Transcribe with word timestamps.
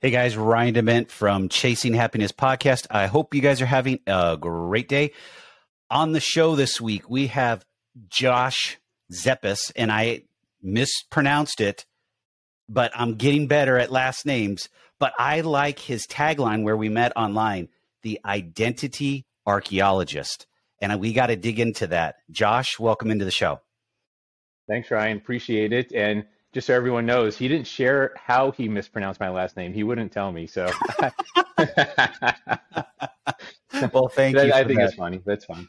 Hey 0.00 0.10
guys, 0.10 0.36
Ryan 0.36 0.74
Dement 0.74 1.10
from 1.10 1.48
Chasing 1.48 1.92
Happiness 1.92 2.30
Podcast. 2.30 2.86
I 2.88 3.08
hope 3.08 3.34
you 3.34 3.40
guys 3.40 3.60
are 3.60 3.66
having 3.66 3.98
a 4.06 4.36
great 4.40 4.88
day. 4.88 5.10
On 5.90 6.12
the 6.12 6.20
show 6.20 6.54
this 6.54 6.80
week, 6.80 7.10
we 7.10 7.26
have 7.26 7.64
Josh 8.08 8.78
Zepess, 9.12 9.72
and 9.74 9.90
I 9.90 10.22
mispronounced 10.62 11.60
it, 11.60 11.84
but 12.68 12.92
I'm 12.94 13.16
getting 13.16 13.48
better 13.48 13.76
at 13.76 13.90
last 13.90 14.24
names. 14.24 14.68
But 15.00 15.14
I 15.18 15.40
like 15.40 15.80
his 15.80 16.06
tagline 16.06 16.62
where 16.62 16.76
we 16.76 16.88
met 16.88 17.12
online 17.16 17.68
the 18.04 18.20
identity 18.24 19.26
archaeologist. 19.48 20.46
And 20.80 21.00
we 21.00 21.12
got 21.12 21.26
to 21.26 21.34
dig 21.34 21.58
into 21.58 21.88
that. 21.88 22.18
Josh, 22.30 22.78
welcome 22.78 23.10
into 23.10 23.24
the 23.24 23.32
show. 23.32 23.62
Thanks, 24.68 24.92
Ryan. 24.92 25.16
Appreciate 25.16 25.72
it. 25.72 25.90
And 25.92 26.24
just 26.52 26.66
so 26.66 26.74
everyone 26.74 27.06
knows, 27.06 27.36
he 27.36 27.48
didn't 27.48 27.66
share 27.66 28.12
how 28.16 28.50
he 28.50 28.68
mispronounced 28.68 29.20
my 29.20 29.28
last 29.28 29.56
name. 29.56 29.72
He 29.72 29.82
wouldn't 29.82 30.12
tell 30.12 30.32
me. 30.32 30.46
So, 30.46 30.70
well, 33.92 34.08
thank 34.08 34.36
you. 34.36 34.52
I 34.52 34.64
think 34.64 34.78
that. 34.78 34.86
it's 34.86 34.94
funny. 34.94 35.20
That's 35.26 35.44
fine. 35.44 35.68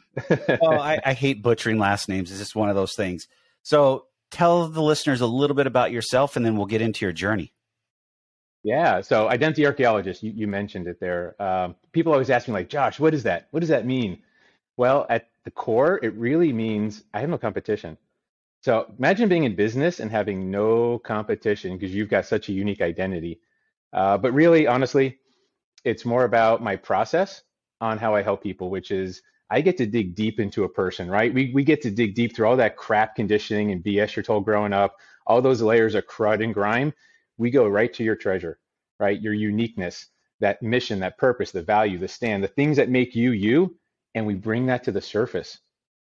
well, 0.60 0.80
I, 0.80 0.98
I, 1.04 1.12
hate 1.12 1.42
butchering 1.42 1.78
last 1.78 2.08
names. 2.08 2.30
It's 2.30 2.40
just 2.40 2.56
one 2.56 2.70
of 2.70 2.76
those 2.76 2.94
things. 2.94 3.28
So, 3.62 4.06
tell 4.30 4.68
the 4.68 4.82
listeners 4.82 5.20
a 5.20 5.26
little 5.26 5.56
bit 5.56 5.66
about 5.66 5.92
yourself, 5.92 6.36
and 6.36 6.46
then 6.46 6.56
we'll 6.56 6.66
get 6.66 6.80
into 6.80 7.04
your 7.04 7.12
journey. 7.12 7.52
Yeah. 8.62 9.02
So, 9.02 9.28
identity 9.28 9.66
archaeologist. 9.66 10.22
You, 10.22 10.32
you 10.34 10.46
mentioned 10.46 10.86
it 10.86 10.98
there. 10.98 11.40
Um, 11.42 11.76
people 11.92 12.12
always 12.12 12.30
ask 12.30 12.48
me, 12.48 12.54
like, 12.54 12.70
Josh, 12.70 12.98
what 12.98 13.12
is 13.12 13.24
that? 13.24 13.48
What 13.50 13.60
does 13.60 13.68
that 13.68 13.84
mean? 13.84 14.22
Well, 14.78 15.04
at 15.10 15.28
the 15.44 15.50
core, 15.50 16.00
it 16.02 16.14
really 16.14 16.54
means 16.54 17.04
I 17.12 17.20
have 17.20 17.28
no 17.28 17.36
competition. 17.36 17.98
So 18.62 18.92
imagine 18.98 19.28
being 19.28 19.44
in 19.44 19.56
business 19.56 20.00
and 20.00 20.10
having 20.10 20.50
no 20.50 20.98
competition 20.98 21.76
because 21.78 21.94
you've 21.94 22.10
got 22.10 22.26
such 22.26 22.48
a 22.48 22.52
unique 22.52 22.82
identity. 22.82 23.40
Uh, 23.92 24.18
but 24.18 24.32
really, 24.32 24.66
honestly, 24.66 25.18
it's 25.84 26.04
more 26.04 26.24
about 26.24 26.62
my 26.62 26.76
process 26.76 27.42
on 27.80 27.98
how 27.98 28.14
I 28.14 28.22
help 28.22 28.42
people, 28.42 28.70
which 28.70 28.90
is 28.90 29.22
I 29.50 29.62
get 29.62 29.78
to 29.78 29.86
dig 29.86 30.14
deep 30.14 30.40
into 30.40 30.64
a 30.64 30.68
person, 30.68 31.10
right? 31.10 31.32
We, 31.34 31.52
we 31.54 31.64
get 31.64 31.82
to 31.82 31.90
dig 31.90 32.14
deep 32.14 32.36
through 32.36 32.48
all 32.48 32.56
that 32.58 32.76
crap 32.76 33.16
conditioning 33.16 33.72
and 33.72 33.82
BS 33.84 34.16
you're 34.16 34.22
told 34.24 34.44
growing 34.44 34.72
up, 34.74 34.96
all 35.26 35.42
those 35.42 35.62
layers 35.62 35.94
of 35.94 36.06
crud 36.06 36.44
and 36.44 36.54
grime. 36.54 36.92
We 37.38 37.50
go 37.50 37.66
right 37.66 37.92
to 37.94 38.04
your 38.04 38.16
treasure, 38.16 38.60
right? 39.00 39.20
Your 39.20 39.34
uniqueness, 39.34 40.08
that 40.40 40.62
mission, 40.62 41.00
that 41.00 41.18
purpose, 41.18 41.52
the 41.52 41.62
value, 41.62 41.98
the 41.98 42.08
stand, 42.08 42.44
the 42.44 42.48
things 42.48 42.76
that 42.76 42.90
make 42.90 43.16
you 43.16 43.32
you, 43.32 43.76
and 44.14 44.26
we 44.26 44.34
bring 44.34 44.66
that 44.66 44.84
to 44.84 44.92
the 44.92 45.00
surface 45.00 45.58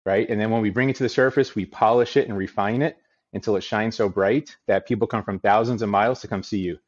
right? 0.07 0.31
And 0.31 0.41
then 0.41 0.51
when 0.51 0.63
we 0.63 0.71
bring 0.71 0.89
it 0.89 0.97
to 0.97 1.03
the 1.03 1.09
surface, 1.09 1.55
we 1.55 1.67
polish 1.67 2.17
it 2.17 2.29
and 2.29 2.39
refine 2.39 2.81
it 2.81 2.97
until 3.35 3.57
it 3.57 3.63
shines 3.63 3.97
so 3.97 4.09
bright 4.09 4.57
that 4.69 4.87
people 4.87 5.09
come 5.09 5.25
from 5.25 5.41
thousands 5.41 5.83
of 5.83 5.89
miles 5.89 6.21
to 6.21 6.29
come 6.29 6.45
see 6.45 6.61
you, 6.61 6.79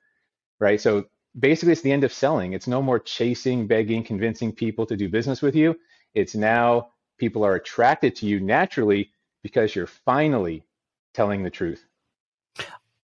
right? 0.61 0.81
So 0.81 1.07
basically, 1.39 1.73
it's 1.73 1.83
the 1.83 1.93
end 1.93 2.05
of 2.05 2.13
selling. 2.13 2.53
It's 2.53 2.69
no 2.69 2.81
more 2.81 3.01
chasing, 3.01 3.67
begging, 3.67 4.05
convincing 4.05 4.53
people 4.53 4.87
to 4.87 4.97
do 4.97 5.09
business 5.09 5.43
with 5.43 5.57
you. 5.57 5.77
It's 6.15 6.37
now 6.37 6.91
people 7.19 7.45
are 7.45 7.57
attracted 7.57 8.15
to 8.17 8.27
you 8.27 8.39
naturally 8.39 9.11
because 9.43 9.75
you're 9.75 9.89
finally 9.89 10.65
telling 11.13 11.43
the 11.43 11.51
truth. 11.51 11.85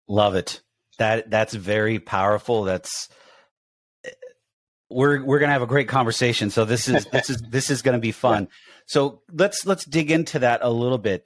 Love 0.06 0.36
it. 0.36 0.60
That 0.98 1.28
that's 1.28 1.54
very 1.54 1.98
powerful. 1.98 2.62
That's 2.62 3.08
we're 4.88 5.24
we're 5.24 5.40
gonna 5.40 5.52
have 5.52 5.62
a 5.62 5.66
great 5.66 5.88
conversation. 5.88 6.50
So 6.50 6.64
this 6.64 6.88
is 6.88 7.04
this 7.06 7.30
is 7.30 7.42
this 7.42 7.70
is 7.70 7.82
gonna 7.82 7.98
be 7.98 8.12
fun. 8.26 8.48
So 8.86 9.22
let's 9.32 9.66
let's 9.66 9.84
dig 9.84 10.10
into 10.10 10.40
that 10.40 10.60
a 10.62 10.70
little 10.70 10.98
bit. 10.98 11.24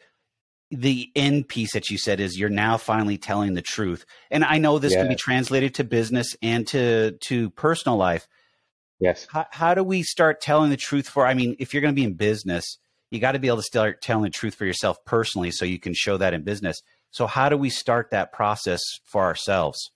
The 0.70 1.10
end 1.16 1.48
piece 1.48 1.72
that 1.72 1.88
you 1.88 1.96
said 1.96 2.20
is 2.20 2.38
you're 2.38 2.50
now 2.50 2.76
finally 2.76 3.16
telling 3.16 3.54
the 3.54 3.62
truth, 3.62 4.04
and 4.30 4.44
I 4.44 4.58
know 4.58 4.78
this 4.78 4.92
yeah. 4.92 5.00
can 5.00 5.08
be 5.08 5.16
translated 5.16 5.74
to 5.74 5.84
business 5.84 6.36
and 6.42 6.66
to 6.68 7.12
to 7.12 7.50
personal 7.50 7.96
life. 7.96 8.28
Yes. 9.00 9.26
How, 9.30 9.46
how 9.50 9.74
do 9.74 9.82
we 9.82 10.02
start 10.02 10.40
telling 10.40 10.70
the 10.70 10.76
truth 10.76 11.08
for? 11.08 11.26
I 11.26 11.34
mean, 11.34 11.56
if 11.58 11.72
you're 11.72 11.80
going 11.80 11.94
to 11.94 11.98
be 12.00 12.04
in 12.04 12.14
business, 12.14 12.78
you 13.10 13.20
got 13.20 13.32
to 13.32 13.38
be 13.38 13.46
able 13.46 13.58
to 13.58 13.62
start 13.62 14.02
telling 14.02 14.24
the 14.24 14.30
truth 14.30 14.56
for 14.56 14.66
yourself 14.66 14.98
personally, 15.04 15.50
so 15.50 15.64
you 15.64 15.78
can 15.78 15.94
show 15.94 16.16
that 16.16 16.34
in 16.34 16.42
business. 16.42 16.82
So 17.10 17.26
how 17.26 17.48
do 17.48 17.56
we 17.56 17.70
start 17.70 18.10
that 18.10 18.32
process 18.32 18.82
for 19.04 19.22
ourselves? 19.22 19.90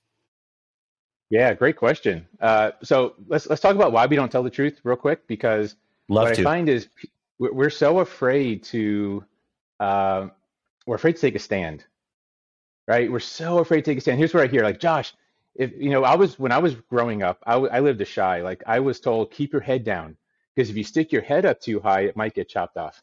Yeah, 1.29 1.53
great 1.55 1.77
question. 1.77 2.27
Uh, 2.41 2.73
so 2.83 3.15
let's 3.27 3.47
let's 3.49 3.61
talk 3.61 3.75
about 3.75 3.93
why 3.93 4.07
we 4.07 4.17
don't 4.17 4.31
tell 4.31 4.43
the 4.43 4.51
truth 4.51 4.81
real 4.85 4.97
quick 4.97 5.27
because 5.27 5.77
Love 6.09 6.29
what 6.29 6.35
to. 6.35 6.43
I 6.43 6.45
find 6.45 6.69
is 6.69 6.89
we're 7.51 7.71
so 7.71 8.01
afraid 8.01 8.65
to 8.65 9.25
uh, 9.81 10.29
we're 10.87 10.97
afraid 10.97 11.17
to 11.17 11.21
take 11.21 11.35
a 11.35 11.41
stand, 11.41 11.85
right? 12.87 13.11
We're 13.11 13.21
so 13.21 13.59
afraid 13.59 13.85
to 13.85 13.91
take 13.91 13.99
a 13.99 14.01
stand. 14.01 14.19
Here's 14.19 14.35
what 14.35 14.45
I 14.45 14.47
hear: 14.47 14.63
like 14.63 14.81
Josh, 14.81 15.15
if 15.55 15.73
you 15.77 15.91
know, 15.91 16.05
I 16.05 16.17
was 16.17 16.39
when 16.39 16.53
I 16.53 16.59
was 16.59 16.75
growing 16.75 17.23
up, 17.23 17.43
I, 17.47 17.55
I 17.55 17.81
lived 17.81 18.01
a 18.01 18.05
shy. 18.05 18.43
Like 18.43 18.63
I 18.67 18.81
was 18.81 19.01
told, 19.01 19.31
keep 19.31 19.53
your 19.53 19.63
head 19.63 19.85
down 19.85 20.17
because 20.55 20.71
if 20.71 20.77
you 20.77 20.85
stick 20.85 21.13
your 21.13 21.23
head 21.23 21.45
up 21.45 21.61
too 21.61 21.81
high, 21.81 22.03
it 22.03 22.17
might 22.17 22.35
get 22.35 22.49
chopped 22.49 22.77
off. 22.77 23.03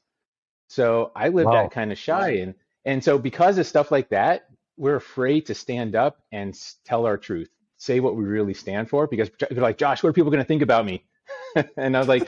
So 0.68 1.12
I 1.16 1.30
lived 1.30 1.48
wow. 1.48 1.64
that 1.64 1.72
kind 1.72 1.92
of 1.92 1.98
shy, 1.98 2.38
and 2.38 2.56
and 2.86 3.04
so 3.04 3.18
because 3.18 3.58
of 3.58 3.66
stuff 3.68 3.92
like 3.92 4.10
that, 4.10 4.48
we're 4.78 4.96
afraid 4.96 5.48
to 5.48 5.56
stand 5.56 5.96
up 5.96 6.22
and 6.32 6.58
tell 6.86 7.06
our 7.06 7.18
truth 7.18 7.50
say 7.80 8.02
what 8.02 8.16
we 8.16 8.26
really 8.26 8.54
stand 8.54 8.90
for 8.90 9.08
because 9.08 9.30
they're 9.50 9.64
like, 9.64 9.78
Josh, 9.78 10.04
what 10.04 10.10
are 10.10 10.14
people 10.14 10.32
going 10.32 10.44
to 10.44 10.48
think 10.48 10.62
about 10.62 10.86
me? 10.86 11.04
and 11.78 11.96
I 11.96 12.00
was 12.00 12.08
like, 12.10 12.28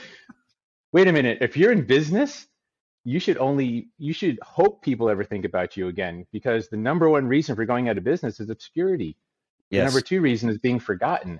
wait 0.92 1.08
a 1.08 1.12
minute. 1.12 1.40
If 1.42 1.58
you're 1.58 1.72
in 1.72 1.86
business, 1.86 2.48
you 3.04 3.20
should 3.20 3.38
only 3.38 3.90
you 3.98 4.14
should 4.14 4.40
hope 4.42 4.84
people 4.84 5.10
ever 5.10 5.24
think 5.24 5.46
about 5.46 5.76
you 5.76 5.88
again 5.88 6.26
because 6.32 6.70
the 6.70 6.78
number 6.78 7.10
one 7.10 7.28
reason 7.28 7.56
for 7.56 7.66
going 7.66 7.90
out 7.90 7.98
of 7.98 8.04
business 8.04 8.40
is 8.40 8.50
obscurity. 8.50 9.18
Yes. 9.70 9.82
The 9.82 9.86
number 9.86 10.02
two 10.02 10.22
reason 10.22 10.50
is 10.50 10.58
being 10.58 10.80
forgotten. 10.80 11.40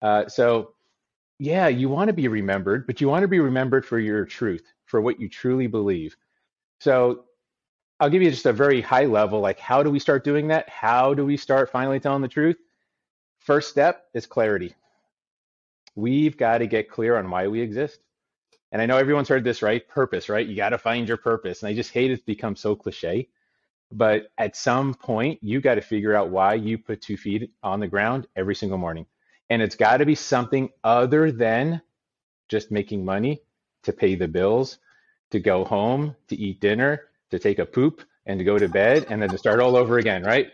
Uh, 0.00 0.28
so, 0.28 0.74
yeah, 1.38 1.68
you 1.68 1.88
want 1.88 2.08
to 2.08 2.14
be 2.14 2.28
remembered, 2.28 2.86
but 2.86 3.00
you 3.00 3.08
want 3.08 3.22
to 3.22 3.28
be 3.28 3.40
remembered 3.40 3.84
for 3.84 3.98
your 3.98 4.24
truth, 4.24 4.62
for 4.84 5.00
what 5.00 5.20
you 5.20 5.28
truly 5.28 5.66
believe. 5.66 6.16
So, 6.80 7.24
I'll 7.98 8.10
give 8.10 8.22
you 8.22 8.30
just 8.30 8.46
a 8.46 8.52
very 8.52 8.80
high 8.80 9.06
level 9.06 9.40
like, 9.40 9.58
how 9.58 9.82
do 9.82 9.90
we 9.90 9.98
start 9.98 10.22
doing 10.22 10.48
that? 10.48 10.68
How 10.68 11.14
do 11.14 11.24
we 11.24 11.36
start 11.36 11.70
finally 11.70 11.98
telling 11.98 12.22
the 12.22 12.28
truth? 12.28 12.56
First 13.38 13.70
step 13.70 14.04
is 14.14 14.26
clarity. 14.26 14.74
We've 15.94 16.36
got 16.36 16.58
to 16.58 16.66
get 16.66 16.90
clear 16.90 17.16
on 17.16 17.30
why 17.30 17.48
we 17.48 17.60
exist. 17.62 18.00
And 18.76 18.82
I 18.82 18.84
know 18.84 18.98
everyone's 18.98 19.30
heard 19.30 19.42
this, 19.42 19.62
right? 19.62 19.88
Purpose, 19.88 20.28
right? 20.28 20.46
You 20.46 20.54
got 20.54 20.68
to 20.68 20.76
find 20.76 21.08
your 21.08 21.16
purpose. 21.16 21.62
And 21.62 21.70
I 21.70 21.74
just 21.74 21.92
hate 21.92 22.10
it's 22.10 22.22
become 22.22 22.54
so 22.54 22.76
cliche. 22.76 23.26
But 23.90 24.24
at 24.36 24.54
some 24.54 24.92
point, 24.92 25.38
you 25.42 25.62
got 25.62 25.76
to 25.76 25.80
figure 25.80 26.14
out 26.14 26.28
why 26.28 26.52
you 26.56 26.76
put 26.76 27.00
two 27.00 27.16
feet 27.16 27.50
on 27.62 27.80
the 27.80 27.88
ground 27.88 28.26
every 28.36 28.54
single 28.54 28.76
morning. 28.76 29.06
And 29.48 29.62
it's 29.62 29.76
got 29.76 29.96
to 29.96 30.04
be 30.04 30.14
something 30.14 30.68
other 30.84 31.32
than 31.32 31.80
just 32.50 32.70
making 32.70 33.02
money 33.02 33.40
to 33.84 33.94
pay 33.94 34.14
the 34.14 34.28
bills, 34.28 34.76
to 35.30 35.40
go 35.40 35.64
home, 35.64 36.14
to 36.28 36.36
eat 36.36 36.60
dinner, 36.60 37.04
to 37.30 37.38
take 37.38 37.58
a 37.58 37.64
poop, 37.64 38.02
and 38.26 38.38
to 38.38 38.44
go 38.44 38.58
to 38.58 38.68
bed, 38.68 39.06
and 39.08 39.22
then 39.22 39.30
to 39.30 39.38
start 39.38 39.58
all 39.58 39.74
over 39.74 39.96
again, 39.96 40.22
right? 40.22 40.48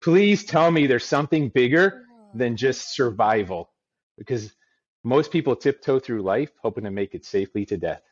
Please 0.00 0.44
tell 0.44 0.70
me 0.70 0.86
there's 0.86 1.04
something 1.04 1.48
bigger 1.48 2.04
than 2.36 2.56
just 2.56 2.94
survival 2.94 3.72
because 4.16 4.52
most 5.04 5.30
people 5.30 5.56
tiptoe 5.56 5.98
through 5.98 6.22
life 6.22 6.50
hoping 6.60 6.84
to 6.84 6.90
make 6.90 7.14
it 7.14 7.24
safely 7.24 7.64
to 7.66 7.76
death. 7.76 8.02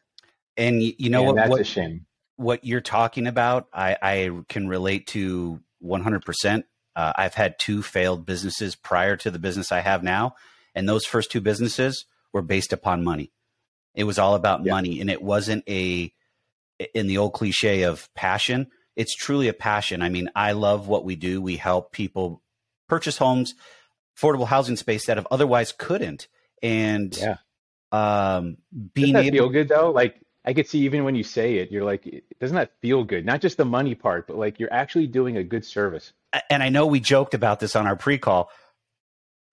And 0.56 0.82
you 0.82 1.10
know 1.10 1.20
and 1.20 1.26
what? 1.28 1.36
That's 1.36 1.50
what, 1.50 1.60
a 1.60 1.64
shame. 1.64 2.06
What 2.36 2.64
you're 2.64 2.80
talking 2.80 3.26
about, 3.26 3.68
I, 3.72 3.96
I 4.00 4.30
can 4.48 4.68
relate 4.68 5.06
to 5.08 5.60
100%. 5.84 6.64
Uh, 6.94 7.12
I've 7.14 7.34
had 7.34 7.58
two 7.58 7.82
failed 7.82 8.24
businesses 8.24 8.74
prior 8.74 9.16
to 9.16 9.30
the 9.30 9.38
business 9.38 9.72
I 9.72 9.80
have 9.80 10.02
now. 10.02 10.34
And 10.74 10.88
those 10.88 11.04
first 11.04 11.30
two 11.30 11.40
businesses 11.40 12.04
were 12.32 12.42
based 12.42 12.72
upon 12.72 13.04
money. 13.04 13.32
It 13.94 14.04
was 14.04 14.18
all 14.18 14.34
about 14.34 14.64
yeah. 14.64 14.72
money. 14.72 15.00
And 15.00 15.10
it 15.10 15.22
wasn't 15.22 15.64
a, 15.68 16.12
in 16.94 17.06
the 17.06 17.18
old 17.18 17.32
cliche 17.32 17.82
of 17.82 18.08
passion, 18.14 18.68
it's 18.96 19.14
truly 19.14 19.48
a 19.48 19.52
passion. 19.52 20.00
I 20.00 20.08
mean, 20.08 20.30
I 20.34 20.52
love 20.52 20.88
what 20.88 21.04
we 21.04 21.16
do. 21.16 21.40
We 21.42 21.56
help 21.56 21.92
people 21.92 22.42
purchase 22.88 23.18
homes 23.18 23.54
affordable 24.18 24.46
housing 24.46 24.76
space 24.76 25.06
that 25.06 25.16
have 25.16 25.26
otherwise 25.30 25.72
couldn't. 25.76 26.28
And 26.62 27.16
yeah, 27.16 27.36
um, 27.92 28.56
being 28.94 29.12
doesn't 29.12 29.26
that 29.26 29.34
able 29.34 29.46
feel 29.46 29.48
good 29.50 29.68
though. 29.68 29.90
Like 29.90 30.20
I 30.44 30.52
could 30.52 30.68
see 30.68 30.80
even 30.80 31.04
when 31.04 31.14
you 31.14 31.22
say 31.22 31.56
it, 31.56 31.70
you're 31.70 31.84
like, 31.84 32.24
doesn't 32.40 32.56
that 32.56 32.72
feel 32.80 33.04
good? 33.04 33.24
Not 33.24 33.40
just 33.40 33.56
the 33.56 33.64
money 33.64 33.94
part, 33.94 34.26
but 34.26 34.36
like 34.36 34.58
you're 34.58 34.72
actually 34.72 35.06
doing 35.06 35.36
a 35.36 35.44
good 35.44 35.64
service. 35.64 36.12
And 36.50 36.62
I 36.62 36.68
know 36.68 36.86
we 36.86 37.00
joked 37.00 37.34
about 37.34 37.60
this 37.60 37.76
on 37.76 37.86
our 37.86 37.96
pre-call. 37.96 38.50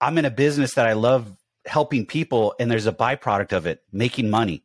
I'm 0.01 0.17
in 0.17 0.25
a 0.25 0.31
business 0.31 0.75
that 0.75 0.85
I 0.85 0.93
love 0.93 1.35
helping 1.65 2.05
people, 2.05 2.55
and 2.59 2.69
there's 2.69 2.87
a 2.87 2.91
byproduct 2.91 3.53
of 3.53 3.67
it, 3.67 3.81
making 3.91 4.29
money. 4.29 4.63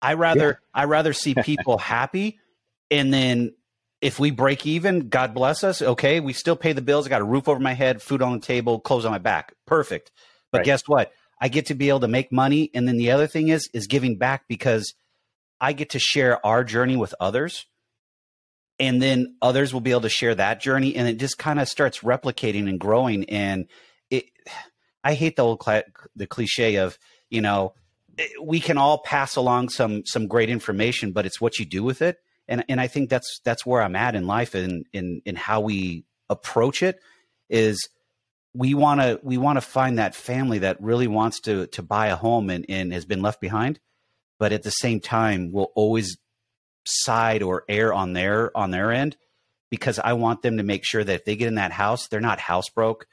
I 0.00 0.14
rather 0.14 0.60
yeah. 0.74 0.82
I 0.82 0.84
rather 0.84 1.12
see 1.12 1.34
people 1.42 1.78
happy 1.78 2.38
and 2.90 3.14
then 3.14 3.52
if 4.00 4.18
we 4.18 4.30
break 4.30 4.66
even, 4.66 5.08
God 5.08 5.34
bless 5.34 5.62
us. 5.62 5.82
Okay, 5.82 6.20
we 6.20 6.32
still 6.32 6.56
pay 6.56 6.72
the 6.72 6.82
bills. 6.82 7.06
I 7.06 7.10
got 7.10 7.20
a 7.20 7.24
roof 7.24 7.48
over 7.48 7.60
my 7.60 7.74
head, 7.74 8.02
food 8.02 8.22
on 8.22 8.32
the 8.32 8.40
table, 8.40 8.80
clothes 8.80 9.04
on 9.04 9.12
my 9.12 9.18
back. 9.18 9.54
Perfect. 9.66 10.10
But 10.50 10.58
right. 10.58 10.64
guess 10.64 10.82
what? 10.88 11.12
I 11.40 11.48
get 11.48 11.66
to 11.66 11.74
be 11.74 11.88
able 11.88 12.00
to 12.00 12.08
make 12.08 12.30
money, 12.30 12.70
and 12.74 12.86
then 12.86 12.96
the 12.96 13.10
other 13.10 13.26
thing 13.26 13.48
is 13.48 13.68
is 13.72 13.86
giving 13.86 14.16
back 14.16 14.44
because 14.48 14.94
I 15.60 15.72
get 15.72 15.90
to 15.90 15.98
share 15.98 16.44
our 16.44 16.64
journey 16.64 16.96
with 16.96 17.14
others, 17.18 17.66
and 18.78 19.00
then 19.00 19.36
others 19.40 19.72
will 19.72 19.80
be 19.80 19.90
able 19.90 20.02
to 20.02 20.08
share 20.08 20.34
that 20.34 20.60
journey, 20.60 20.94
and 20.96 21.08
it 21.08 21.18
just 21.18 21.38
kind 21.38 21.60
of 21.60 21.68
starts 21.68 22.00
replicating 22.00 22.68
and 22.68 22.78
growing. 22.78 23.28
And 23.30 23.66
it, 24.10 24.24
I 25.04 25.14
hate 25.14 25.36
the 25.36 25.44
old 25.44 25.62
cl- 25.62 25.84
the 26.14 26.26
cliche 26.26 26.76
of 26.76 26.98
you 27.30 27.40
know 27.40 27.72
eh, 28.18 28.28
we 28.42 28.60
can 28.60 28.76
all 28.76 28.98
pass 28.98 29.36
along 29.36 29.70
some 29.70 30.04
some 30.04 30.26
great 30.26 30.50
information, 30.50 31.12
but 31.12 31.24
it's 31.24 31.40
what 31.40 31.58
you 31.58 31.64
do 31.64 31.82
with 31.82 32.02
it. 32.02 32.18
And 32.48 32.64
and 32.68 32.80
I 32.80 32.86
think 32.86 33.08
that's 33.08 33.40
that's 33.44 33.64
where 33.64 33.82
I'm 33.82 33.96
at 33.96 34.14
in 34.14 34.26
life 34.26 34.54
and 34.54 34.84
in 34.92 35.22
in 35.24 35.36
how 35.36 35.60
we 35.62 36.04
approach 36.28 36.82
it 36.82 37.00
is 37.48 37.88
we 38.54 38.74
want 38.74 39.00
to 39.00 39.20
we 39.22 39.38
want 39.38 39.56
to 39.56 39.60
find 39.60 39.98
that 39.98 40.14
family 40.14 40.58
that 40.60 40.80
really 40.82 41.06
wants 41.06 41.40
to 41.40 41.66
to 41.68 41.82
buy 41.82 42.08
a 42.08 42.16
home 42.16 42.50
and, 42.50 42.66
and 42.68 42.92
has 42.92 43.04
been 43.04 43.22
left 43.22 43.40
behind 43.40 43.78
but 44.38 44.52
at 44.52 44.62
the 44.62 44.70
same 44.70 45.00
time 45.00 45.52
will 45.52 45.70
always 45.74 46.16
side 46.84 47.42
or 47.42 47.64
err 47.68 47.92
on 47.92 48.12
their 48.12 48.56
on 48.56 48.70
their 48.70 48.90
end 48.90 49.16
because 49.70 50.00
I 50.00 50.14
want 50.14 50.42
them 50.42 50.56
to 50.56 50.62
make 50.62 50.84
sure 50.84 51.02
that 51.02 51.12
if 51.12 51.24
they 51.24 51.36
get 51.36 51.48
in 51.48 51.54
that 51.54 51.72
house, 51.72 52.08
they're 52.08 52.20
not 52.20 52.40
house 52.40 52.68
broke. 52.68 53.06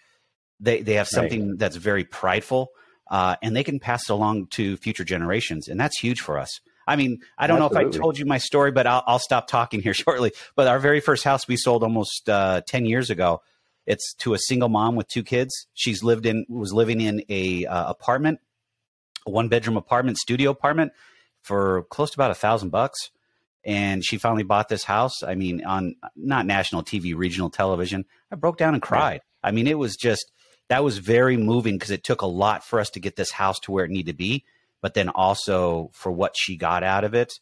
They 0.60 0.82
they 0.82 0.94
have 0.94 1.08
something 1.08 1.50
right. 1.50 1.60
that's 1.60 1.76
very 1.76 2.04
prideful, 2.04 2.70
uh, 3.10 3.36
and 3.44 3.56
they 3.56 3.64
can 3.64 3.80
pass 3.80 4.10
it 4.10 4.14
along 4.14 4.48
to 4.52 4.76
future 4.78 5.04
generations, 5.04 5.68
and 5.68 5.80
that's 5.80 6.00
huge 6.00 6.22
for 6.22 6.40
us. 6.40 6.60
I 6.88 6.96
mean, 6.96 7.20
I 7.38 7.48
don't 7.48 7.62
Absolutely. 7.62 7.84
know 7.84 7.90
if 7.90 7.96
I 7.96 8.00
told 8.00 8.18
you 8.18 8.26
my 8.26 8.38
story, 8.38 8.72
but 8.72 8.88
I'll, 8.88 9.04
I'll, 9.06 9.20
stop 9.20 9.48
talking 9.48 9.82
here 9.82 9.94
shortly. 10.06 10.32
But 10.56 10.68
our 10.68 10.80
very 10.80 11.02
first 11.02 11.24
house 11.24 11.48
we 11.48 11.58
sold 11.58 11.84
almost 11.84 12.28
uh, 12.28 12.62
ten 12.68 12.86
years 12.86 13.10
ago. 13.10 13.42
It's 13.88 14.14
to 14.16 14.34
a 14.34 14.38
single 14.38 14.70
mom 14.70 14.96
with 14.96 15.08
two 15.08 15.24
kids. 15.24 15.68
She's 15.74 16.04
lived 16.04 16.26
in 16.26 16.46
was 16.50 16.74
living 16.74 17.02
in 17.02 17.24
a 17.30 17.66
uh, 17.66 17.90
apartment, 17.90 18.40
a 19.26 19.32
one 19.32 19.48
bedroom 19.48 19.78
apartment, 19.78 20.18
studio 20.20 20.52
apartment, 20.52 20.92
for 21.42 21.84
close 21.90 22.12
to 22.12 22.18
about 22.18 22.32
a 22.32 22.36
thousand 22.36 22.70
bucks 22.70 23.10
and 23.68 24.04
she 24.04 24.18
finally 24.18 24.44
bought 24.44 24.70
this 24.70 24.86
house. 24.86 25.22
I 25.24 25.36
mean, 25.36 25.64
on 25.66 25.96
not 26.16 26.46
national 26.46 26.84
TV, 26.84 27.16
regional 27.16 27.50
television. 27.50 28.06
I 28.32 28.36
broke 28.36 28.58
down 28.58 28.74
and 28.74 28.82
cried. 28.82 29.22
I 29.44 29.52
mean, 29.52 29.68
it 29.68 29.78
was 29.78 29.98
just 29.98 30.32
that 30.70 30.86
was 30.86 30.98
very 31.00 31.36
moving 31.36 31.76
because 31.76 31.92
it 31.92 32.04
took 32.04 32.22
a 32.22 32.28
lot 32.28 32.64
for 32.64 32.80
us 32.80 32.90
to 32.92 33.02
get 33.02 33.18
this 33.18 33.32
house 33.32 33.60
to 33.62 33.72
where 33.72 33.84
it 33.84 33.92
needed 33.92 34.12
to 34.12 34.18
be, 34.18 34.46
but 34.82 34.94
then 34.94 35.10
also 35.10 35.92
for 35.94 36.12
what 36.12 36.34
she 36.38 36.56
got 36.56 36.82
out 36.82 37.04
of 37.04 37.14
it, 37.14 37.34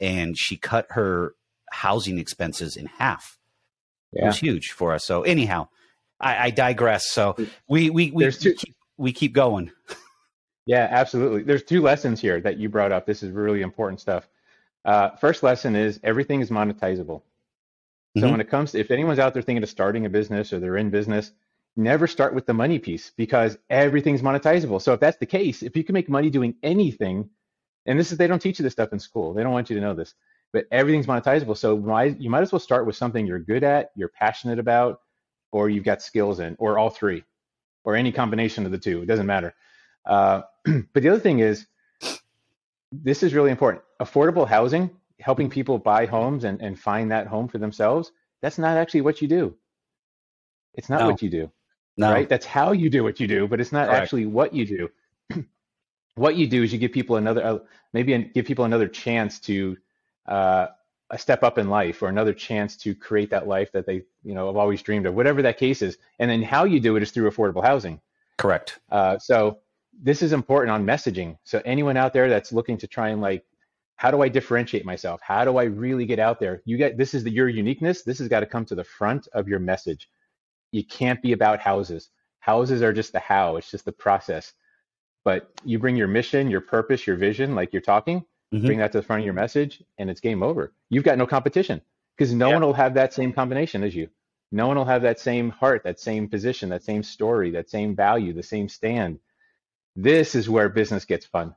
and 0.00 0.36
she 0.38 0.56
cut 0.56 0.86
her 0.90 1.34
housing 1.70 2.18
expenses 2.18 2.76
in 2.76 2.86
half. 2.86 3.38
Yeah. 4.10 4.24
It 4.24 4.26
was 4.28 4.38
huge 4.38 4.70
for 4.70 4.94
us. 4.94 5.04
So 5.04 5.22
anyhow, 5.22 5.68
I, 6.20 6.46
I 6.46 6.50
digress. 6.50 7.10
So 7.10 7.36
we 7.68 7.90
we 7.90 8.10
we, 8.10 8.30
two- 8.30 8.54
keep, 8.54 8.74
we 8.96 9.12
keep 9.12 9.32
going. 9.32 9.70
Yeah, 10.66 10.88
absolutely. 10.90 11.42
There's 11.42 11.62
two 11.62 11.82
lessons 11.82 12.20
here 12.20 12.40
that 12.40 12.56
you 12.56 12.68
brought 12.68 12.92
up. 12.92 13.06
This 13.06 13.22
is 13.22 13.30
really 13.30 13.60
important 13.60 14.00
stuff. 14.00 14.28
Uh, 14.84 15.10
first 15.10 15.42
lesson 15.42 15.76
is 15.76 16.00
everything 16.02 16.40
is 16.40 16.50
monetizable. 16.50 17.22
So 18.16 18.22
mm-hmm. 18.22 18.30
when 18.30 18.40
it 18.40 18.48
comes 18.48 18.72
to, 18.72 18.78
if 18.78 18.90
anyone's 18.90 19.18
out 19.18 19.34
there 19.34 19.42
thinking 19.42 19.62
of 19.62 19.68
starting 19.68 20.06
a 20.06 20.10
business 20.10 20.52
or 20.52 20.60
they're 20.60 20.76
in 20.76 20.90
business, 20.90 21.32
never 21.76 22.06
start 22.06 22.34
with 22.34 22.46
the 22.46 22.54
money 22.54 22.78
piece 22.78 23.12
because 23.16 23.58
everything's 23.68 24.22
monetizable. 24.22 24.80
So 24.80 24.92
if 24.92 25.00
that's 25.00 25.18
the 25.18 25.26
case, 25.26 25.62
if 25.62 25.76
you 25.76 25.84
can 25.84 25.94
make 25.94 26.08
money 26.08 26.30
doing 26.30 26.54
anything, 26.62 27.28
and 27.86 27.98
this 27.98 28.12
is 28.12 28.18
they 28.18 28.26
don't 28.26 28.40
teach 28.40 28.58
you 28.58 28.62
this 28.62 28.72
stuff 28.72 28.92
in 28.92 28.98
school. 28.98 29.34
They 29.34 29.42
don't 29.42 29.52
want 29.52 29.68
you 29.68 29.76
to 29.76 29.82
know 29.82 29.94
this, 29.94 30.14
but 30.52 30.66
everything's 30.70 31.06
monetizable. 31.06 31.56
So 31.56 31.76
might, 31.76 32.20
you 32.20 32.30
might 32.30 32.42
as 32.42 32.52
well 32.52 32.60
start 32.60 32.86
with 32.86 32.96
something 32.96 33.26
you're 33.26 33.40
good 33.40 33.64
at, 33.64 33.90
you're 33.96 34.08
passionate 34.08 34.58
about, 34.58 35.00
or 35.54 35.70
you've 35.70 35.84
got 35.84 36.02
skills 36.02 36.40
in, 36.40 36.56
or 36.58 36.80
all 36.80 36.90
three, 36.90 37.22
or 37.84 37.94
any 37.94 38.10
combination 38.10 38.66
of 38.66 38.72
the 38.72 38.78
two. 38.78 39.02
It 39.02 39.06
doesn't 39.06 39.26
matter. 39.26 39.54
Uh, 40.04 40.42
but 40.64 41.02
the 41.02 41.08
other 41.08 41.20
thing 41.20 41.38
is 41.38 41.66
this 42.90 43.22
is 43.22 43.34
really 43.34 43.52
important. 43.52 43.84
Affordable 44.02 44.48
housing, 44.48 44.90
helping 45.20 45.48
people 45.48 45.78
buy 45.78 46.06
homes 46.06 46.42
and, 46.42 46.60
and 46.60 46.76
find 46.76 47.12
that 47.12 47.28
home 47.28 47.46
for 47.46 47.58
themselves, 47.58 48.10
that's 48.42 48.58
not 48.58 48.76
actually 48.76 49.02
what 49.02 49.22
you 49.22 49.28
do. 49.28 49.54
It's 50.74 50.90
not 50.90 51.02
no. 51.02 51.10
what 51.10 51.22
you 51.22 51.30
do. 51.30 51.52
No. 51.96 52.10
Right? 52.10 52.28
That's 52.28 52.46
how 52.46 52.72
you 52.72 52.90
do 52.90 53.04
what 53.04 53.20
you 53.20 53.28
do, 53.28 53.46
but 53.46 53.60
it's 53.60 53.70
not 53.70 53.86
Correct. 53.86 54.02
actually 54.02 54.26
what 54.26 54.52
you 54.54 54.90
do. 55.30 55.44
what 56.16 56.34
you 56.34 56.48
do 56.48 56.64
is 56.64 56.72
you 56.72 56.80
give 56.80 56.90
people 56.90 57.14
another, 57.14 57.44
uh, 57.44 57.58
maybe 57.92 58.18
give 58.34 58.44
people 58.44 58.64
another 58.64 58.88
chance 58.88 59.38
to 59.40 59.76
uh, 60.26 60.66
a 61.10 61.18
step 61.18 61.42
up 61.42 61.58
in 61.58 61.68
life 61.68 62.02
or 62.02 62.08
another 62.08 62.32
chance 62.32 62.76
to 62.78 62.94
create 62.94 63.30
that 63.30 63.46
life 63.46 63.70
that 63.72 63.86
they, 63.86 64.02
you 64.22 64.34
know, 64.34 64.46
have 64.46 64.56
always 64.56 64.82
dreamed 64.82 65.06
of, 65.06 65.14
whatever 65.14 65.42
that 65.42 65.58
case 65.58 65.82
is. 65.82 65.98
And 66.18 66.30
then 66.30 66.42
how 66.42 66.64
you 66.64 66.80
do 66.80 66.96
it 66.96 67.02
is 67.02 67.10
through 67.10 67.30
affordable 67.30 67.64
housing. 67.64 68.00
Correct. 68.38 68.80
Uh, 68.90 69.18
so 69.18 69.58
this 70.02 70.22
is 70.22 70.32
important 70.32 70.72
on 70.72 70.84
messaging. 70.84 71.38
So 71.44 71.62
anyone 71.64 71.96
out 71.96 72.12
there 72.12 72.28
that's 72.28 72.52
looking 72.52 72.78
to 72.78 72.86
try 72.86 73.10
and 73.10 73.20
like, 73.20 73.44
how 73.96 74.10
do 74.10 74.22
I 74.22 74.28
differentiate 74.28 74.84
myself? 74.84 75.20
How 75.22 75.44
do 75.44 75.56
I 75.56 75.64
really 75.64 76.04
get 76.04 76.18
out 76.18 76.40
there? 76.40 76.62
You 76.64 76.76
get 76.76 76.98
this 76.98 77.14
is 77.14 77.22
the, 77.22 77.30
your 77.30 77.48
uniqueness. 77.48 78.02
This 78.02 78.18
has 78.18 78.28
got 78.28 78.40
to 78.40 78.46
come 78.46 78.64
to 78.66 78.74
the 78.74 78.82
front 78.82 79.28
of 79.32 79.46
your 79.46 79.60
message. 79.60 80.08
You 80.72 80.84
can't 80.84 81.22
be 81.22 81.32
about 81.32 81.60
houses. 81.60 82.10
Houses 82.40 82.82
are 82.82 82.92
just 82.92 83.12
the 83.12 83.20
how. 83.20 83.56
It's 83.56 83.70
just 83.70 83.84
the 83.84 83.92
process. 83.92 84.52
But 85.24 85.48
you 85.64 85.78
bring 85.78 85.96
your 85.96 86.08
mission, 86.08 86.50
your 86.50 86.60
purpose, 86.60 87.06
your 87.06 87.16
vision, 87.16 87.54
like 87.54 87.72
you're 87.72 87.80
talking, 87.80 88.24
mm-hmm. 88.58 88.66
bring 88.66 88.78
that 88.78 88.92
to 88.92 88.98
the 88.98 89.04
front 89.04 89.20
of 89.20 89.24
your 89.24 89.34
message, 89.34 89.82
and 89.98 90.10
it's 90.10 90.20
game 90.20 90.42
over. 90.42 90.72
You've 90.90 91.04
got 91.04 91.18
no 91.18 91.26
competition 91.26 91.82
because 92.16 92.32
no 92.32 92.48
yeah. 92.48 92.54
one 92.54 92.62
will 92.62 92.72
have 92.74 92.94
that 92.94 93.12
same 93.12 93.32
combination 93.32 93.82
as 93.82 93.94
you. 93.94 94.08
No 94.52 94.68
one 94.68 94.76
will 94.76 94.84
have 94.84 95.02
that 95.02 95.18
same 95.18 95.50
heart, 95.50 95.82
that 95.84 95.98
same 95.98 96.28
position, 96.28 96.68
that 96.68 96.84
same 96.84 97.02
story, 97.02 97.50
that 97.52 97.68
same 97.68 97.96
value, 97.96 98.32
the 98.32 98.42
same 98.42 98.68
stand 98.68 99.18
this 99.96 100.34
is 100.34 100.48
where 100.48 100.68
business 100.68 101.04
gets 101.04 101.26
fun. 101.26 101.54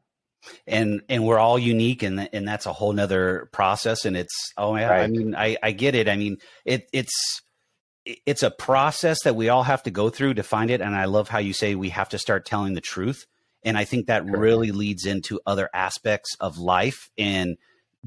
And 0.68 1.02
and 1.10 1.26
we're 1.26 1.40
all 1.40 1.58
unique, 1.58 2.04
and 2.04 2.30
and 2.32 2.48
that's 2.48 2.68
a 2.68 2.74
whole 2.74 2.94
nother 2.94 3.50
process. 3.52 4.06
And 4.06 4.16
it's 4.16 4.54
oh 4.56 4.76
yeah, 4.76 4.88
right. 4.88 5.04
I 5.04 5.08
mean 5.08 5.36
I 5.36 5.58
I 5.62 5.72
get 5.72 5.96
it. 5.96 6.08
I 6.08 6.16
mean 6.16 6.38
it 6.64 6.88
it's 6.94 7.42
it's 8.06 8.44
a 8.44 8.52
process 8.52 9.24
that 9.24 9.36
we 9.36 9.50
all 9.50 9.64
have 9.64 9.84
to 9.84 9.92
go 9.92 10.10
through 10.10 10.36
to 10.36 10.44
find 10.44 10.70
it. 10.70 10.80
And 10.80 10.96
I 10.96 11.06
love 11.06 11.28
how 11.28 11.40
you 11.40 11.54
say 11.54 11.76
we 11.76 11.90
have 11.90 12.10
to 12.10 12.20
start 12.20 12.46
telling 12.46 12.76
the 12.76 12.82
truth. 12.82 13.26
And 13.68 13.78
I 13.78 13.86
think 13.86 14.08
that 14.08 14.24
Correct. 14.24 14.38
really 14.38 14.72
leads 14.72 15.06
into 15.06 15.40
other 15.46 15.70
aspects 15.74 16.36
of 16.40 16.58
life 16.58 17.12
and 17.18 17.58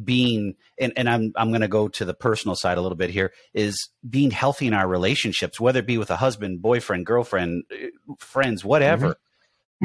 being 0.02 0.54
and, 0.78 0.92
and 0.96 1.08
I'm 1.08 1.32
I'm 1.36 1.52
gonna 1.52 1.68
go 1.68 1.88
to 1.88 2.04
the 2.04 2.14
personal 2.14 2.54
side 2.56 2.78
a 2.78 2.80
little 2.80 2.96
bit 2.96 3.10
here, 3.10 3.32
is 3.52 3.90
being 4.08 4.30
healthy 4.30 4.66
in 4.66 4.74
our 4.74 4.88
relationships, 4.88 5.60
whether 5.60 5.80
it 5.80 5.86
be 5.86 5.98
with 5.98 6.10
a 6.10 6.16
husband, 6.16 6.62
boyfriend, 6.62 7.06
girlfriend, 7.06 7.64
friends, 8.18 8.64
whatever. 8.64 9.06
Mm-hmm 9.08 9.20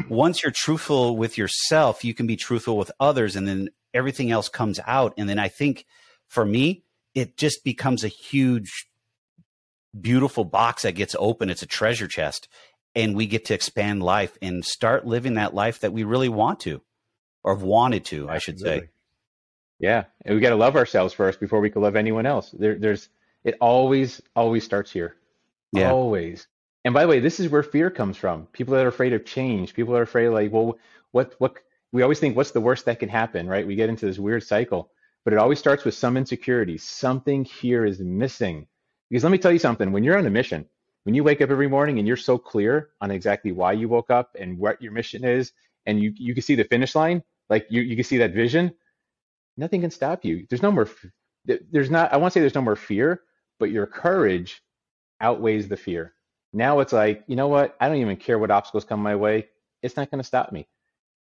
once 0.10 0.44
you're 0.44 0.51
truthful 0.51 1.16
with 1.16 1.38
yourself, 1.38 2.04
you 2.04 2.13
can 2.13 2.27
be 2.27 2.36
truthful 2.36 2.77
with 2.77 2.92
others, 3.00 3.36
and 3.36 3.48
then 3.48 3.69
everything 3.94 4.31
else 4.31 4.50
comes 4.50 4.80
out. 4.86 5.13
And 5.18 5.30
then 5.30 5.39
I 5.39 5.48
think 5.48 5.86
for 6.27 6.45
me, 6.45 6.83
it 7.13 7.38
just 7.38 7.63
becomes 7.63 8.04
a 8.04 8.10
huge, 8.10 8.88
beautiful 10.00 10.44
box 10.44 10.83
that 10.83 10.94
gets 10.94 11.16
open. 11.18 11.50
It's 11.50 11.63
a 11.63 11.68
treasure 11.68 12.07
chest. 12.07 12.50
And 12.96 13.16
we 13.16 13.28
get 13.28 13.46
to 13.46 13.54
expand 13.54 14.02
life 14.02 14.38
and 14.42 14.64
start 14.64 15.06
living 15.06 15.34
that 15.34 15.54
life 15.54 15.82
that 15.82 15.92
we 15.92 16.06
really 16.06 16.30
want 16.30 16.62
to 16.62 16.82
or 17.44 17.56
wanted 17.56 18.06
to, 18.06 18.30
I 18.30 18.38
should 18.38 18.60
say. 18.60 18.90
Yeah. 19.80 20.06
And 20.24 20.36
we 20.36 20.42
got 20.42 20.52
to 20.52 20.56
love 20.56 20.78
ourselves 20.78 21.14
first 21.14 21.42
before 21.42 21.60
we 21.60 21.70
can 21.70 21.82
love 21.82 21.98
anyone 21.98 22.25
else. 22.25 22.52
There, 22.52 22.80
there's, 22.80 23.10
it 23.44 23.56
always, 23.60 24.22
always 24.36 24.64
starts 24.64 24.92
here. 24.92 25.18
Yeah. 25.74 25.92
Always. 25.92 26.48
And 26.86 26.94
by 26.94 27.02
the 27.02 27.10
way, 27.10 27.20
this 27.20 27.42
is 27.42 27.50
where 27.50 27.64
fear 27.64 27.90
comes 27.90 28.16
from. 28.16 28.46
People 28.54 28.75
that 28.75 28.86
are 28.86 28.90
afraid 28.90 29.12
of 29.12 29.25
change. 29.25 29.74
People 29.74 29.94
that 29.94 30.00
are 30.00 30.04
afraid, 30.04 30.30
like, 30.30 30.54
well, 30.54 30.78
what, 31.12 31.36
what? 31.40 31.58
We 31.92 32.02
always 32.02 32.20
think, 32.20 32.38
what's 32.38 32.52
the 32.52 32.62
worst 32.62 32.86
that 32.86 33.00
can 33.00 33.10
happen, 33.10 33.48
right? 33.48 33.68
We 33.68 33.75
get 33.75 33.90
into 33.90 34.06
this 34.06 34.20
weird 34.20 34.44
cycle, 34.44 34.92
but 35.24 35.34
it 35.34 35.40
always 35.40 35.60
starts 35.60 35.84
with 35.84 35.96
some 35.96 36.16
insecurity. 36.16 36.78
Something 36.78 37.44
here 37.44 37.86
is 37.86 38.00
missing. 38.00 38.68
Because 39.10 39.24
let 39.24 39.32
me 39.32 39.38
tell 39.38 39.52
you 39.52 39.60
something. 39.60 39.92
When 39.92 40.04
you're 40.04 40.18
on 40.18 40.25
a 40.25 40.30
mission, 40.30 40.66
when 41.06 41.16
you 41.16 41.24
wake 41.24 41.42
up 41.42 41.52
every 41.52 41.70
morning 41.70 42.00
and 42.00 42.08
you're 42.08 42.18
so 42.18 42.38
clear 42.38 42.90
on 43.00 43.12
exactly 43.12 43.52
why 43.52 43.72
you 43.72 43.88
woke 43.88 44.10
up 44.10 44.36
and 44.40 44.58
what 44.58 44.82
your 44.82 44.92
mission 44.92 45.24
is, 45.24 45.54
and 45.86 46.02
you 46.02 46.14
you 46.18 46.34
can 46.34 46.44
see 46.44 46.56
the 46.56 46.64
finish 46.66 46.96
line, 46.96 47.24
like 47.50 47.68
you 47.70 47.82
you 47.82 47.96
can 47.96 48.04
see 48.04 48.18
that 48.18 48.34
vision, 48.34 48.74
nothing 49.56 49.82
can 49.82 49.92
stop 49.92 50.26
you. 50.26 50.46
There's 50.50 50.64
no 50.64 50.72
more. 50.72 50.90
There's 51.46 51.92
not. 51.92 52.12
I 52.12 52.18
want 52.18 52.34
to 52.34 52.38
say 52.38 52.42
there's 52.42 52.56
no 52.56 52.62
more 52.62 52.76
fear, 52.76 53.22
but 53.60 53.70
your 53.72 53.86
courage 53.86 54.64
outweighs 55.22 55.68
the 55.68 55.78
fear. 55.78 56.14
Now 56.54 56.80
it's 56.80 56.94
like, 56.94 57.24
you 57.28 57.36
know 57.36 57.48
what? 57.48 57.76
I 57.80 57.88
don't 57.88 57.98
even 57.98 58.18
care 58.18 58.40
what 58.40 58.50
obstacles 58.52 58.86
come 58.86 59.02
my 59.02 59.16
way. 59.16 59.48
It's 59.82 59.98
not 59.98 60.10
going 60.10 60.22
to 60.22 60.28
stop 60.28 60.52
me. 60.52 60.68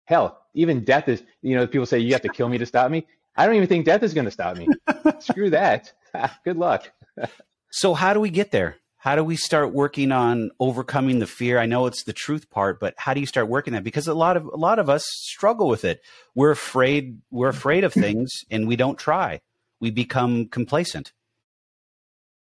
Hell, 0.05 0.39
even 0.53 0.83
death 0.83 1.09
is, 1.09 1.23
you 1.41 1.55
know, 1.55 1.65
people 1.67 1.85
say 1.85 1.99
you 1.99 2.13
have 2.13 2.21
to 2.21 2.29
kill 2.29 2.49
me 2.49 2.57
to 2.57 2.65
stop 2.65 2.91
me. 2.91 3.07
I 3.35 3.45
don't 3.45 3.55
even 3.55 3.67
think 3.67 3.85
death 3.85 4.03
is 4.03 4.13
going 4.13 4.25
to 4.25 4.31
stop 4.31 4.57
me. 4.57 4.67
Screw 5.19 5.49
that. 5.49 5.91
Good 6.45 6.57
luck. 6.57 6.91
so, 7.71 7.93
how 7.93 8.13
do 8.13 8.19
we 8.19 8.29
get 8.29 8.51
there? 8.51 8.77
How 9.03 9.17
do 9.17 9.23
we 9.25 9.35
start 9.35 9.73
working 9.73 10.13
on 10.13 10.51
overcoming 10.61 11.19
the 11.19 11.27
fear? 11.27 11.59
I 11.59 11.65
know 11.65 11.87
it's 11.87 12.05
the 12.05 12.13
truth 12.13 12.49
part, 12.49 12.79
but 12.79 12.93
how 12.97 13.13
do 13.13 13.19
you 13.19 13.25
start 13.25 13.49
working 13.49 13.73
that? 13.73 13.83
Because 13.83 14.07
a 14.07 14.13
lot 14.13 14.37
of 14.37 14.45
a 14.45 14.55
lot 14.55 14.79
of 14.79 14.89
us 14.89 15.05
struggle 15.05 15.67
with 15.67 15.83
it. 15.83 16.01
We're 16.35 16.51
afraid. 16.51 17.19
We're 17.29 17.49
afraid 17.49 17.83
of 17.83 17.91
things, 17.91 18.31
and 18.49 18.65
we 18.65 18.77
don't 18.77 18.97
try. 18.97 19.41
We 19.81 19.91
become 19.91 20.45
complacent. 20.45 21.11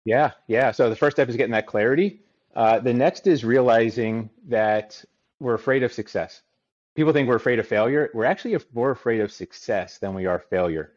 Yeah, 0.05 0.31
yeah. 0.47 0.71
So 0.71 0.89
the 0.89 0.95
first 0.95 1.17
step 1.17 1.27
is 1.27 1.35
getting 1.35 1.51
that 1.51 1.67
clarity. 1.67 2.21
Uh, 2.55 2.79
the 2.79 2.93
next 2.93 3.27
is 3.27 3.43
realizing 3.43 4.29
that 4.47 5.03
we're 5.41 5.55
afraid 5.55 5.83
of 5.83 5.91
success. 5.91 6.43
People 6.95 7.11
think 7.11 7.27
we're 7.27 7.35
afraid 7.35 7.59
of 7.59 7.67
failure. 7.67 8.09
We're 8.13 8.23
actually 8.23 8.57
more 8.73 8.91
afraid 8.91 9.19
of 9.19 9.33
success 9.33 9.97
than 9.97 10.13
we 10.13 10.27
are 10.27 10.39
failure. 10.39 10.93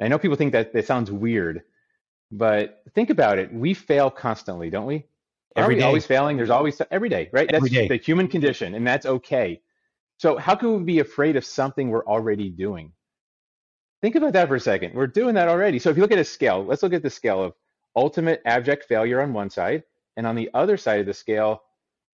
I 0.00 0.06
know 0.06 0.20
people 0.20 0.36
think 0.36 0.52
that 0.52 0.72
that 0.72 0.86
sounds 0.86 1.10
weird, 1.10 1.62
but 2.30 2.82
think 2.94 3.10
about 3.10 3.38
it. 3.38 3.52
We 3.52 3.74
fail 3.74 4.10
constantly, 4.10 4.70
don't 4.70 4.86
we? 4.86 5.06
Are 5.56 5.66
we 5.66 5.76
day. 5.76 5.82
always 5.82 6.06
failing? 6.06 6.36
There's 6.36 6.50
always 6.50 6.80
every 6.90 7.08
day, 7.08 7.28
right? 7.32 7.48
That's 7.48 7.56
Every 7.56 7.70
day. 7.70 7.88
the 7.88 7.96
human 7.96 8.28
condition, 8.28 8.74
and 8.74 8.86
that's 8.86 9.04
okay. 9.04 9.60
So 10.18 10.36
how 10.36 10.54
can 10.54 10.76
we 10.78 10.84
be 10.84 10.98
afraid 11.00 11.36
of 11.36 11.44
something 11.44 11.88
we're 11.88 12.06
already 12.06 12.50
doing? 12.50 12.92
Think 14.00 14.14
about 14.14 14.32
that 14.34 14.48
for 14.48 14.54
a 14.54 14.60
second. 14.60 14.94
We're 14.94 15.06
doing 15.06 15.34
that 15.34 15.48
already. 15.48 15.78
So 15.78 15.90
if 15.90 15.96
you 15.96 16.02
look 16.02 16.12
at 16.12 16.18
a 16.18 16.24
scale, 16.24 16.64
let's 16.64 16.82
look 16.82 16.92
at 16.92 17.02
the 17.02 17.10
scale 17.10 17.42
of 17.42 17.54
ultimate 17.96 18.40
abject 18.44 18.84
failure 18.84 19.20
on 19.20 19.32
one 19.32 19.50
side, 19.50 19.82
and 20.16 20.26
on 20.26 20.36
the 20.36 20.50
other 20.54 20.76
side 20.76 21.00
of 21.00 21.06
the 21.06 21.14
scale, 21.14 21.62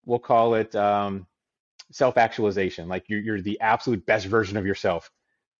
we'll 0.04 0.18
call 0.18 0.54
it 0.54 0.74
um, 0.74 1.26
self-actualization. 1.92 2.88
Like 2.88 3.04
you're, 3.08 3.20
you're 3.20 3.42
the 3.42 3.60
absolute 3.60 4.04
best 4.06 4.26
version 4.26 4.56
of 4.56 4.66
yourself. 4.66 5.10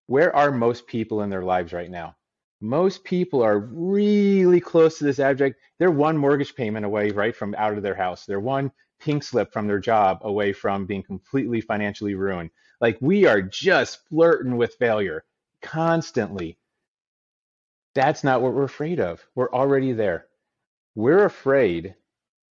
Where 0.07 0.35
are 0.35 0.51
most 0.51 0.87
people 0.87 1.23
in 1.23 1.31
their 1.31 1.43
lives 1.43 1.73
right 1.73 1.91
now? 1.91 2.17
Most 2.61 3.05
people 3.05 3.43
are 3.43 3.59
really 3.59 4.61
close 4.61 4.99
to 4.99 5.05
this 5.05 5.19
abject. 5.19 5.61
They're 5.79 5.91
one 5.91 6.17
mortgage 6.17 6.55
payment 6.55 6.87
away, 6.87 7.11
right, 7.11 7.37
from 7.37 7.55
out 7.59 7.77
of 7.77 7.83
their 7.83 7.95
house. 7.95 8.25
They're 8.25 8.41
one 8.41 8.73
pink 8.99 9.23
slip 9.23 9.53
from 9.53 9.67
their 9.67 9.79
job 9.79 10.21
away 10.23 10.53
from 10.53 10.87
being 10.87 11.03
completely 11.03 11.61
financially 11.61 12.15
ruined. 12.15 12.51
Like 12.81 12.99
we 13.01 13.27
are 13.27 13.43
just 13.43 14.07
flirting 14.09 14.57
with 14.57 14.75
failure 14.75 15.25
constantly. 15.63 16.59
That's 17.95 18.25
not 18.25 18.43
what 18.43 18.55
we're 18.55 18.65
afraid 18.65 19.01
of. 19.01 19.25
We're 19.35 19.53
already 19.53 19.93
there. 19.93 20.27
We're 20.95 21.25
afraid 21.25 21.95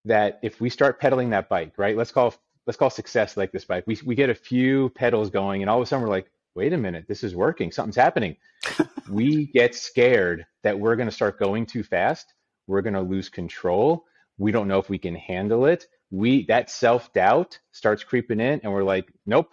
that 0.05 0.39
if 0.43 0.61
we 0.61 0.69
start 0.69 0.99
pedaling 0.99 1.31
that 1.31 1.49
bike, 1.49 1.73
right? 1.77 1.97
Let's 1.97 2.11
call 2.11 2.33
let's 2.65 2.77
call 2.77 2.89
success 2.89 3.37
like 3.37 3.51
this 3.51 3.65
bike. 3.65 3.85
We 3.87 3.99
we 4.05 4.15
get 4.15 4.29
a 4.29 4.35
few 4.35 4.89
pedals 4.89 5.29
going, 5.29 5.61
and 5.61 5.69
all 5.69 5.77
of 5.77 5.83
a 5.83 5.85
sudden 5.85 6.03
we're 6.03 6.09
like, 6.09 6.29
wait 6.55 6.73
a 6.73 6.77
minute, 6.77 7.05
this 7.07 7.23
is 7.23 7.35
working. 7.35 7.71
Something's 7.71 7.95
happening. 7.97 8.37
we 9.09 9.47
get 9.47 9.75
scared 9.75 10.45
that 10.63 10.79
we're 10.79 10.95
going 10.95 11.09
to 11.09 11.15
start 11.15 11.39
going 11.39 11.65
too 11.65 11.83
fast. 11.83 12.33
We're 12.67 12.81
going 12.81 12.93
to 12.93 13.01
lose 13.01 13.29
control. 13.29 14.05
We 14.37 14.51
don't 14.51 14.67
know 14.67 14.79
if 14.79 14.89
we 14.89 14.97
can 14.97 15.15
handle 15.15 15.65
it. 15.65 15.85
We 16.11 16.45
that 16.47 16.69
self 16.69 17.11
doubt 17.13 17.59
starts 17.71 18.03
creeping 18.03 18.39
in, 18.39 18.61
and 18.63 18.71
we're 18.71 18.83
like, 18.83 19.11
nope. 19.25 19.49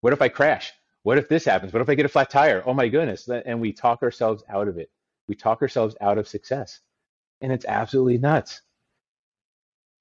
What 0.00 0.12
if 0.12 0.20
I 0.20 0.28
crash? 0.28 0.72
What 1.02 1.18
if 1.18 1.28
this 1.28 1.44
happens? 1.44 1.72
What 1.72 1.82
if 1.82 1.88
I 1.88 1.94
get 1.94 2.06
a 2.06 2.10
flat 2.10 2.30
tire? 2.30 2.62
Oh 2.66 2.74
my 2.74 2.88
goodness! 2.88 3.28
And 3.28 3.60
we 3.60 3.72
talk 3.72 4.02
ourselves 4.02 4.42
out 4.48 4.68
of 4.68 4.78
it. 4.78 4.90
We 5.28 5.34
talk 5.34 5.62
ourselves 5.62 5.96
out 6.00 6.18
of 6.18 6.28
success, 6.28 6.80
and 7.40 7.52
it's 7.52 7.64
absolutely 7.64 8.18
nuts. 8.18 8.60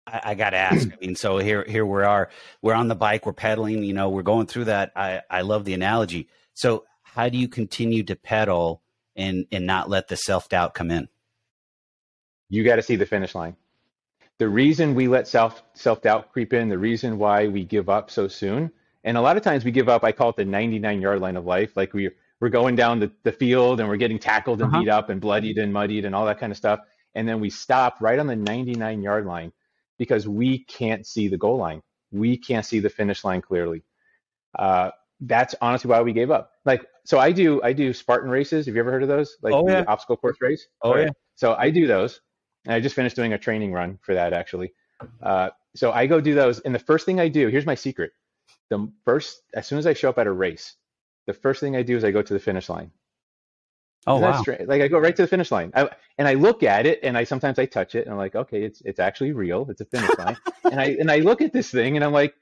I, 0.08 0.22
I 0.26 0.36
got 0.36 0.52
to 0.52 0.58
ask. 0.58 0.88
I 0.92 0.96
mean, 1.06 1.16
so 1.16 1.38
here, 1.38 1.64
here 1.68 1.86
we 1.86 2.04
are. 2.04 2.30
We're 2.62 2.74
on 2.74 2.88
the 2.88 2.96
bike. 2.96 3.26
We're 3.26 3.34
pedaling. 3.34 3.84
You 3.84 3.94
know, 3.94 4.10
we're 4.10 4.24
going 4.24 4.48
through 4.48 4.66
that. 4.66 4.92
I, 4.96 5.22
I 5.30 5.42
love 5.42 5.66
the 5.66 5.74
analogy. 5.74 6.30
So, 6.54 6.86
how 7.04 7.30
do 7.30 7.38
you 7.38 7.48
continue 7.48 8.04
to 8.04 8.16
pedal 8.16 8.82
and 9.16 9.46
and 9.52 9.66
not 9.68 9.90
let 9.90 10.08
the 10.08 10.16
self 10.18 10.50
doubt 10.50 10.74
come 10.74 10.90
in? 10.92 11.08
You 12.50 12.64
got 12.64 12.76
to 12.78 12.82
see 12.82 12.96
the 12.96 13.06
finish 13.06 13.36
line. 13.36 13.56
The 14.40 14.50
reason 14.50 14.96
we 14.96 15.08
let 15.08 15.28
self 15.28 15.64
self 15.74 16.02
doubt 16.02 16.32
creep 16.32 16.54
in, 16.54 16.70
the 16.70 16.78
reason 16.78 17.18
why 17.18 17.48
we 17.48 17.64
give 17.64 17.88
up 17.90 18.10
so 18.12 18.28
soon, 18.28 18.72
and 19.04 19.16
a 19.18 19.22
lot 19.22 19.38
of 19.38 19.44
times 19.44 19.64
we 19.64 19.72
give 19.72 19.90
up. 19.90 20.04
I 20.04 20.12
call 20.12 20.30
it 20.30 20.36
the 20.36 20.46
99 20.46 21.02
yard 21.02 21.22
line 21.22 21.38
of 21.38 21.46
life. 21.46 21.76
Like 21.78 21.94
we 21.94 22.10
we're 22.40 22.50
going 22.50 22.76
down 22.76 23.00
the, 23.00 23.12
the 23.24 23.32
field 23.32 23.80
and 23.80 23.88
we're 23.88 23.96
getting 23.98 24.20
tackled 24.20 24.62
and 24.62 24.70
Uh-huh. 24.70 24.82
beat 24.82 24.90
up 24.90 25.10
and 25.10 25.22
bloodied 25.22 25.58
and 25.60 25.72
muddied 25.72 26.04
and 26.04 26.14
all 26.14 26.26
that 26.26 26.40
kind 26.40 26.52
of 26.52 26.58
stuff, 26.58 26.80
and 27.16 27.28
then 27.28 27.40
we 27.40 27.50
stop 27.50 27.98
right 28.02 28.20
on 28.20 28.28
the 28.28 28.36
99 28.36 29.02
yard 29.02 29.26
line 29.26 29.54
because 29.98 30.28
we 30.28 30.60
can't 30.66 31.06
see 31.06 31.28
the 31.28 31.38
goal 31.38 31.58
line. 31.58 31.82
We 32.12 32.38
can't 32.38 32.66
see 32.66 32.80
the 32.80 32.90
finish 32.90 33.24
line 33.24 33.42
clearly. 33.42 33.84
Uh, 34.58 34.92
that's 35.22 35.56
honestly 35.62 35.90
why 35.90 36.02
we 36.02 36.14
gave 36.14 36.32
up. 36.32 36.52
Like, 36.66 36.86
so 37.06 37.20
I 37.20 37.32
do, 37.32 37.62
I 37.64 37.74
do 37.74 37.94
Spartan 37.94 38.30
races. 38.30 38.66
Have 38.66 38.76
you 38.76 38.82
ever 38.82 38.92
heard 38.92 39.04
of 39.04 39.10
those? 39.10 39.38
Like 39.42 39.54
Oh, 39.54 39.66
the 39.66 39.72
yeah. 39.74 39.84
obstacle 39.88 40.18
course 40.18 40.38
race. 40.42 40.68
Oh, 40.82 40.94
right. 40.94 41.06
yeah. 41.06 41.12
So 41.36 41.56
I 41.56 41.70
do 41.70 41.88
those. 41.88 42.22
And 42.66 42.74
I 42.74 42.80
just 42.80 42.96
finished 42.96 43.16
doing 43.16 43.34
a 43.34 43.38
training 43.38 43.74
run 43.74 44.00
for 44.02 44.14
that 44.14 44.32
actually. 44.34 44.74
Uh, 45.22 45.50
so 45.76 45.92
I 45.92 46.06
go 46.08 46.22
do 46.22 46.34
those, 46.34 46.60
and 46.62 46.74
the 46.74 46.80
first 46.80 47.06
thing 47.06 47.20
I 47.20 47.28
do, 47.28 47.48
here's 47.48 47.66
my 47.66 47.76
secret. 47.76 48.12
The 48.70 48.90
first, 49.06 49.42
as 49.54 49.68
soon 49.68 49.80
as 49.80 49.88
I 49.88 49.94
show 49.94 50.10
up 50.10 50.18
at 50.20 50.28
a 50.28 50.32
race, 50.32 50.76
the 51.28 51.34
first 51.34 51.60
thing 51.60 51.76
I 51.76 51.82
do 51.84 51.98
is 51.98 52.04
I 52.04 52.12
go 52.12 52.22
to 52.22 52.34
the 52.34 52.40
finish 52.40 52.70
line. 52.70 52.92
Oh 54.06 54.20
wow! 54.20 54.42
strange? 54.42 54.68
Like 54.68 54.82
I 54.82 54.88
go 54.88 55.00
right 55.00 55.16
to 55.16 55.22
the 55.22 55.28
finish 55.28 55.52
line, 55.52 55.72
I, 55.76 55.90
and 56.18 56.28
I 56.28 56.34
look 56.34 56.64
at 56.64 56.86
it, 56.86 57.00
and 57.04 57.18
I 57.18 57.24
sometimes 57.24 57.58
I 57.60 57.66
touch 57.66 57.96
it, 57.96 58.06
and 58.06 58.12
I'm 58.12 58.18
like, 58.18 58.36
okay, 58.36 58.64
it's 58.64 58.82
it's 58.82 59.00
actually 59.00 59.32
real. 59.32 59.68
It's 59.70 59.82
a 59.82 59.86
finish 59.86 60.10
line, 60.18 60.38
and 60.66 60.80
I 60.80 60.98
and 61.00 61.10
I 61.10 61.20
look 61.20 61.42
at 61.42 61.54
this 61.54 61.72
thing, 61.72 61.96
and 61.96 62.04
I'm 62.04 62.12
like, 62.12 62.36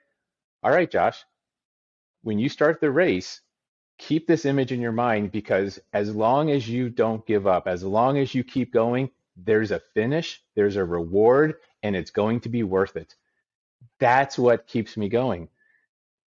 all 0.64 0.72
right, 0.72 0.90
Josh, 0.90 1.24
when 2.24 2.40
you 2.40 2.50
start 2.50 2.82
the 2.82 2.92
race, 2.92 3.42
keep 3.98 4.28
this 4.28 4.46
image 4.46 4.72
in 4.72 4.82
your 4.82 4.92
mind 4.92 5.32
because 5.32 5.80
as 5.94 6.16
long 6.16 6.50
as 6.50 6.68
you 6.68 6.90
don't 6.90 7.26
give 7.28 7.46
up, 7.46 7.68
as 7.68 7.84
long 7.84 8.18
as 8.18 8.34
you 8.34 8.44
keep 8.44 8.74
going, 8.74 9.10
there's 9.38 9.72
a 9.72 9.82
finish, 9.94 10.44
there's 10.56 10.76
a 10.76 10.84
reward, 10.84 11.56
and 11.84 11.96
it's 11.96 12.12
going 12.12 12.40
to 12.42 12.50
be 12.50 12.64
worth 12.64 12.96
it. 12.96 13.16
That's 14.00 14.38
what 14.38 14.68
keeps 14.68 14.98
me 14.98 15.10
going. 15.10 15.50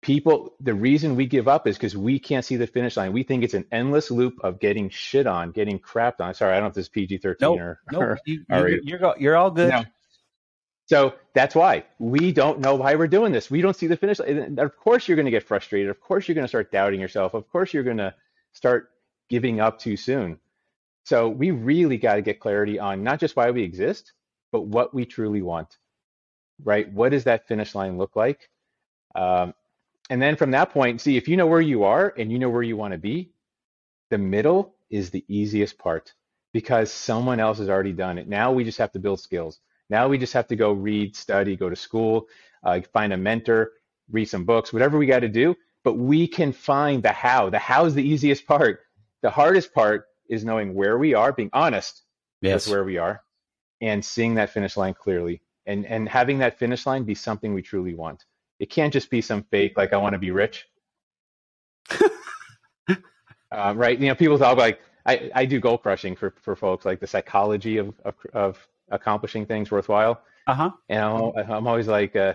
People, 0.04 0.54
the 0.60 0.74
reason 0.74 1.16
we 1.16 1.26
give 1.26 1.48
up 1.48 1.66
is 1.66 1.76
because 1.76 1.96
we 1.96 2.18
can't 2.18 2.44
see 2.44 2.56
the 2.56 2.66
finish 2.66 2.96
line. 2.98 3.14
We 3.14 3.22
think 3.22 3.42
it's 3.42 3.54
an 3.54 3.64
endless 3.72 4.10
loop 4.10 4.38
of 4.44 4.60
getting 4.60 4.90
shit 4.90 5.26
on, 5.26 5.50
getting 5.50 5.78
crapped 5.80 6.20
on. 6.20 6.34
Sorry, 6.34 6.52
I 6.52 6.56
don't 6.56 6.64
know 6.64 6.68
if 6.68 6.74
this 6.74 6.84
is 6.84 6.88
PG 6.90 7.18
13 7.18 7.38
Nope, 7.40 7.58
or, 7.58 7.80
Nope, 7.90 8.02
or 8.02 8.18
you, 8.26 8.44
all 8.50 8.58
you, 8.60 8.64
right. 8.66 8.80
you're 8.84 9.14
you're 9.18 9.36
all 9.36 9.50
good. 9.50 9.70
no. 9.70 9.84
So 10.86 11.14
that's 11.34 11.54
why 11.54 11.86
we 11.98 12.32
don't 12.32 12.60
know 12.60 12.74
why 12.74 12.96
we're 12.96 13.08
doing 13.08 13.32
this. 13.32 13.50
We 13.50 13.62
don't 13.62 13.74
see 13.76 13.86
the 13.86 13.96
finish 13.96 14.18
line. 14.20 14.36
And 14.38 14.58
Of 14.58 14.76
course, 14.76 15.08
you're 15.08 15.16
going 15.16 15.24
to 15.24 15.32
get 15.32 15.42
frustrated. 15.42 15.90
Of 15.90 16.00
course, 16.00 16.28
you're 16.28 16.34
going 16.34 16.44
to 16.44 16.48
start 16.48 16.70
doubting 16.70 17.00
yourself. 17.00 17.34
Of 17.34 17.48
course, 17.50 17.72
you're 17.72 17.84
going 17.84 17.96
to 17.96 18.14
start 18.52 18.90
giving 19.30 19.60
up 19.60 19.78
too 19.78 19.96
soon. 19.96 20.38
So 21.04 21.28
we 21.28 21.50
really 21.52 21.96
got 21.98 22.16
to 22.16 22.22
get 22.22 22.40
clarity 22.40 22.78
on 22.78 23.02
not 23.02 23.20
just 23.20 23.36
why 23.36 23.50
we 23.50 23.62
exist, 23.62 24.12
but 24.52 24.62
what 24.66 24.94
we 24.94 25.06
truly 25.06 25.42
want, 25.42 25.78
right? 26.62 26.92
What 26.92 27.10
does 27.12 27.24
that 27.24 27.48
finish 27.48 27.74
line 27.74 27.98
look 27.98 28.16
like? 28.16 28.50
Um, 29.14 29.54
and 30.10 30.20
then 30.20 30.36
from 30.36 30.50
that 30.52 30.70
point, 30.70 31.00
see 31.00 31.16
if 31.16 31.28
you 31.28 31.36
know 31.36 31.46
where 31.46 31.60
you 31.60 31.84
are 31.84 32.12
and 32.16 32.30
you 32.30 32.38
know 32.38 32.50
where 32.50 32.62
you 32.62 32.76
want 32.76 32.92
to 32.92 32.98
be, 32.98 33.30
the 34.10 34.18
middle 34.18 34.74
is 34.90 35.10
the 35.10 35.24
easiest 35.28 35.78
part 35.78 36.12
because 36.52 36.92
someone 36.92 37.40
else 37.40 37.58
has 37.58 37.68
already 37.68 37.92
done 37.92 38.18
it. 38.18 38.28
Now 38.28 38.52
we 38.52 38.64
just 38.64 38.78
have 38.78 38.92
to 38.92 38.98
build 38.98 39.20
skills. 39.20 39.60
Now 39.90 40.08
we 40.08 40.18
just 40.18 40.32
have 40.32 40.46
to 40.48 40.56
go 40.56 40.72
read, 40.72 41.16
study, 41.16 41.56
go 41.56 41.68
to 41.68 41.76
school, 41.76 42.28
uh, 42.62 42.80
find 42.92 43.12
a 43.12 43.16
mentor, 43.16 43.72
read 44.10 44.26
some 44.26 44.44
books, 44.44 44.72
whatever 44.72 44.98
we 44.98 45.06
got 45.06 45.20
to 45.20 45.28
do. 45.28 45.56
But 45.82 45.94
we 45.94 46.26
can 46.26 46.52
find 46.52 47.02
the 47.02 47.12
how. 47.12 47.50
The 47.50 47.58
how 47.58 47.84
is 47.84 47.94
the 47.94 48.06
easiest 48.06 48.46
part. 48.46 48.80
The 49.22 49.30
hardest 49.30 49.74
part 49.74 50.06
is 50.28 50.44
knowing 50.44 50.74
where 50.74 50.96
we 50.98 51.14
are, 51.14 51.32
being 51.32 51.50
honest 51.52 52.02
Yes. 52.40 52.66
with 52.66 52.72
where 52.72 52.84
we 52.84 52.98
are, 52.98 53.22
and 53.80 54.04
seeing 54.04 54.34
that 54.34 54.50
finish 54.50 54.76
line 54.76 54.94
clearly, 54.94 55.42
and 55.66 55.86
and 55.86 56.08
having 56.08 56.38
that 56.38 56.58
finish 56.58 56.86
line 56.86 57.04
be 57.04 57.14
something 57.14 57.54
we 57.54 57.62
truly 57.62 57.94
want. 57.94 58.24
It 58.58 58.70
can't 58.70 58.92
just 58.92 59.10
be 59.10 59.20
some 59.20 59.42
fake 59.44 59.76
like 59.76 59.92
I 59.92 59.96
want 59.98 60.14
to 60.14 60.18
be 60.18 60.30
rich. 60.30 60.66
uh, 62.88 62.94
right? 63.76 63.98
You 63.98 64.08
know, 64.08 64.14
people 64.14 64.38
talk 64.38 64.58
like 64.58 64.80
I, 65.06 65.30
I 65.34 65.44
do 65.44 65.60
goal 65.60 65.78
crushing 65.78 66.16
for, 66.16 66.34
for 66.42 66.56
folks, 66.56 66.84
like 66.84 67.00
the 67.00 67.06
psychology 67.06 67.78
of, 67.78 67.94
of 68.04 68.14
of 68.32 68.68
accomplishing 68.90 69.46
things 69.46 69.70
worthwhile. 69.70 70.22
Uh 70.46 70.54
huh. 70.54 70.70
And 70.88 71.00
I'm, 71.00 71.32
I'm 71.50 71.66
always 71.66 71.88
like, 71.88 72.14
uh, 72.16 72.34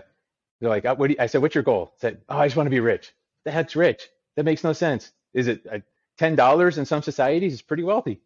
they're 0.60 0.68
like, 0.68 0.84
uh, 0.84 0.96
what 0.96 1.08
do 1.08 1.14
you, 1.14 1.16
I 1.20 1.26
said, 1.26 1.42
what's 1.42 1.54
your 1.54 1.64
goal? 1.64 1.92
I 1.96 2.00
said, 2.00 2.20
oh, 2.28 2.38
I 2.38 2.46
just 2.46 2.56
want 2.56 2.66
to 2.66 2.70
be 2.70 2.80
rich. 2.80 3.12
Heck's 3.46 3.76
rich? 3.76 4.08
That 4.36 4.44
makes 4.44 4.64
no 4.64 4.72
sense. 4.72 5.12
Is 5.34 5.48
it 5.48 5.66
uh, 5.70 5.78
ten 6.18 6.36
dollars 6.36 6.78
in 6.78 6.84
some 6.84 7.02
societies 7.02 7.54
is 7.54 7.62
pretty 7.62 7.82
wealthy? 7.82 8.20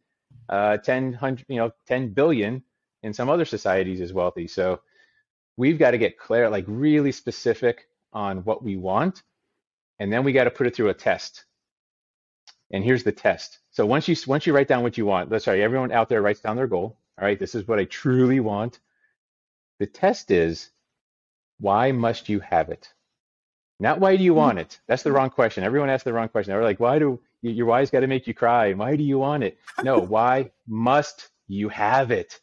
Uh, 0.48 0.76
ten 0.78 1.12
hundred, 1.12 1.46
you 1.48 1.56
know, 1.56 1.72
ten 1.86 2.12
billion 2.12 2.62
in 3.02 3.12
some 3.14 3.28
other 3.30 3.44
societies 3.44 4.00
is 4.00 4.12
wealthy. 4.12 4.46
So 4.48 4.80
we've 5.56 5.78
got 5.78 5.92
to 5.92 5.98
get 5.98 6.18
clear, 6.18 6.48
like 6.50 6.64
really 6.66 7.12
specific 7.12 7.88
on 8.12 8.38
what 8.44 8.62
we 8.62 8.76
want, 8.76 9.22
and 9.98 10.12
then 10.12 10.24
we 10.24 10.32
got 10.32 10.44
to 10.44 10.50
put 10.50 10.66
it 10.66 10.74
through 10.74 10.88
a 10.88 10.94
test. 10.94 11.44
And 12.72 12.82
here's 12.82 13.04
the 13.04 13.12
test. 13.12 13.58
So 13.70 13.86
once 13.86 14.08
you 14.08 14.16
once 14.26 14.46
you 14.46 14.54
write 14.54 14.68
down 14.68 14.82
what 14.82 14.98
you 14.98 15.06
want, 15.06 15.30
let's 15.30 15.44
sorry, 15.44 15.62
everyone 15.62 15.92
out 15.92 16.08
there 16.08 16.22
writes 16.22 16.40
down 16.40 16.56
their 16.56 16.66
goal. 16.66 16.98
All 17.18 17.24
right, 17.24 17.38
this 17.38 17.54
is 17.54 17.68
what 17.68 17.78
I 17.78 17.84
truly 17.84 18.40
want. 18.40 18.80
The 19.78 19.86
test 19.86 20.30
is 20.30 20.70
why 21.60 21.92
must 21.92 22.28
you 22.28 22.40
have 22.40 22.70
it? 22.70 22.92
Not 23.80 24.00
why 24.00 24.16
do 24.16 24.24
you 24.24 24.34
want 24.34 24.58
it? 24.58 24.80
That's 24.86 25.02
the 25.02 25.12
wrong 25.12 25.30
question. 25.30 25.64
Everyone 25.64 25.90
asks 25.90 26.04
the 26.04 26.12
wrong 26.12 26.28
question. 26.28 26.52
They're 26.52 26.62
like, 26.62 26.80
why 26.80 26.98
do 26.98 27.20
your 27.42 27.66
why's 27.66 27.90
got 27.90 28.00
to 28.00 28.06
make 28.06 28.26
you 28.26 28.34
cry? 28.34 28.72
Why 28.72 28.96
do 28.96 29.02
you 29.02 29.18
want 29.18 29.44
it? 29.44 29.58
No, 29.82 29.98
why 30.14 30.50
must 30.66 31.28
you 31.48 31.68
have 31.68 32.10
it? 32.10 32.40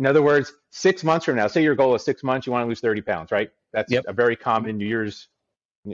In 0.00 0.06
other 0.06 0.22
words, 0.22 0.54
six 0.70 1.04
months 1.04 1.26
from 1.26 1.36
now, 1.36 1.46
say 1.46 1.62
your 1.62 1.74
goal 1.74 1.94
is 1.94 2.02
six 2.02 2.22
months, 2.24 2.46
you 2.46 2.52
want 2.52 2.64
to 2.64 2.68
lose 2.68 2.80
30 2.80 3.02
pounds, 3.02 3.30
right? 3.30 3.50
That's 3.74 3.92
Yep. 3.92 4.04
a 4.08 4.14
very 4.14 4.34
common 4.34 4.78
New 4.78 4.86
Year's, 4.86 5.28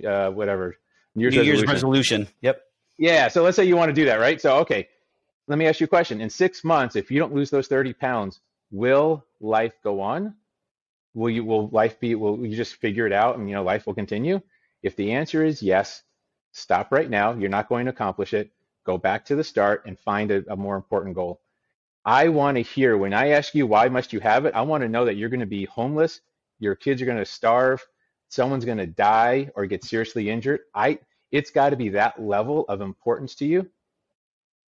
uh, 0.07 0.31
whatever, 0.31 0.77
New 1.17 1.23
Year's 1.23 1.35
New 1.35 1.43
Year's 1.43 1.67
resolution. 1.67 2.21
resolution. 2.21 2.29
Yep. 2.41 2.63
Yeah. 2.99 3.27
So 3.27 3.43
let's 3.43 3.57
say 3.57 3.65
you 3.65 3.77
want 3.77 3.89
to 3.89 3.93
do 3.93 4.05
that, 4.05 4.21
right? 4.21 4.41
So, 4.41 4.59
okay, 4.59 4.89
let 5.49 5.59
me 5.59 5.67
ask 5.67 5.81
you 5.81 5.87
a 5.87 5.89
question. 5.89 6.21
In 6.21 6.31
six 6.31 6.63
months, 6.63 6.95
if 6.95 7.11
you 7.11 7.19
don't 7.19 7.35
lose 7.35 7.51
those 7.51 7.67
30 7.67 7.95
pounds, 7.95 8.39
will 8.71 9.25
life 9.41 9.75
go 9.83 10.01
on? 10.01 10.37
Will 11.15 11.31
you, 11.31 11.45
will 11.45 11.69
life 11.71 11.99
be, 11.99 12.15
will 12.15 12.47
you 12.47 12.55
just 12.57 12.77
figure 12.77 13.09
it 13.09 13.13
out 13.13 13.37
and, 13.39 13.49
you 13.49 13.57
know, 13.57 13.65
life 13.65 13.87
will 13.89 13.95
continue? 13.95 14.41
If 14.85 14.95
the 14.95 15.13
answer 15.15 15.45
is 15.45 15.65
yes, 15.65 16.05
stop 16.53 16.93
right 16.93 17.11
now. 17.11 17.33
You're 17.33 17.51
not 17.51 17.69
going 17.69 17.87
to 17.87 17.91
accomplish 17.91 18.35
it. 18.35 18.53
Go 18.85 18.99
back 18.99 19.25
to 19.27 19.35
the 19.35 19.43
start 19.43 19.85
and 19.85 19.99
find 19.99 20.31
a, 20.31 20.45
a 20.49 20.55
more 20.57 20.77
important 20.77 21.17
goal. 21.17 21.41
I 22.07 22.29
want 22.29 22.57
to 22.57 22.63
hear 22.63 22.97
when 22.97 23.13
I 23.13 23.31
ask 23.31 23.55
you, 23.55 23.67
why 23.67 23.89
must 23.89 24.15
you 24.15 24.21
have 24.21 24.47
it? 24.47 24.55
I 24.55 24.63
want 24.63 24.83
to 24.83 24.89
know 24.89 25.05
that 25.05 25.17
you're 25.17 25.29
going 25.29 25.41
to 25.41 25.47
be 25.47 25.67
homeless 25.67 26.21
your 26.59 26.75
kids 26.75 27.03
are 27.03 27.07
going 27.07 27.19
to 27.19 27.25
starve, 27.25 27.85
someone's 28.29 28.65
going 28.65 28.79
to 28.79 28.87
die 28.87 29.51
or 29.55 29.67
get 29.67 29.85
seriously 29.85 30.31
injured, 30.31 30.61
I 30.75 30.99
it's 31.33 31.51
got 31.51 31.71
to 31.71 31.77
be 31.77 31.91
that 31.91 32.23
level 32.23 32.65
of 32.69 32.81
importance 32.81 33.35
to 33.37 33.47
you. 33.47 33.69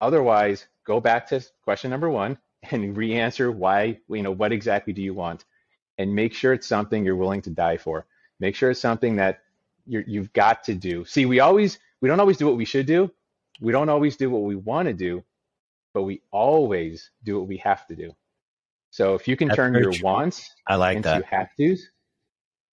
Otherwise, 0.02 0.68
go 0.86 1.00
back 1.00 1.28
to 1.28 1.46
question 1.64 1.92
number 1.92 2.10
1 2.10 2.38
and 2.72 2.98
re-answer 2.98 3.52
why, 3.52 4.00
you 4.10 4.24
know, 4.24 4.32
what 4.32 4.52
exactly 4.52 4.94
do 4.94 5.02
you 5.02 5.14
want? 5.14 5.46
And 5.98 6.16
make 6.16 6.34
sure 6.34 6.54
it's 6.54 6.68
something 6.68 7.06
you're 7.06 7.16
willing 7.16 7.42
to 7.44 7.50
die 7.50 7.78
for. 7.78 8.06
Make 8.40 8.56
sure 8.56 8.72
it's 8.72 8.82
something 8.82 9.16
that 9.18 9.42
you 9.86 10.04
you've 10.08 10.34
got 10.34 10.64
to 10.66 10.74
do. 10.74 11.06
See, 11.06 11.26
we 11.26 11.40
always 11.40 11.80
we 12.02 12.10
don't 12.10 12.20
always 12.20 12.38
do 12.38 12.48
what 12.48 12.58
we 12.58 12.66
should 12.66 12.86
do. 12.86 13.12
We 13.62 13.72
don't 13.72 13.90
always 13.90 14.18
do 14.18 14.30
what 14.30 14.44
we 14.44 14.56
want 14.56 14.88
to 14.88 14.94
do, 14.94 15.24
but 15.96 16.04
we 16.04 16.22
always 16.32 17.10
do 17.24 17.40
what 17.40 17.48
we 17.48 17.58
have 17.58 17.88
to 17.88 17.96
do. 17.96 18.12
So 18.92 19.16
if 19.16 19.28
you 19.28 19.36
can 19.36 19.48
That's 19.48 19.56
turn 19.56 19.74
your 19.74 19.92
true. 19.92 20.04
wants 20.04 20.52
I 20.68 20.76
like 20.76 20.98
into 20.98 21.10
that. 21.10 21.26
have 21.26 21.48
tos, 21.60 21.82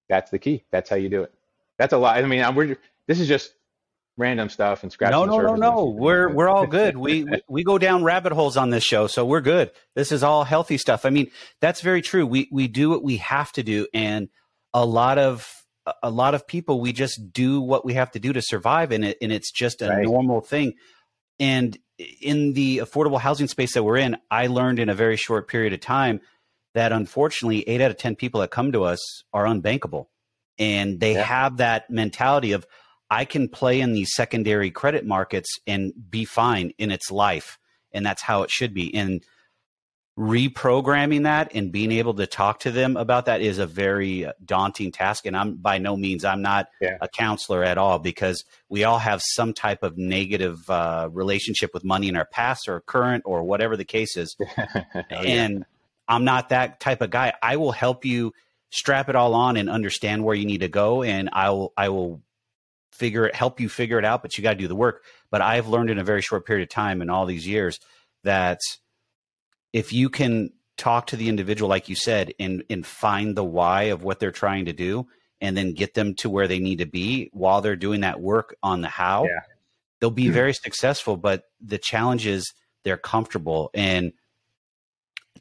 that's 0.09 0.31
the 0.31 0.39
key. 0.39 0.65
That's 0.71 0.91
how 0.91 0.97
you 0.97 1.09
do 1.09 1.23
it. 1.23 1.33
That's 1.79 1.93
a 1.95 1.99
lot. 1.99 2.17
I 2.19 2.27
mean, 2.27 2.43
I'm- 2.43 2.55
we're 2.55 2.77
this 3.09 3.19
is 3.19 3.27
just 3.29 3.55
random 4.19 4.49
stuff 4.51 4.83
and 4.83 4.93
scratching 4.93 5.19
No, 5.19 5.25
no, 5.25 5.39
no, 5.41 5.55
no. 5.57 5.85
We're 5.87 6.29
we're 6.29 6.49
all 6.49 6.67
good. 6.67 6.97
We 7.07 7.25
we- 7.25 7.43
we 7.49 7.65
go 7.65 7.79
down 7.79 8.05
rabbit 8.05 8.33
holes 8.33 8.57
on 8.57 8.71
this 8.71 8.85
show, 8.85 9.07
so 9.07 9.25
we're 9.25 9.41
good. 9.41 9.71
This 9.95 10.13
is 10.13 10.23
all 10.23 10.45
healthy 10.45 10.77
stuff. 10.79 11.05
I 11.07 11.11
mean, 11.11 11.31
that's 11.61 11.81
very 11.81 12.03
true. 12.03 12.27
We 12.27 12.49
we 12.53 12.69
do 12.69 12.91
what 12.91 13.03
we 13.03 13.17
have 13.19 13.51
to 13.53 13.63
do, 13.63 13.87
and 13.95 14.29
a 14.75 14.85
lot 14.85 15.19
of 15.19 15.51
a 16.03 16.11
lot 16.11 16.35
of 16.35 16.47
people 16.47 16.81
we 16.81 16.93
just 16.93 17.33
do 17.33 17.61
what 17.61 17.85
we 17.85 17.95
have 17.95 18.11
to 18.13 18.21
do 18.21 18.33
to 18.33 18.43
survive, 18.43 18.93
and 18.93 19.05
it 19.05 19.17
and 19.23 19.33
it's 19.33 19.51
just 19.51 19.81
a 19.83 19.89
Right. 19.89 20.05
normal 20.05 20.41
thing. 20.41 20.75
And 21.41 21.77
in 22.21 22.53
the 22.55 22.79
affordable 22.79 23.21
housing 23.21 23.49
space 23.49 23.75
that 23.75 23.83
we're 23.83 23.97
in, 23.99 24.17
I 24.31 24.47
learned 24.47 24.79
in 24.79 24.89
a 24.89 24.95
very 24.95 25.17
short 25.17 25.49
period 25.49 25.73
of 25.73 25.81
time 25.81 26.21
that 26.75 26.93
unfortunately, 26.93 27.69
eight 27.69 27.81
out 27.81 27.91
of 27.91 27.99
ten 27.99 28.17
people 28.17 28.41
that 28.41 28.51
come 28.51 28.73
to 28.73 28.85
us 28.85 29.01
are 29.33 29.45
unbankable, 29.45 30.07
and 30.59 31.01
they 31.01 31.15
Yeah. 31.15 31.25
have 31.25 31.59
that 31.59 31.91
mentality 31.91 32.53
of 32.53 32.67
I 33.11 33.27
can 33.27 33.49
play 33.49 33.81
in 33.81 33.93
these 33.93 34.15
secondary 34.15 34.71
credit 34.71 35.05
markets 35.05 35.59
and 35.67 35.93
be 36.09 36.25
fine 36.25 36.73
in 36.79 36.91
its 36.91 37.11
life. 37.11 37.59
And 37.93 38.07
that's 38.07 38.23
how 38.23 38.43
it 38.43 38.51
should 38.51 38.73
be. 38.73 38.95
And 38.95 39.23
reprogramming 40.19 41.23
that 41.23 41.53
and 41.55 41.73
being 41.73 41.91
able 41.93 42.15
to 42.15 42.27
talk 42.27 42.61
to 42.61 42.71
them 42.71 42.97
about 42.97 43.27
that 43.27 43.41
is 43.41 43.59
a 43.59 43.67
very 43.67 44.27
daunting 44.45 44.93
task. 44.93 45.25
And 45.27 45.37
I'm 45.37 45.55
by 45.57 45.79
no 45.79 45.97
means, 45.97 46.25
I'm 46.25 46.43
not 46.43 46.69
Yeah. 46.81 46.99
a 47.01 47.09
counselor 47.09 47.65
at 47.65 47.79
all 47.79 47.99
because 47.99 48.45
we 48.69 48.85
all 48.85 48.99
have 48.99 49.23
some 49.23 49.55
type 49.55 49.83
of 49.83 49.97
negative 49.97 50.69
uh, 50.69 51.09
relationship 51.11 51.71
with 51.73 51.83
money 51.85 52.09
in 52.09 52.17
our 52.17 52.27
past 52.27 52.69
or 52.69 52.81
current 52.81 53.23
or 53.27 53.43
whatever 53.45 53.77
the 53.77 53.85
case 53.87 54.17
is 54.17 54.37
Oh, 54.41 54.85
yeah. 55.11 55.17
and 55.21 55.65
I'm 56.09 56.25
not 56.25 56.51
that 56.51 56.79
type 56.81 57.01
of 57.01 57.11
guy. 57.11 57.33
I 57.43 57.57
will 57.57 57.73
help 57.73 58.05
you 58.05 58.33
strap 58.71 59.09
it 59.09 59.17
all 59.17 59.35
on 59.35 59.57
and 59.57 59.71
understand 59.71 60.25
where 60.25 60.35
you 60.35 60.45
need 60.45 60.61
to 60.61 60.69
go, 60.69 61.03
and 61.03 61.31
I 61.33 61.51
will 61.51 61.73
I 61.77 61.89
will 61.89 62.23
figure 62.93 63.27
it, 63.27 63.35
help 63.35 63.61
you 63.61 63.69
figure 63.69 63.99
it 63.99 64.05
out. 64.05 64.21
But 64.21 64.37
you 64.37 64.43
got 64.43 64.51
to 64.53 64.59
do 64.59 64.69
the 64.69 64.75
work. 64.77 65.05
But 65.31 65.41
I've 65.41 65.69
learned 65.69 65.89
in 65.91 65.99
a 65.99 66.05
very 66.05 66.21
short 66.21 66.45
period 66.45 66.65
of 66.65 66.69
time 66.69 67.01
in 67.01 67.09
all 67.09 67.25
these 67.25 67.47
years 67.47 67.81
that 68.25 68.59
if 69.73 69.93
you 69.93 70.09
can 70.09 70.51
talk 70.77 71.09
to 71.09 71.17
the 71.17 71.29
individual, 71.29 71.69
like 71.69 71.89
you 71.89 71.95
said, 71.95 72.35
and 72.39 72.65
and 72.71 72.87
find 72.87 73.37
the 73.37 73.45
why 73.45 73.85
of 73.85 74.03
what 74.03 74.21
they're 74.21 74.31
trying 74.31 74.67
to 74.67 74.73
do, 74.73 75.07
and 75.41 75.57
then 75.57 75.75
get 75.75 75.95
them 75.95 76.15
to 76.17 76.31
where 76.31 76.49
they 76.49 76.59
need 76.59 76.79
to 76.79 76.87
be 76.87 77.31
while 77.33 77.61
they're 77.61 77.77
doing 77.77 78.01
that 78.01 78.21
work 78.21 78.57
on 78.63 78.81
the 78.81 78.89
how, 78.89 79.25
Yeah. 79.25 79.41
they'll 80.01 80.11
be 80.11 80.29
hmm. 80.29 80.33
very 80.33 80.55
successful. 80.55 81.17
But 81.17 81.45
the 81.61 81.79
challenge 81.79 82.27
is 82.27 82.53
they're 82.85 82.97
comfortable 82.97 83.71
and 83.75 84.13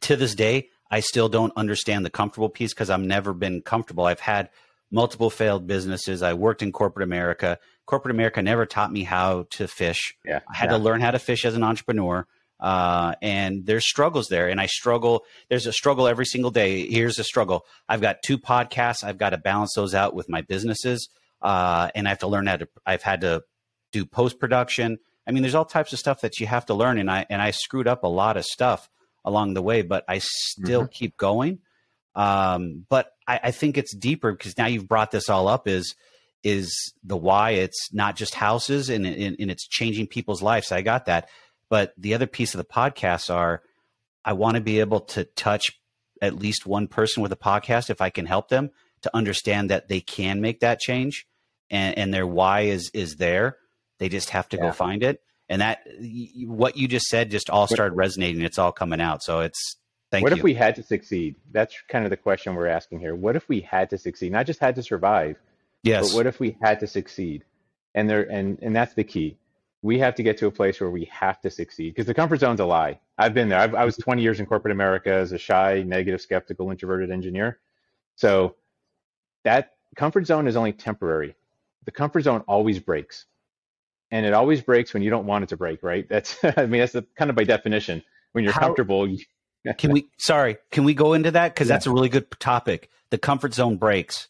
to 0.01 0.15
this 0.15 0.35
day, 0.35 0.69
I 0.89 1.00
still 1.00 1.29
don't 1.29 1.53
understand 1.55 2.05
the 2.05 2.09
comfortable 2.09 2.50
piece 2.50 2.73
because 2.73 2.89
I've 2.89 3.01
never 3.01 3.33
been 3.33 3.61
comfortable. 3.61 4.05
I've 4.05 4.19
had 4.19 4.50
multiple 4.91 5.29
failed 5.29 5.67
businesses. 5.67 6.21
I 6.21 6.33
worked 6.33 6.61
in 6.61 6.71
corporate 6.71 7.03
America. 7.03 7.59
Corporate 7.85 8.13
America 8.13 8.41
never 8.41 8.65
taught 8.65 8.91
me 8.91 9.03
how 9.03 9.47
to 9.51 9.67
fish. 9.67 10.15
yeah. 10.25 10.41
I 10.51 10.57
had 10.57 10.72
yeah. 10.72 10.77
to 10.77 10.83
learn 10.83 11.01
how 11.01 11.11
to 11.11 11.20
fish 11.20 11.46
as 11.46 11.55
an 11.55 11.63
entrepreneur. 11.63 12.27
Uh, 12.61 13.15
and 13.21 13.65
there's 13.65 13.87
struggles 13.87 14.27
there. 14.27 14.47
And 14.47 14.61
I 14.61 14.67
struggle. 14.67 15.24
There's 15.50 15.65
a 15.65 15.74
struggle 15.74 16.07
every 16.07 16.25
single 16.25 16.51
day. 16.51 16.87
Here's 16.87 17.17
a 17.17 17.24
struggle. 17.24 17.65
I've 17.89 18.01
got 18.01 18.17
two 18.24 18.37
podcasts. 18.37 19.03
I've 19.03 19.17
got 19.17 19.31
to 19.31 19.37
balance 19.37 19.74
those 19.75 19.95
out 19.95 20.13
with 20.13 20.29
my 20.29 20.41
businesses. 20.41 21.09
Uh, 21.41 21.89
and 21.95 22.07
I 22.07 22.09
have 22.09 22.19
to 22.19 22.27
learn 22.27 22.45
how 22.45 22.57
to, 22.57 22.67
I've 22.85 23.01
had 23.01 23.21
to 23.21 23.43
do 23.91 24.05
post 24.05 24.39
production. 24.39 25.00
I 25.27 25.31
mean, 25.31 25.41
there's 25.41 25.55
all 25.55 25.65
types 25.65 25.91
of 25.91 26.00
stuff 26.00 26.21
that 26.21 26.39
you 26.39 26.45
have 26.45 26.67
to 26.67 26.75
learn. 26.75 27.00
And 27.00 27.09
I, 27.09 27.25
and 27.29 27.41
I 27.41 27.50
screwed 27.51 27.87
up 27.87 28.03
a 28.03 28.07
lot 28.07 28.37
of 28.37 28.45
stuff 28.45 28.89
along 29.25 29.55
the 29.55 29.61
way, 29.61 29.81
but 29.81 30.05
I 30.07 30.19
still 30.19 30.87
keep 30.87 31.17
going. 31.17 31.59
Um, 32.13 32.85
but 32.89 33.11
I, 33.27 33.39
I 33.45 33.51
think 33.51 33.77
it's 33.77 33.95
deeper 33.95 34.31
because 34.31 34.57
now 34.57 34.67
you've 34.67 34.87
brought 34.87 35.11
this 35.11 35.29
all 35.29 35.47
up 35.47 35.67
is, 35.67 35.95
is 36.43 36.93
the 37.03 37.17
why 37.17 37.51
it's 37.51 37.93
not 37.93 38.15
just 38.15 38.33
houses 38.35 38.89
and, 38.89 39.05
and, 39.05 39.35
and 39.39 39.51
it's 39.51 39.67
changing 39.67 40.07
people's 40.07 40.41
lives. 40.41 40.71
I 40.71 40.81
got 40.81 41.05
that. 41.05 41.29
But 41.72 41.94
the 41.98 42.14
other 42.14 42.27
piece 42.27 42.53
of 42.53 42.57
the 42.57 42.66
podcasts 42.66 43.34
are 43.34 43.64
I 44.25 44.34
want 44.34 44.55
to 44.55 44.62
be 44.62 44.81
able 44.81 45.00
to 45.00 45.24
touch 45.24 45.72
at 46.22 46.36
least 46.36 46.68
one 46.68 46.88
person 46.88 47.24
with 47.24 47.31
a 47.31 47.38
podcast 47.38 47.90
if 47.90 48.01
I 48.01 48.10
can 48.10 48.25
help 48.25 48.50
them 48.50 48.72
to 49.03 49.16
understand 49.16 49.70
that 49.70 49.88
they 49.88 50.01
can 50.01 50.42
make 50.42 50.60
that 50.60 50.81
change 50.81 51.25
and, 51.72 51.98
and 51.98 52.14
their 52.14 52.27
why 52.27 52.64
is 52.64 52.92
is 52.94 53.16
there. 53.16 53.55
They 54.00 54.10
just 54.10 54.31
have 54.31 54.50
to 54.50 54.57
Yeah. 54.57 54.64
go 54.64 54.72
find 54.74 55.01
it. 55.01 55.22
And 55.48 55.62
that 55.62 55.79
what 56.46 56.75
you 56.75 56.90
just 56.90 57.05
said 57.05 57.31
just 57.31 57.50
all 57.50 57.68
started 57.68 57.96
resonating. 57.96 58.42
It's 58.42 58.60
all 58.60 58.74
coming 58.74 59.00
out. 59.00 59.24
So 59.24 59.40
it's 59.40 59.77
thank 60.12 60.24
what 60.24 60.31
you. 60.31 60.34
What 60.34 60.40
if 60.40 60.44
we 60.44 60.53
had 60.53 60.75
to 60.75 60.84
succeed? 60.84 61.36
That's 61.51 61.74
kind 61.88 62.03
of 62.03 62.10
the 62.10 62.18
question 62.18 62.53
we're 62.53 62.68
asking 62.68 63.00
here. 63.00 63.16
What 63.16 63.38
if 63.38 63.48
we 63.48 63.62
had 63.62 63.90
to 63.92 63.98
succeed? 63.98 64.34
Not 64.34 64.46
just 64.46 64.60
had 64.60 64.75
to 64.75 64.84
survive, 64.84 65.38
yes. 65.84 66.10
but 66.10 66.18
what 66.18 66.27
if 66.27 66.38
we 66.38 66.57
had 66.62 66.81
to 66.81 66.88
succeed? 66.88 67.46
And 67.96 68.10
there 68.10 68.24
and 68.29 68.60
and 68.62 68.75
that's 68.75 68.94
the 68.94 69.05
key. 69.05 69.38
We 69.83 69.98
have 70.00 70.13
to 70.15 70.24
get 70.24 70.37
to 70.39 70.48
a 70.48 70.51
place 70.51 70.79
where 70.79 70.91
we 70.91 71.05
have 71.05 71.41
to 71.41 71.50
succeed 71.50 71.89
because 71.96 72.05
the 72.05 72.13
comfort 72.13 72.39
zone's 72.39 72.59
a 72.59 72.65
lie. 72.65 73.00
I've 73.17 73.33
been 73.33 73.50
there. 73.50 73.59
I've, 73.59 73.74
I 73.74 73.83
was 73.85 73.98
20 74.03 74.22
years 74.22 74.39
in 74.39 74.46
corporate 74.46 74.72
America 74.72 75.11
as 75.11 75.31
a 75.31 75.37
shy, 75.37 75.83
negative, 75.85 76.22
skeptical, 76.22 76.70
introverted 76.70 77.09
engineer. 77.11 77.59
So 78.15 78.55
that 79.44 79.72
comfort 79.96 80.27
zone 80.27 80.48
is 80.48 80.55
only 80.55 80.74
temporary. 80.74 81.35
The 81.85 81.91
comfort 81.91 82.22
zone 82.22 82.44
always 82.48 82.77
breaks, 82.79 83.25
and 84.11 84.24
it 84.25 84.33
always 84.33 84.61
breaks 84.61 84.94
when 84.94 85.01
you 85.01 85.09
don't 85.09 85.25
want 85.25 85.44
it 85.44 85.50
to 85.50 85.57
break. 85.57 85.81
Right? 85.81 86.07
That's 86.07 86.37
I 86.57 86.65
mean 86.67 86.81
that's 86.81 86.94
the, 86.94 87.05
kind 87.17 87.29
of 87.31 87.35
by 87.35 87.44
definition. 87.44 88.03
When 88.33 88.44
you're 88.44 88.53
How- 88.53 88.61
comfortable, 88.61 89.07
you, 89.07 89.17
Can 89.79 89.91
we? 89.91 90.07
Sorry, 90.20 90.57
can 90.70 90.83
we 90.83 90.94
go 90.94 91.13
into 91.13 91.31
that 91.31 91.53
because 91.55 91.67
Yeah. 91.70 91.75
that's 91.75 91.87
a 91.87 91.91
really 91.91 92.09
good 92.09 92.29
topic. 92.39 92.89
The 93.09 93.17
comfort 93.17 93.53
zone 93.55 93.77
breaks. 93.77 94.27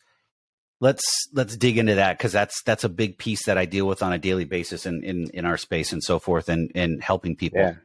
Let's 0.81 1.29
let's 1.31 1.55
dig 1.55 1.77
into 1.77 1.95
that 1.95 2.17
because 2.17 2.31
that's 2.31 2.61
that's 2.63 2.83
a 2.83 2.89
big 2.89 3.19
piece 3.19 3.45
that 3.45 3.57
I 3.57 3.65
deal 3.65 3.85
with 3.85 4.01
on 4.01 4.13
a 4.13 4.17
daily 4.17 4.45
basis 4.45 4.85
in 4.85 5.03
in, 5.03 5.29
in 5.29 5.45
our 5.45 5.57
space 5.57 5.93
and 5.93 6.03
so 6.03 6.17
forth 6.17 6.49
and 6.49 6.71
and 6.75 7.01
helping 7.01 7.35
people. 7.35 7.59
Yeah. 7.59 7.75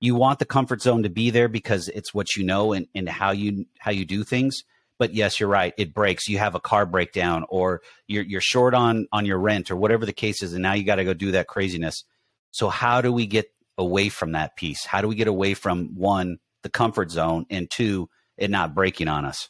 You 0.00 0.14
want 0.16 0.38
the 0.38 0.44
comfort 0.44 0.82
zone 0.82 1.02
to 1.04 1.08
be 1.08 1.30
there 1.30 1.48
because 1.48 1.88
it's 1.88 2.12
what 2.12 2.36
you 2.36 2.44
know 2.44 2.74
and 2.74 2.86
and 2.94 3.08
how 3.08 3.30
you 3.30 3.64
how 3.78 3.90
you 3.90 4.04
do 4.04 4.22
things. 4.22 4.64
But 4.98 5.14
yes, 5.14 5.40
you're 5.40 5.48
right. 5.48 5.72
It 5.78 5.94
breaks. 5.94 6.28
You 6.28 6.38
have 6.38 6.54
a 6.54 6.60
car 6.60 6.84
breakdown, 6.84 7.46
or 7.48 7.80
you're 8.06 8.22
you're 8.22 8.42
short 8.42 8.74
on 8.74 9.08
on 9.12 9.24
your 9.24 9.38
rent, 9.38 9.70
or 9.70 9.76
whatever 9.76 10.04
the 10.04 10.12
case 10.12 10.42
is, 10.42 10.52
and 10.52 10.62
now 10.62 10.74
you 10.74 10.84
got 10.84 10.96
to 10.96 11.04
go 11.04 11.14
do 11.14 11.32
that 11.32 11.48
craziness. 11.48 12.04
So 12.50 12.68
how 12.68 13.00
do 13.00 13.10
we 13.12 13.26
get 13.26 13.50
away 13.78 14.10
from 14.10 14.32
that 14.32 14.56
piece? 14.56 14.84
How 14.84 15.00
do 15.00 15.08
we 15.08 15.14
get 15.14 15.26
away 15.26 15.54
from 15.54 15.96
one 15.96 16.38
the 16.62 16.68
comfort 16.68 17.10
zone 17.10 17.46
and 17.48 17.70
two 17.70 18.10
it 18.36 18.50
not 18.50 18.74
breaking 18.74 19.08
on 19.08 19.24
us? 19.24 19.48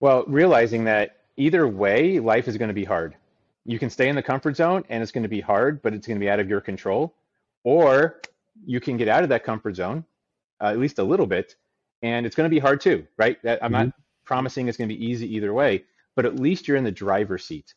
Well, 0.00 0.24
realizing 0.26 0.84
that 0.84 1.23
either 1.36 1.66
way, 1.66 2.18
life 2.18 2.48
is 2.48 2.56
going 2.56 2.68
to 2.68 2.74
be 2.74 2.84
hard. 2.84 3.16
You 3.64 3.78
can 3.78 3.90
stay 3.90 4.08
in 4.08 4.14
the 4.14 4.22
comfort 4.22 4.56
zone 4.56 4.84
and 4.88 5.02
it's 5.02 5.12
going 5.12 5.22
to 5.22 5.28
be 5.28 5.40
hard, 5.40 5.82
but 5.82 5.94
it's 5.94 6.06
going 6.06 6.18
to 6.18 6.24
be 6.24 6.28
out 6.28 6.40
of 6.40 6.48
your 6.48 6.60
control. 6.60 7.14
Or 7.64 8.20
you 8.66 8.80
can 8.80 8.96
get 8.96 9.08
out 9.08 9.22
of 9.22 9.28
that 9.30 9.44
comfort 9.44 9.76
zone, 9.76 10.04
uh, 10.60 10.66
at 10.66 10.78
least 10.78 10.98
a 10.98 11.04
little 11.04 11.26
bit, 11.26 11.56
and 12.02 12.26
it's 12.26 12.36
going 12.36 12.48
to 12.48 12.54
be 12.54 12.58
hard 12.58 12.80
too, 12.80 13.06
right? 13.16 13.42
That, 13.42 13.64
I'm 13.64 13.72
not 13.72 13.88
promising 14.24 14.68
it's 14.68 14.76
going 14.76 14.88
to 14.88 14.94
be 14.94 15.04
easy 15.04 15.34
either 15.34 15.52
way, 15.54 15.84
but 16.14 16.26
at 16.26 16.36
least 16.36 16.68
you're 16.68 16.76
in 16.76 16.84
the 16.84 16.92
driver's 16.92 17.44
seat. 17.44 17.74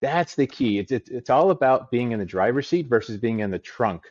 That's 0.00 0.34
the 0.34 0.46
key. 0.46 0.78
It's, 0.78 0.92
it's, 0.92 1.08
it's 1.10 1.30
all 1.30 1.50
about 1.50 1.90
being 1.90 2.12
in 2.12 2.18
the 2.18 2.26
driver's 2.26 2.68
seat 2.68 2.86
versus 2.86 3.16
being 3.16 3.40
in 3.40 3.50
the 3.50 3.58
trunk 3.58 4.04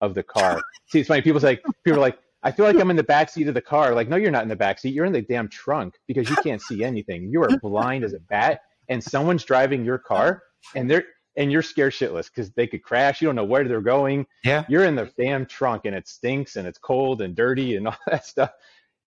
of 0.00 0.14
the 0.14 0.22
car. 0.22 0.62
See, 0.86 1.00
it's 1.00 1.08
funny. 1.08 1.22
People 1.22 1.40
say, 1.40 1.58
people 1.84 1.98
are 1.98 2.02
like, 2.02 2.18
I 2.42 2.50
feel 2.50 2.66
like 2.66 2.76
I'm 2.76 2.90
in 2.90 2.96
the 2.96 3.04
back 3.04 3.30
seat 3.30 3.46
of 3.46 3.54
the 3.54 3.60
car. 3.60 3.94
Like, 3.94 4.08
no, 4.08 4.16
you're 4.16 4.30
not 4.30 4.42
in 4.42 4.48
the 4.48 4.56
back 4.56 4.78
seat. 4.78 4.94
You're 4.94 5.04
in 5.04 5.12
the 5.12 5.22
damn 5.22 5.48
trunk 5.48 5.94
because 6.08 6.28
you 6.28 6.36
can't 6.36 6.60
see 6.60 6.82
anything. 6.82 7.28
You 7.30 7.42
are 7.42 7.58
blind 7.58 8.04
as 8.04 8.14
a 8.14 8.18
bat, 8.18 8.62
and 8.88 9.02
someone's 9.02 9.44
driving 9.44 9.84
your 9.84 9.98
car, 9.98 10.42
and 10.74 10.90
they're 10.90 11.04
and 11.36 11.50
you're 11.50 11.62
scared 11.62 11.92
shitless 11.92 12.26
because 12.26 12.50
they 12.52 12.66
could 12.66 12.82
crash. 12.82 13.22
You 13.22 13.28
don't 13.28 13.36
know 13.36 13.44
where 13.44 13.64
they're 13.64 13.80
going. 13.80 14.26
Yeah. 14.44 14.64
You're 14.68 14.84
in 14.84 14.96
the 14.96 15.10
damn 15.16 15.46
trunk, 15.46 15.82
and 15.84 15.94
it 15.94 16.08
stinks, 16.08 16.56
and 16.56 16.66
it's 16.66 16.78
cold 16.78 17.22
and 17.22 17.34
dirty, 17.34 17.76
and 17.76 17.86
all 17.88 17.96
that 18.06 18.26
stuff. 18.26 18.50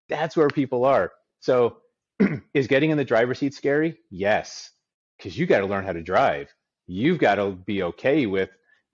That's 0.09 0.37
where 0.37 0.47
people 0.47 0.85
are. 0.85 1.11
So, 1.39 1.77
is 2.53 2.67
getting 2.67 2.91
in 2.91 2.97
the 2.97 3.05
driver's 3.05 3.39
seat 3.39 3.53
scary? 3.53 3.97
Yes, 4.09 4.71
because 5.17 5.37
you 5.37 5.45
got 5.45 5.59
to 5.59 5.65
learn 5.65 5.85
how 5.85 5.93
to 5.93 6.01
drive. 6.01 6.53
You've 6.87 7.19
got 7.19 7.35
to 7.35 7.51
be 7.51 7.83
okay 7.83 8.25
with 8.27 8.49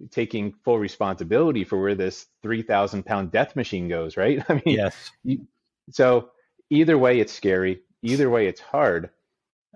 taking 0.10 0.54
full 0.64 0.80
responsibility 0.80 1.64
for 1.64 1.80
where 1.82 1.96
this 1.96 2.28
3,000 2.42 3.06
pound 3.06 3.32
death 3.32 3.56
machine 3.56 3.88
goes, 3.88 4.18
right? 4.18 4.44
I 4.50 4.56
mean, 4.66 4.78
Yes. 4.78 5.12
so 5.92 6.30
either 6.70 6.98
way, 6.98 7.20
it's 7.20 7.34
scary. 7.34 7.82
either 8.02 8.30
way, 8.30 8.48
it's 8.48 8.62
hard. 8.62 9.10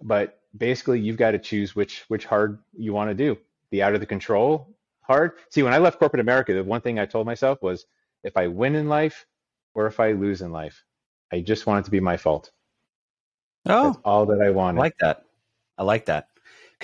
But 0.02 0.40
basically, 0.58 1.00
you've 1.00 1.18
got 1.18 1.32
to 1.32 1.40
choose 1.40 1.76
which 1.76 2.04
which 2.10 2.26
hard 2.26 2.60
you 2.78 2.94
want 2.94 3.10
to 3.10 3.14
do. 3.16 3.38
The 3.72 3.82
out 3.84 3.94
of 3.94 4.00
the 4.00 4.06
control 4.06 4.76
hard. 5.02 5.34
See, 5.52 5.64
when 5.64 5.74
I 5.74 5.78
left 5.78 6.00
corporate 6.00 6.20
America, 6.22 6.54
the 6.54 6.64
one 6.64 6.82
thing 6.82 7.00
I 7.00 7.06
told 7.06 7.26
myself 7.26 7.62
was, 7.62 7.86
if 8.24 8.36
I 8.38 8.48
win 8.48 8.76
in 8.76 8.90
life 8.90 9.26
or 9.74 9.86
if 9.88 10.00
I 10.00 10.12
lose 10.14 10.42
in 10.42 10.52
life, 10.52 10.84
I 11.32 11.42
just 11.42 11.66
want 11.68 11.84
it 11.84 11.86
to 11.86 11.92
be 11.92 12.00
my 12.00 12.18
fault. 12.18 12.52
Oh, 13.68 13.88
That's 13.88 14.00
all 14.04 14.26
that 14.28 14.42
I 14.42 14.50
wanted. 14.50 14.80
I 14.80 14.82
like 14.82 14.98
that. 15.00 15.26
I 15.78 15.84
like 15.84 16.06
that. 16.06 16.28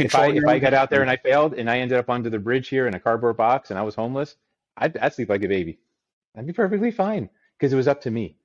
If 0.06 0.16
I, 0.16 0.28
if 0.32 0.44
I 0.48 0.60
got 0.60 0.74
out 0.74 0.90
there 0.90 1.02
and 1.02 1.10
I 1.10 1.18
failed 1.18 1.54
and 1.54 1.70
I 1.70 1.80
ended 1.80 1.98
up 1.98 2.10
under 2.10 2.30
the 2.30 2.40
bridge 2.40 2.68
here 2.70 2.88
in 2.88 2.94
a 2.94 3.00
cardboard 3.00 3.38
box 3.38 3.70
and 3.70 3.80
I 3.80 3.84
was 3.84 3.96
homeless, 3.96 4.36
I'd, 4.78 4.98
I'd 4.98 5.14
sleep 5.14 5.30
like 5.30 5.44
a 5.44 5.48
baby. 5.48 5.80
I'd 6.38 6.48
be 6.48 6.54
perfectly 6.54 6.92
fine 6.92 7.30
because 7.58 7.74
it 7.74 7.76
was 7.76 7.88
up 7.88 8.02
to 8.02 8.12
me. 8.12 8.38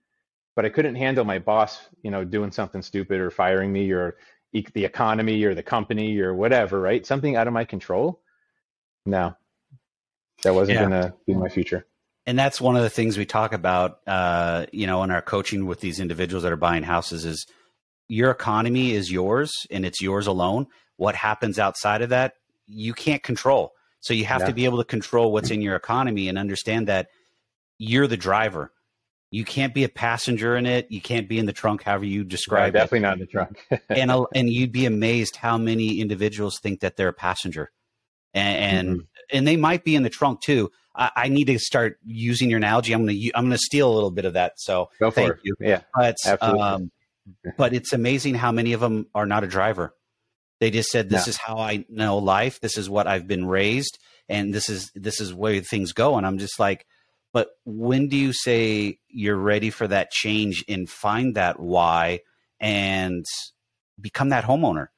But 0.54 0.64
I 0.64 0.70
couldn't 0.70 0.94
handle 0.96 1.24
my 1.24 1.38
boss, 1.38 1.78
you 2.02 2.10
know, 2.10 2.24
doing 2.24 2.50
something 2.50 2.82
stupid 2.82 3.20
or 3.20 3.30
firing 3.30 3.72
me 3.72 3.90
or 3.92 4.16
e- 4.52 4.64
the 4.72 4.84
economy 4.86 5.44
or 5.44 5.54
the 5.54 5.62
company 5.62 6.18
or 6.18 6.34
whatever, 6.34 6.80
right? 6.80 7.04
Something 7.06 7.36
out 7.36 7.46
of 7.46 7.52
my 7.52 7.64
control. 7.64 8.20
No, 9.04 9.36
that 10.42 10.54
wasn't 10.54 10.76
Yeah. 10.76 10.88
going 10.88 11.02
to 11.02 11.14
be 11.26 11.34
my 11.34 11.48
future. 11.48 11.86
and 12.26 12.38
that's 12.38 12.60
one 12.60 12.74
of 12.76 12.82
the 12.82 12.90
things 12.90 13.16
we 13.16 13.24
talk 13.26 13.52
about 13.52 14.00
uh, 14.06 14.66
you 14.72 14.86
know 14.86 15.02
in 15.04 15.10
our 15.10 15.22
coaching 15.22 15.66
with 15.66 15.80
these 15.80 16.00
individuals 16.00 16.42
that 16.42 16.52
are 16.52 16.56
buying 16.56 16.82
houses 16.82 17.24
is 17.24 17.46
your 18.08 18.30
economy 18.30 18.92
is 18.92 19.12
yours 19.12 19.52
and 19.70 19.84
it's 19.86 20.00
yours 20.02 20.26
alone 20.26 20.66
what 20.96 21.14
happens 21.14 21.58
outside 21.58 22.02
of 22.02 22.10
that 22.10 22.34
you 22.66 22.92
can't 22.94 23.22
control 23.22 23.72
so 24.00 24.12
you 24.14 24.24
have 24.24 24.40
Yeah. 24.42 24.46
to 24.48 24.52
be 24.54 24.64
able 24.64 24.78
to 24.78 24.84
control 24.84 25.32
what's 25.32 25.50
in 25.50 25.60
your 25.62 25.76
economy 25.76 26.28
and 26.28 26.38
understand 26.38 26.88
that 26.88 27.08
you're 27.78 28.06
the 28.06 28.16
driver 28.16 28.72
you 29.30 29.44
can't 29.44 29.74
be 29.74 29.84
a 29.84 29.88
passenger 29.88 30.56
in 30.56 30.66
it 30.66 30.86
you 30.90 31.00
can't 31.00 31.28
be 31.28 31.38
in 31.38 31.46
the 31.46 31.52
trunk 31.52 31.82
however 31.82 32.04
you 32.04 32.24
describe 32.24 32.74
it 32.74 32.78
definitely 32.78 33.00
not 33.00 33.14
in 33.14 33.20
the 33.20 33.26
trunk. 33.26 33.66
and 33.88 34.10
and 34.34 34.50
you'd 34.50 34.72
be 34.72 34.86
amazed 34.86 35.36
how 35.36 35.58
many 35.58 36.00
individuals 36.00 36.58
think 36.60 36.80
that 36.80 36.96
they're 36.96 37.08
a 37.08 37.12
passenger, 37.12 37.70
and 38.34 38.56
and, 38.56 38.88
Mm-hmm. 38.88 39.36
and 39.36 39.46
they 39.46 39.56
might 39.56 39.82
be 39.84 39.96
in 39.96 40.02
the 40.04 40.10
trunk 40.10 40.40
too. 40.40 40.70
I, 40.94 41.10
I 41.16 41.28
need 41.28 41.48
to 41.48 41.58
start 41.58 41.98
using 42.06 42.48
your 42.50 42.58
analogy. 42.58 42.92
I'm 42.92 43.04
gonna 43.04 43.18
I'm 43.34 43.44
gonna 43.46 43.58
steal 43.58 43.90
a 43.92 43.94
little 43.94 44.12
bit 44.12 44.24
of 44.24 44.34
that. 44.34 44.52
So 44.58 44.90
Go 45.00 45.10
for 45.10 45.14
thank 45.16 45.32
it. 45.32 45.38
you. 45.42 45.54
Yeah, 45.60 45.80
But 45.94 46.16
Absolutely. 46.24 46.62
um, 46.62 46.90
but 47.58 47.74
it's 47.74 47.92
amazing 47.92 48.36
how 48.36 48.52
many 48.52 48.72
of 48.74 48.80
them 48.80 49.06
are 49.14 49.26
not 49.26 49.42
a 49.42 49.48
driver. 49.48 49.92
They 50.60 50.70
just 50.70 50.90
said, 50.90 51.08
"This 51.10 51.26
Yeah. 51.26 51.30
is 51.30 51.36
how 51.36 51.58
I 51.58 51.84
know 51.88 52.18
life. 52.18 52.60
This 52.60 52.78
is 52.78 52.88
what 52.88 53.06
I've 53.06 53.26
been 53.26 53.44
raised, 53.46 53.98
and 54.28 54.54
this 54.54 54.68
is 54.68 54.90
this 54.94 55.20
is 55.20 55.34
where 55.34 55.60
things 55.60 55.92
go." 55.92 56.16
And 56.16 56.26
I'm 56.26 56.38
just 56.38 56.58
like, 56.58 56.86
but 57.32 57.50
when 57.64 58.08
do 58.08 58.16
you 58.16 58.32
say 58.32 58.98
you're 59.08 59.36
ready 59.36 59.68
for 59.70 59.86
that 59.88 60.10
change 60.10 60.64
and 60.68 60.88
find 60.88 61.36
that 61.36 61.60
why 61.60 62.20
and 62.60 63.24
become 64.00 64.30
that 64.30 64.44
homeowner 64.44 64.88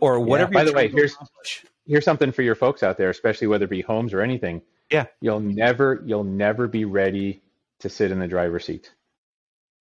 or 0.00 0.20
whatever? 0.20 0.52
By 0.52 0.64
the 0.64 0.72
way, 0.72 0.88
here's- 0.88 1.12
accomplish? 1.14 1.64
here's 1.86 2.04
something 2.04 2.30
for 2.30 2.42
your 2.42 2.54
folks 2.54 2.84
out 2.84 2.96
there, 2.98 3.10
especially 3.10 3.48
whether 3.48 3.64
it 3.64 3.70
be 3.70 3.80
homes 3.80 4.12
or 4.14 4.20
anything. 4.20 4.62
Yeah. 4.90 5.06
You'll 5.20 5.40
never 5.40 6.02
you'll 6.06 6.22
never 6.22 6.68
be 6.68 6.84
ready 6.84 7.42
to 7.80 7.88
sit 7.88 8.12
in 8.12 8.20
the 8.20 8.28
driver's 8.28 8.64
seat. 8.66 8.92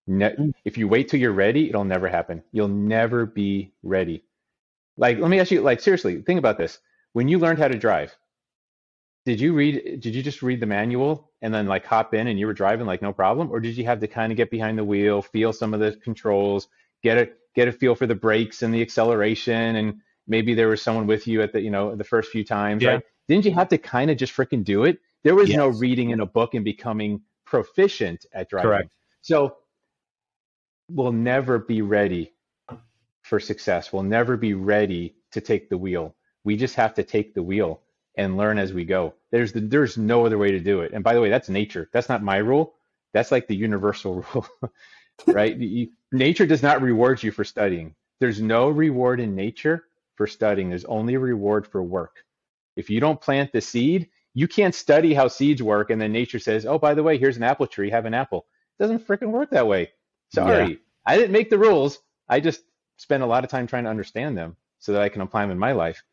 Ne- 0.08 0.32
Mm. 0.36 0.54
if 0.66 0.80
you 0.80 0.88
wait 0.88 1.10
till 1.10 1.20
you're 1.20 1.32
ready, 1.32 1.70
it'll 1.70 1.84
never 1.84 2.08
happen. 2.08 2.42
You'll 2.52 2.68
never 2.70 3.28
be 3.28 3.72
ready. 3.84 4.24
Like, 4.98 5.20
let 5.20 5.30
me 5.30 5.40
ask 5.40 5.52
you, 5.52 5.62
like, 5.62 5.80
seriously, 5.80 6.22
think 6.22 6.38
about 6.38 6.58
this. 6.58 6.80
When 7.14 7.28
you 7.28 7.40
learned 7.40 7.60
how 7.60 7.68
to 7.68 7.78
drive, 7.78 8.16
did 9.26 9.40
you 9.40 9.54
read, 9.54 10.00
did 10.02 10.16
you 10.16 10.24
just 10.24 10.42
read 10.42 10.60
the 10.60 10.66
manual 10.66 11.32
and 11.42 11.54
then 11.54 11.68
like 11.68 11.86
hop 11.86 12.14
in 12.14 12.28
and 12.28 12.40
you 12.40 12.48
were 12.48 12.54
driving 12.54 12.88
like 12.88 13.02
no 13.02 13.14
problem? 13.14 13.52
Or 13.52 13.60
did 13.60 13.78
you 13.78 13.86
have 13.86 14.00
to 14.00 14.08
kind 14.08 14.32
of 14.32 14.38
get 14.38 14.50
behind 14.50 14.78
the 14.78 14.84
wheel, 14.84 15.22
feel 15.22 15.54
some 15.54 15.74
of 15.74 15.80
the 15.80 15.94
controls, 16.04 16.68
get 17.04 17.18
a, 17.18 17.30
get 17.54 17.68
a 17.68 17.72
feel 17.72 17.96
for 17.96 18.08
the 18.08 18.16
brakes 18.16 18.64
and 18.64 18.74
the 18.74 18.82
acceleration? 18.82 19.76
And 19.76 20.02
maybe 20.28 20.54
there 20.54 20.70
was 20.70 20.82
someone 20.82 21.06
with 21.06 21.28
you 21.28 21.42
at 21.42 21.54
the, 21.54 21.62
you 21.62 21.70
know, 21.70 21.96
the 21.96 22.04
first 22.04 22.32
few 22.32 22.44
times, 22.44 22.82
Yeah. 22.82 22.94
right? 22.94 23.04
Didn't 23.28 23.46
you 23.46 23.54
have 23.54 23.70
to 23.70 23.78
kind 23.78 24.10
of 24.10 24.18
just 24.18 24.34
freaking 24.34 24.64
do 24.64 24.86
it? 24.86 25.00
There 25.24 25.36
was 25.36 25.50
no 25.50 25.68
reading 25.68 26.10
in 26.10 26.20
a 26.20 26.26
book 26.26 26.56
and 26.56 26.66
becoming 26.66 27.22
proficient 27.46 28.26
at 28.34 28.50
driving. 28.50 28.70
Correct. 28.70 28.90
So 29.22 29.58
we'll 30.90 31.12
never 31.12 31.60
be 31.60 31.82
ready 31.82 32.34
for 33.32 33.40
success. 33.40 33.94
We'll 33.94 34.04
never 34.04 34.36
be 34.36 34.56
ready 34.56 35.16
to 35.32 35.40
take 35.40 35.70
the 35.70 35.78
wheel. 35.78 36.14
We 36.44 36.58
just 36.58 36.76
have 36.76 36.94
to 36.96 37.04
take 37.04 37.34
the 37.34 37.42
wheel 37.42 37.80
and 38.18 38.36
learn 38.36 38.58
as 38.60 38.74
we 38.74 38.84
go. 38.84 39.14
There's 39.32 39.54
the, 39.54 39.62
there's 39.62 39.98
no 39.98 40.26
other 40.26 40.38
way 40.38 40.52
to 40.52 40.60
do 40.60 40.82
it. 40.82 40.92
And 40.94 41.02
by 41.02 41.14
the 41.14 41.22
way, 41.22 41.30
that's 41.30 41.48
nature. 41.48 41.90
That's 41.94 42.10
not 42.10 42.22
my 42.22 42.36
rule. 42.36 42.74
That's 43.14 43.32
like 43.32 43.48
the 43.48 43.56
universal 43.56 44.16
rule, 44.34 44.46
right? 45.28 45.56
You- 45.56 45.92
nature 46.12 46.46
does 46.46 46.62
not 46.62 46.82
reward 46.82 47.24
you 47.24 47.32
for 47.32 47.46
studying. 47.46 47.96
There's 48.20 48.42
no 48.42 48.68
reward 48.68 49.22
in 49.22 49.34
nature 49.34 49.86
for 50.16 50.28
studying. 50.28 50.68
There's 50.68 50.84
only 50.84 51.14
a 51.14 51.20
reward 51.20 51.66
for 51.66 51.82
work. 51.82 52.18
If 52.76 52.90
you 52.90 53.00
don't 53.00 53.22
plant 53.22 53.54
the 53.54 53.62
seed, 53.62 54.10
you 54.34 54.50
can't 54.50 54.76
study 54.76 55.14
how 55.14 55.30
seeds 55.30 55.64
work 55.64 55.90
and 55.90 56.02
then 56.02 56.12
nature 56.12 56.40
says, 56.40 56.66
"Oh, 56.66 56.78
by 56.78 56.96
the 56.96 57.04
way, 57.04 57.18
here's 57.18 57.38
an 57.38 57.44
apple 57.44 57.68
tree, 57.68 57.92
have 57.92 58.06
an 58.06 58.14
apple." 58.14 58.46
It 58.78 58.84
doesn't 58.84 59.08
freaking 59.08 59.32
work 59.32 59.52
that 59.52 59.68
way. 59.68 59.92
Sorry. 60.34 60.80
I 61.06 61.16
didn't 61.16 61.32
make 61.32 61.50
the 61.50 61.60
rules. 61.60 62.00
I 62.28 62.42
just 62.42 62.62
spend 62.98 63.24
a 63.24 63.26
lot 63.28 63.44
of 63.44 63.50
time 63.50 63.68
trying 63.68 63.84
to 63.86 63.90
understand 63.90 64.38
them 64.38 64.56
so 64.80 64.94
that 64.94 65.02
I 65.02 65.10
can 65.10 65.22
apply 65.22 65.42
them 65.42 65.52
in 65.52 65.60
my 65.60 65.72
life. 65.72 66.04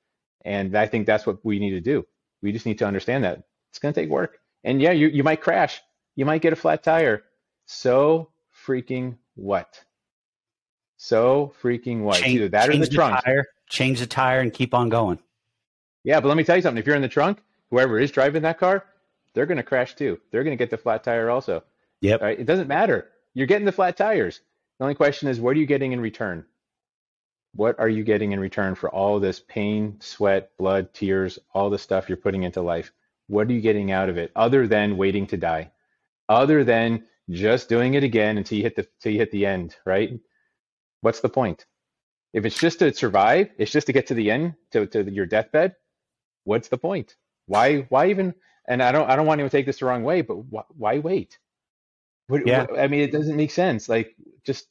And 0.44 0.76
I 0.76 0.86
think 0.86 1.06
that's 1.06 1.26
what 1.26 1.44
we 1.44 1.58
need 1.58 1.70
to 1.70 1.80
do. 1.80 2.06
We 2.42 2.52
just 2.52 2.66
need 2.66 2.78
to 2.78 2.86
understand 2.86 3.24
that 3.24 3.42
it's 3.70 3.78
going 3.78 3.92
to 3.92 4.00
take 4.00 4.10
work. 4.10 4.38
And 4.64 4.80
yeah, 4.80 4.92
you, 4.92 5.08
you 5.08 5.24
might 5.24 5.40
crash. 5.40 5.80
You 6.16 6.24
might 6.24 6.42
get 6.42 6.52
a 6.52 6.56
flat 6.56 6.82
tire. 6.82 7.22
So 7.66 8.30
freaking 8.66 9.16
what? 9.34 9.84
So 10.96 11.54
freaking 11.62 12.02
what? 12.02 12.18
Change, 12.18 12.36
either 12.36 12.48
that 12.48 12.68
or 12.68 12.72
change 12.72 12.88
the 12.88 12.94
trunk. 12.94 13.24
tire, 13.24 13.46
change 13.68 14.00
the 14.00 14.06
tire, 14.06 14.40
and 14.40 14.52
keep 14.52 14.74
on 14.74 14.88
going. 14.88 15.18
Yeah, 16.04 16.20
but 16.20 16.28
let 16.28 16.36
me 16.36 16.44
tell 16.44 16.56
you 16.56 16.62
something. 16.62 16.78
If 16.78 16.86
you're 16.86 16.96
in 16.96 17.02
the 17.02 17.08
trunk, 17.08 17.42
whoever 17.70 17.98
is 17.98 18.10
driving 18.10 18.42
that 18.42 18.58
car, 18.58 18.84
they're 19.34 19.46
going 19.46 19.58
to 19.58 19.62
crash 19.62 19.94
too. 19.94 20.18
They're 20.30 20.44
going 20.44 20.56
to 20.56 20.62
get 20.62 20.70
the 20.70 20.76
flat 20.76 21.04
tire 21.04 21.30
also. 21.30 21.62
Yep. 22.00 22.22
Right? 22.22 22.38
It 22.38 22.46
doesn't 22.46 22.68
matter. 22.68 23.08
You're 23.34 23.46
getting 23.46 23.66
the 23.66 23.72
flat 23.72 23.96
tires. 23.96 24.40
The 24.78 24.84
only 24.84 24.94
question 24.94 25.28
is, 25.28 25.40
what 25.40 25.56
are 25.56 25.60
you 25.60 25.66
getting 25.66 25.92
in 25.92 26.00
return? 26.00 26.44
What 27.54 27.78
are 27.80 27.88
you 27.88 28.04
getting 28.04 28.32
in 28.32 28.40
return 28.40 28.74
for 28.76 28.90
all 28.90 29.20
this 29.20 29.40
pain, 29.40 29.98
sweat, 30.00 30.52
blood, 30.58 30.94
tears, 30.94 31.38
all 31.54 31.70
the 31.70 31.78
stuff 31.78 32.08
you're 32.08 32.18
putting 32.18 32.44
into 32.44 32.62
life? 32.62 32.92
What 33.28 33.48
are 33.48 33.52
you 33.52 33.60
getting 33.60 33.92
out 33.92 34.08
of 34.08 34.18
it 34.18 34.32
other 34.36 34.66
than 34.68 34.96
waiting 34.96 35.26
to 35.28 35.36
die? 35.36 35.72
Other 36.28 36.64
than 36.64 37.04
just 37.30 37.68
doing 37.68 37.94
it 37.94 38.04
again 38.04 38.38
until 38.38 38.58
you 38.58 38.64
hit 38.64 38.76
the 38.76 38.88
until 38.98 39.12
you 39.12 39.18
hit 39.18 39.32
the 39.32 39.46
end, 39.46 39.76
right? 39.86 40.18
What's 41.02 41.20
the 41.20 41.28
point? 41.30 41.66
If 42.34 42.44
it's 42.46 42.58
just 42.60 42.80
to 42.80 42.92
survive, 42.94 43.50
it's 43.58 43.72
just 43.72 43.88
to 43.88 43.92
get 43.94 44.08
to 44.08 44.14
the 44.14 44.30
end, 44.30 44.54
to, 44.72 44.86
to 44.88 45.10
your 45.10 45.26
deathbed, 45.26 45.76
what's 46.44 46.68
the 46.68 46.78
point? 46.78 47.16
Why 47.46 47.82
why 47.90 48.10
even 48.10 48.34
and 48.68 48.82
I 48.82 48.92
don't 48.92 49.10
I 49.10 49.16
don't 49.16 49.26
want 49.26 49.38
anyone 49.40 49.50
to 49.50 49.56
take 49.56 49.66
this 49.66 49.80
the 49.80 49.86
wrong 49.86 50.04
way, 50.04 50.22
but 50.22 50.36
why, 50.36 50.62
why 50.76 50.98
wait? 51.00 51.38
What, 52.28 52.46
Yeah. 52.46 52.66
what- 52.68 52.78
I 52.78 52.88
mean, 52.88 53.00
it 53.00 53.12
doesn't 53.12 53.36
make 53.36 53.50
sense. 53.50 53.88
Like, 53.88 54.16
just 54.44 54.68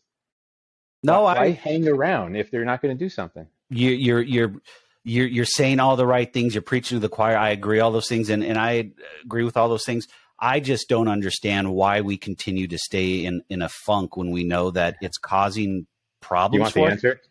No, 1.03 1.21
why, 1.21 1.35
why 1.35 1.43
I 1.45 1.49
hang 1.51 1.87
around 1.87 2.35
if 2.35 2.51
they're 2.51 2.65
not 2.65 2.81
going 2.81 2.97
to 2.97 3.03
do 3.03 3.09
something? 3.09 3.47
you, 3.69 3.91
you're 3.91 4.21
you're 4.21 4.53
you're 5.03 5.27
you're 5.27 5.45
saying 5.45 5.79
all 5.79 5.95
the 5.95 6.05
right 6.05 6.31
things. 6.31 6.53
You're 6.55 6.61
preaching 6.61 6.97
to 6.97 6.99
the 6.99 7.09
choir. 7.09 7.37
I 7.37 7.49
agree 7.49 7.79
all 7.79 7.91
those 7.91 8.07
things, 8.07 8.29
and 8.29 8.43
and 8.43 8.57
I 8.57 8.91
agree 9.23 9.43
with 9.43 9.57
all 9.57 9.69
those 9.69 9.85
things. 9.85 10.07
I 10.39 10.59
just 10.59 10.87
don't 10.87 11.07
understand 11.07 11.73
why 11.73 12.01
we 12.01 12.17
continue 12.17 12.67
to 12.67 12.77
stay 12.77 13.25
in 13.25 13.41
in 13.49 13.61
a 13.61 13.69
funk 13.69 14.17
when 14.17 14.31
we 14.31 14.43
know 14.43 14.71
that 14.71 14.97
it's 15.01 15.17
causing 15.17 15.87
problems. 16.21 16.75
You 16.75 16.81
want 16.81 16.91
the 16.91 16.95
us. 16.95 17.03
answer? 17.03 17.21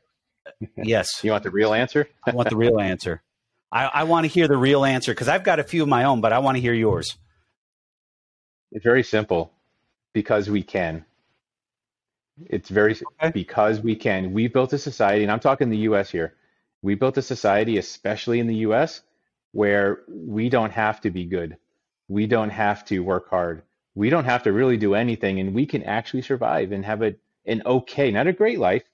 Yes, 0.77 1.23
You 1.23 1.33
want 1.33 1.43
the 1.43 1.51
real 1.51 1.75
answer? 1.75 2.09
I 2.25 2.31
want 2.31 2.49
the 2.49 2.57
real 2.57 2.81
answer. 2.81 3.21
I, 3.71 3.91
I 3.93 4.05
want 4.05 4.25
to 4.25 4.29
hear 4.29 4.49
the 4.49 4.57
real 4.57 4.87
answer 4.87 5.13
because 5.13 5.29
I've 5.29 5.43
got 5.43 5.59
a 5.59 5.65
few 5.65 5.83
of 5.83 5.89
my 5.89 6.05
own, 6.05 6.23
but 6.23 6.33
I 6.33 6.39
want 6.39 6.57
to 6.57 6.63
hear 6.63 6.73
yours. 6.73 7.19
It's 8.73 8.85
very 8.85 9.03
simple. 9.03 9.53
Because 10.15 10.49
we 10.49 10.63
can. 10.63 11.05
It's 12.45 12.69
very 12.69 12.93
Okay. 12.93 13.31
because 13.31 13.81
we 13.81 13.97
can. 13.97 14.33
We 14.33 14.49
built 14.49 14.73
a 14.73 14.79
society, 14.79 15.23
and 15.23 15.33
I'm 15.33 15.41
talking 15.41 15.71
the 15.71 15.79
U.S. 15.91 16.11
here. 16.11 16.35
We 16.83 16.95
built 16.95 17.17
a 17.17 17.23
society, 17.23 17.79
especially 17.79 18.41
in 18.41 18.47
the 18.47 18.57
U.S., 18.69 19.03
where 19.53 20.03
we 20.09 20.49
don't 20.49 20.73
have 20.73 21.01
to 21.03 21.11
be 21.11 21.25
good. 21.25 21.57
We 22.09 22.27
don't 22.27 22.51
have 22.51 22.85
to 22.87 23.01
work 23.01 23.29
hard. 23.31 23.63
We 23.95 24.11
don't 24.11 24.27
have 24.27 24.43
to 24.45 24.53
really 24.53 24.77
do 24.77 24.95
anything, 24.95 25.41
and 25.41 25.55
we 25.55 25.67
can 25.67 25.83
actually 25.85 26.23
survive 26.23 26.73
and 26.73 26.85
have 26.85 27.03
a, 27.03 27.15
an 27.47 27.63
okay, 27.65 28.11
not 28.11 28.27
a 28.27 28.33
great 28.33 28.59
life, 28.59 28.85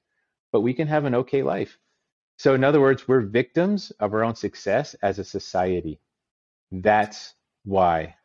but 0.52 0.60
we 0.60 0.74
can 0.74 0.86
have 0.88 1.04
an 1.04 1.14
okay 1.16 1.42
life. 1.42 1.78
So, 2.36 2.54
in 2.54 2.64
other 2.64 2.80
words, 2.80 3.08
we're 3.08 3.20
victims 3.22 3.90
of 3.98 4.14
our 4.14 4.24
own 4.24 4.36
success 4.36 4.94
as 5.02 5.18
a 5.18 5.24
society. 5.24 6.00
That's 6.72 7.34
why. 7.64 8.16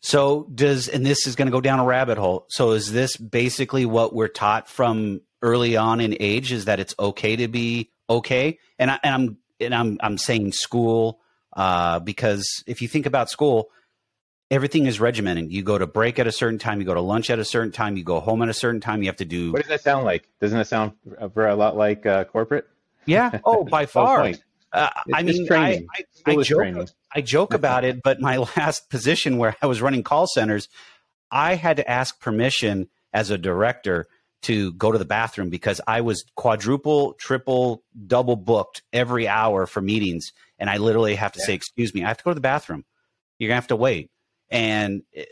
So 0.00 0.46
does 0.54 0.88
and 0.88 1.04
this 1.04 1.26
is 1.26 1.36
going 1.36 1.46
to 1.46 1.52
go 1.52 1.60
down 1.60 1.80
a 1.80 1.84
rabbit 1.84 2.18
hole. 2.18 2.46
So 2.48 2.72
is 2.72 2.92
this 2.92 3.16
basically 3.16 3.86
what 3.86 4.14
we're 4.14 4.28
taught 4.28 4.68
from 4.68 5.20
early 5.42 5.76
on 5.76 6.00
in 6.00 6.16
age 6.20 6.52
is 6.52 6.66
that 6.66 6.80
it's 6.80 6.94
okay 6.98 7.36
to 7.36 7.48
be 7.48 7.90
okay? 8.08 8.58
And 8.78 8.90
I, 8.90 8.98
and 9.02 9.14
I'm 9.14 9.38
and 9.60 9.74
I'm 9.74 9.98
I'm 10.00 10.18
saying 10.18 10.52
school 10.52 11.20
uh, 11.54 11.98
because 12.00 12.46
if 12.66 12.82
you 12.82 12.88
think 12.88 13.06
about 13.06 13.30
school, 13.30 13.70
everything 14.50 14.86
is 14.86 15.00
regimented. 15.00 15.50
You 15.50 15.62
go 15.62 15.78
to 15.78 15.86
break 15.86 16.18
at 16.18 16.26
a 16.26 16.32
certain 16.32 16.58
time, 16.58 16.80
you 16.80 16.86
go 16.86 16.94
to 16.94 17.00
lunch 17.00 17.30
at 17.30 17.38
a 17.38 17.44
certain 17.44 17.72
time, 17.72 17.96
you 17.96 18.04
go 18.04 18.20
home 18.20 18.42
at 18.42 18.48
a 18.48 18.54
certain 18.54 18.80
time. 18.80 19.02
You 19.02 19.08
have 19.08 19.16
to 19.16 19.24
do. 19.24 19.52
What 19.52 19.62
does 19.62 19.68
that 19.68 19.80
sound 19.80 20.04
like? 20.04 20.28
Doesn't 20.40 20.56
that 20.56 20.68
sound 20.68 20.92
for 21.34 21.46
a 21.46 21.56
lot 21.56 21.76
like 21.76 22.06
uh, 22.06 22.24
corporate? 22.24 22.68
Yeah. 23.06 23.40
Oh, 23.44 23.64
by 23.64 23.86
far. 23.86 24.32
Uh, 24.72 24.90
I 25.14 25.22
mean, 25.22 25.50
I, 25.50 25.84
I, 26.26 26.32
I 26.32 26.42
joke, 26.42 26.88
I 27.14 27.20
joke 27.20 27.54
about 27.54 27.84
it, 27.84 28.02
but 28.02 28.20
my 28.20 28.36
last 28.56 28.90
position 28.90 29.38
where 29.38 29.56
I 29.62 29.66
was 29.66 29.80
running 29.80 30.02
call 30.02 30.26
centers, 30.26 30.68
I 31.30 31.54
had 31.54 31.76
to 31.78 31.90
ask 31.90 32.20
permission 32.20 32.88
as 33.12 33.30
a 33.30 33.38
director 33.38 34.06
to 34.42 34.72
go 34.74 34.92
to 34.92 34.98
the 34.98 35.04
bathroom 35.04 35.48
because 35.48 35.80
I 35.86 36.02
was 36.02 36.24
quadruple, 36.36 37.14
triple, 37.14 37.82
double 38.06 38.36
booked 38.36 38.82
every 38.92 39.26
hour 39.26 39.66
for 39.66 39.80
meetings. 39.80 40.32
And 40.58 40.70
I 40.70 40.76
literally 40.76 41.14
have 41.14 41.32
to 41.32 41.40
yeah. 41.40 41.46
say, 41.46 41.54
Excuse 41.54 41.94
me, 41.94 42.04
I 42.04 42.08
have 42.08 42.18
to 42.18 42.24
go 42.24 42.30
to 42.30 42.34
the 42.34 42.40
bathroom. 42.40 42.84
You're 43.38 43.48
going 43.48 43.56
to 43.56 43.62
have 43.62 43.68
to 43.68 43.76
wait. 43.76 44.10
And 44.50 45.02
it 45.12 45.28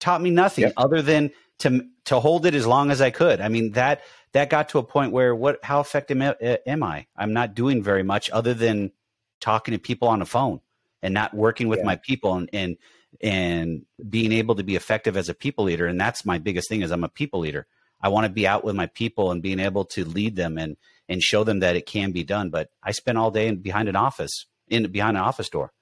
taught 0.00 0.20
me 0.20 0.30
nothing 0.30 0.64
yep. 0.64 0.74
other 0.76 1.02
than 1.02 1.30
to, 1.60 1.86
to 2.06 2.20
hold 2.20 2.46
it 2.46 2.54
as 2.54 2.66
long 2.66 2.90
as 2.90 3.00
I 3.00 3.10
could. 3.10 3.40
I 3.40 3.48
mean, 3.48 3.72
that, 3.72 4.02
that 4.32 4.50
got 4.50 4.68
to 4.70 4.78
a 4.78 4.82
point 4.82 5.12
where 5.12 5.34
what, 5.34 5.58
how 5.62 5.80
effective 5.80 6.20
eh, 6.20 6.56
am 6.66 6.82
I? 6.82 7.06
I'm 7.16 7.32
not 7.32 7.54
doing 7.54 7.82
very 7.82 8.02
much 8.02 8.30
other 8.30 8.54
than 8.54 8.92
talking 9.40 9.72
to 9.72 9.78
people 9.78 10.08
on 10.08 10.18
the 10.20 10.26
phone 10.26 10.60
and 11.02 11.14
not 11.14 11.34
working 11.34 11.68
with 11.68 11.80
yeah. 11.80 11.86
my 11.86 11.96
people 11.96 12.34
and, 12.34 12.50
and, 12.52 12.76
and 13.20 13.82
being 14.08 14.32
able 14.32 14.54
to 14.54 14.62
be 14.62 14.76
effective 14.76 15.16
as 15.16 15.28
a 15.28 15.34
people 15.34 15.64
leader. 15.64 15.86
And 15.86 16.00
that's 16.00 16.24
my 16.24 16.38
biggest 16.38 16.68
thing 16.68 16.82
is 16.82 16.90
I'm 16.90 17.04
a 17.04 17.08
people 17.08 17.40
leader. 17.40 17.66
I 18.02 18.08
want 18.08 18.24
to 18.24 18.32
be 18.32 18.46
out 18.46 18.64
with 18.64 18.76
my 18.76 18.86
people 18.86 19.30
and 19.30 19.42
being 19.42 19.60
able 19.60 19.84
to 19.86 20.04
lead 20.04 20.36
them 20.36 20.58
and 20.58 20.76
and 21.08 21.20
show 21.20 21.42
them 21.42 21.58
that 21.58 21.74
it 21.74 21.86
can 21.86 22.12
be 22.12 22.22
done. 22.22 22.50
But 22.50 22.70
I 22.82 22.92
spend 22.92 23.18
all 23.18 23.32
day 23.32 23.48
in, 23.48 23.56
behind 23.56 23.88
an 23.88 23.96
office, 23.96 24.46
in 24.68 24.90
behind 24.92 25.16
an 25.16 25.24
office 25.24 25.48
door. 25.48 25.72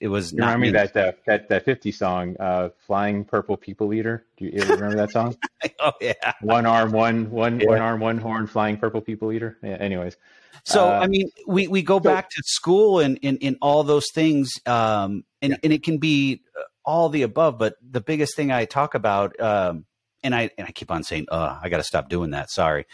It 0.00 0.08
was 0.08 0.32
you 0.32 0.38
not 0.38 0.54
remember 0.54 0.66
me. 0.66 0.70
that, 0.72 0.96
uh, 0.96 1.12
that 1.26 1.48
that 1.48 1.64
fifty 1.64 1.92
song, 1.92 2.36
uh, 2.40 2.70
"Flying 2.86 3.24
Purple 3.24 3.56
People 3.56 3.86
Leader." 3.86 4.26
Do 4.36 4.46
you 4.46 4.62
remember 4.62 4.96
that 4.96 5.12
song? 5.12 5.36
oh 5.80 5.92
yeah. 6.00 6.12
One 6.40 6.66
arm, 6.66 6.92
one 6.92 7.30
one 7.30 7.60
yeah. 7.60 7.68
one 7.68 7.78
arm, 7.78 8.00
one 8.00 8.18
horn, 8.18 8.46
flying 8.46 8.78
purple 8.78 9.00
people 9.00 9.28
leader. 9.28 9.58
Yeah, 9.62 9.76
anyways. 9.76 10.16
So 10.64 10.88
uh, 10.88 10.98
I 11.00 11.06
mean, 11.06 11.30
we 11.46 11.68
we 11.68 11.82
go 11.82 11.98
so, 11.98 12.00
back 12.00 12.30
to 12.30 12.42
school 12.44 13.00
and 13.00 13.18
in 13.22 13.36
in 13.38 13.56
all 13.62 13.84
those 13.84 14.06
things, 14.12 14.52
um, 14.66 15.24
and 15.40 15.52
yeah. 15.52 15.58
and 15.62 15.72
it 15.72 15.82
can 15.82 15.98
be 15.98 16.42
all 16.84 17.08
the 17.08 17.22
above. 17.22 17.58
But 17.58 17.74
the 17.82 18.00
biggest 18.00 18.34
thing 18.34 18.50
I 18.50 18.64
talk 18.64 18.94
about, 18.94 19.38
um, 19.40 19.84
and 20.24 20.34
I 20.34 20.50
and 20.58 20.66
I 20.66 20.72
keep 20.72 20.90
on 20.90 21.04
saying, 21.04 21.26
"Uh, 21.30 21.58
I 21.62 21.68
got 21.68 21.78
to 21.78 21.84
stop 21.84 22.08
doing 22.08 22.30
that." 22.30 22.50
Sorry. 22.50 22.86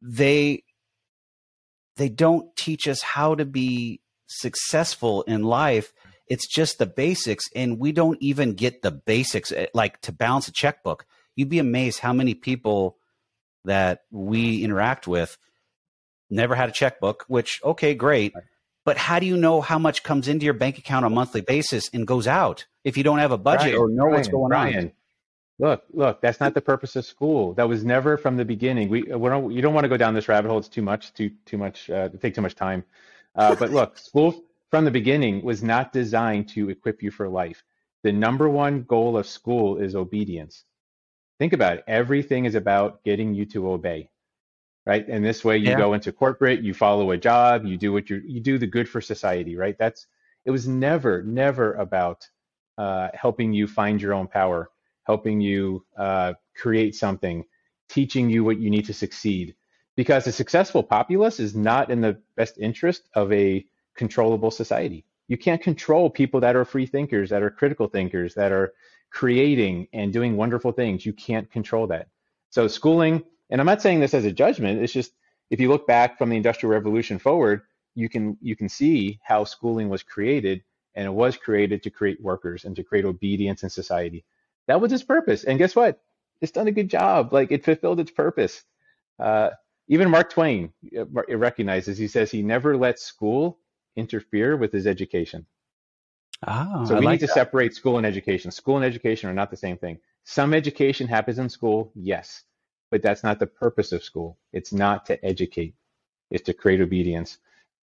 They 0.00 0.62
they 1.96 2.08
don't 2.08 2.54
teach 2.56 2.86
us 2.86 3.02
how 3.02 3.34
to 3.34 3.44
be 3.44 4.00
successful 4.28 5.22
in 5.22 5.42
life. 5.42 5.92
It's 6.28 6.46
just 6.46 6.78
the 6.78 6.86
basics, 6.86 7.46
and 7.54 7.78
we 7.78 7.92
don't 7.92 8.18
even 8.20 8.54
get 8.54 8.82
the 8.82 8.90
basics, 8.90 9.52
eh, 9.52 9.66
like 9.74 10.00
to 10.02 10.12
balance 10.12 10.48
a 10.48 10.52
checkbook. 10.52 11.06
You'd 11.36 11.48
be 11.48 11.58
amazed 11.58 12.00
how 12.00 12.12
many 12.12 12.34
people 12.34 12.98
that 13.64 14.02
we 14.10 14.62
interact 14.62 15.06
with 15.06 15.38
never 16.30 16.54
had 16.54 16.68
a 16.68 16.72
checkbook. 16.72 17.24
Which 17.28 17.60
okay, 17.64 17.94
great, 17.94 18.34
but 18.84 18.96
how 18.96 19.18
do 19.18 19.26
you 19.26 19.36
know 19.36 19.60
how 19.60 19.78
much 19.78 20.02
comes 20.02 20.28
into 20.28 20.44
your 20.44 20.54
bank 20.54 20.78
account 20.78 21.04
on 21.04 21.12
a 21.12 21.14
monthly 21.14 21.40
basis 21.40 21.88
and 21.92 22.06
goes 22.06 22.26
out 22.26 22.66
if 22.84 22.96
you 22.96 23.04
don't 23.04 23.18
have 23.18 23.32
a 23.32 23.38
budget 23.38 23.74
or 23.74 23.88
know 23.88 24.06
what's 24.06 24.28
going 24.28 24.52
on? 24.52 24.92
Look, 25.60 25.82
look, 25.92 26.20
that's 26.20 26.38
not 26.38 26.54
the 26.54 26.60
purpose 26.60 26.94
of 26.94 27.04
school. 27.04 27.52
That 27.54 27.68
was 27.68 27.84
never 27.84 28.16
from 28.16 28.36
the 28.36 28.44
beginning. 28.44 28.88
We, 28.88 29.02
we 29.02 29.28
don't, 29.28 29.50
you 29.50 29.60
don't 29.60 29.74
want 29.74 29.84
to 29.84 29.88
go 29.88 29.96
down 29.96 30.14
this 30.14 30.28
rabbit 30.28 30.48
hole. 30.48 30.58
It's 30.58 30.68
too 30.68 30.82
much, 30.82 31.12
too, 31.14 31.30
too 31.46 31.58
much, 31.58 31.90
uh, 31.90 32.10
take 32.20 32.34
too 32.34 32.42
much 32.42 32.54
time. 32.54 32.84
Uh, 33.34 33.56
but 33.56 33.70
look, 33.70 33.98
school 33.98 34.44
from 34.70 34.84
the 34.84 34.90
beginning 34.90 35.42
was 35.42 35.62
not 35.62 35.92
designed 35.92 36.48
to 36.50 36.70
equip 36.70 37.02
you 37.02 37.10
for 37.10 37.28
life. 37.28 37.62
The 38.02 38.12
number 38.12 38.48
one 38.48 38.82
goal 38.82 39.16
of 39.16 39.26
school 39.26 39.78
is 39.78 39.94
obedience. 39.94 40.64
Think 41.38 41.52
about 41.52 41.78
it. 41.78 41.84
Everything 41.86 42.44
is 42.44 42.54
about 42.54 43.02
getting 43.04 43.34
you 43.34 43.46
to 43.46 43.70
obey, 43.70 44.10
right? 44.86 45.06
And 45.08 45.24
this 45.24 45.44
way, 45.44 45.56
you 45.56 45.70
yeah. 45.70 45.78
go 45.78 45.94
into 45.94 46.12
corporate, 46.12 46.62
you 46.62 46.74
follow 46.74 47.10
a 47.12 47.18
job, 47.18 47.64
you 47.64 47.76
do 47.76 47.92
what 47.92 48.10
you 48.10 48.22
you 48.26 48.40
do 48.40 48.58
the 48.58 48.66
good 48.66 48.88
for 48.88 49.00
society, 49.00 49.56
right? 49.56 49.76
That's 49.78 50.06
it 50.44 50.50
was 50.50 50.66
never, 50.66 51.22
never 51.22 51.74
about 51.74 52.28
uh, 52.76 53.08
helping 53.14 53.52
you 53.52 53.66
find 53.66 54.00
your 54.00 54.14
own 54.14 54.26
power 54.26 54.70
helping 55.08 55.40
you 55.40 55.82
uh, 55.96 56.34
create 56.54 56.94
something, 56.94 57.42
teaching 57.88 58.28
you 58.28 58.44
what 58.44 58.58
you 58.58 58.68
need 58.68 58.84
to 58.84 58.92
succeed. 58.92 59.56
Because 59.96 60.26
a 60.26 60.32
successful 60.32 60.82
populace 60.82 61.40
is 61.40 61.56
not 61.56 61.90
in 61.90 62.02
the 62.02 62.20
best 62.36 62.58
interest 62.58 63.08
of 63.14 63.32
a 63.32 63.64
controllable 63.98 64.50
society. 64.50 65.04
You 65.28 65.36
can't 65.36 65.62
control 65.62 66.08
people 66.08 66.40
that 66.40 66.56
are 66.56 66.64
free 66.64 66.86
thinkers, 66.86 67.30
that 67.30 67.42
are 67.42 67.50
critical 67.50 67.88
thinkers, 67.88 68.34
that 68.36 68.52
are 68.52 68.72
creating 69.10 69.88
and 69.92 70.14
doing 70.14 70.36
wonderful 70.38 70.72
things. 70.72 71.04
You 71.04 71.12
can't 71.12 71.50
control 71.50 71.88
that. 71.88 72.08
So, 72.50 72.68
schooling, 72.68 73.24
and 73.50 73.60
I'm 73.60 73.66
not 73.66 73.82
saying 73.82 74.00
this 74.00 74.14
as 74.14 74.24
a 74.24 74.32
judgment, 74.32 74.82
it's 74.82 74.94
just 74.94 75.12
if 75.50 75.60
you 75.60 75.68
look 75.68 75.86
back 75.86 76.18
from 76.18 76.30
the 76.30 76.36
Industrial 76.36 76.72
Revolution 76.72 77.18
forward, 77.18 77.62
you 77.94 78.08
can 78.08 78.38
you 78.40 78.56
can 78.56 78.70
see 78.70 79.20
how 79.22 79.44
schooling 79.44 79.90
was 79.90 80.02
created 80.02 80.62
and 80.94 81.06
it 81.06 81.12
was 81.12 81.36
created 81.36 81.82
to 81.82 81.90
create 81.90 82.22
workers 82.22 82.64
and 82.64 82.76
to 82.76 82.84
create 82.84 83.04
obedience 83.04 83.64
in 83.64 83.70
society 83.70 84.24
that 84.68 84.80
was 84.80 84.92
its 84.92 85.02
purpose. 85.02 85.44
And 85.44 85.58
guess 85.58 85.76
what? 85.76 86.00
It's 86.40 86.52
done 86.52 86.68
a 86.68 86.72
good 86.72 86.88
job. 86.88 87.32
Like 87.32 87.52
it 87.52 87.64
fulfilled 87.64 88.00
its 88.00 88.12
purpose. 88.12 88.62
Uh, 89.18 89.50
even 89.88 90.10
Mark 90.10 90.30
Twain 90.30 90.72
uh, 90.96 91.06
recognizes, 91.36 91.98
he 91.98 92.06
says 92.06 92.30
he 92.30 92.42
never 92.42 92.76
let 92.76 93.00
school 93.00 93.58
interfere 93.96 94.56
with 94.56 94.72
his 94.72 94.86
education. 94.86 95.46
Oh, 96.46 96.84
so 96.86 96.98
we 96.98 97.06
like 97.06 97.14
need 97.14 97.20
to 97.20 97.26
that. 97.26 97.34
separate 97.34 97.74
school 97.74 97.96
and 97.96 98.06
education. 98.06 98.50
School 98.50 98.76
and 98.76 98.84
education 98.84 99.28
are 99.28 99.34
not 99.34 99.50
the 99.50 99.56
same 99.56 99.76
thing. 99.76 99.98
Some 100.24 100.54
education 100.54 101.08
happens 101.08 101.38
in 101.38 101.48
school, 101.48 101.90
yes, 101.94 102.44
but 102.90 103.02
that's 103.02 103.24
not 103.24 103.38
the 103.38 103.46
purpose 103.46 103.92
of 103.92 104.04
school. 104.04 104.38
It's 104.52 104.72
not 104.72 105.06
to 105.06 105.24
educate, 105.24 105.74
it's 106.30 106.44
to 106.44 106.52
create 106.54 106.80
obedience. 106.80 107.38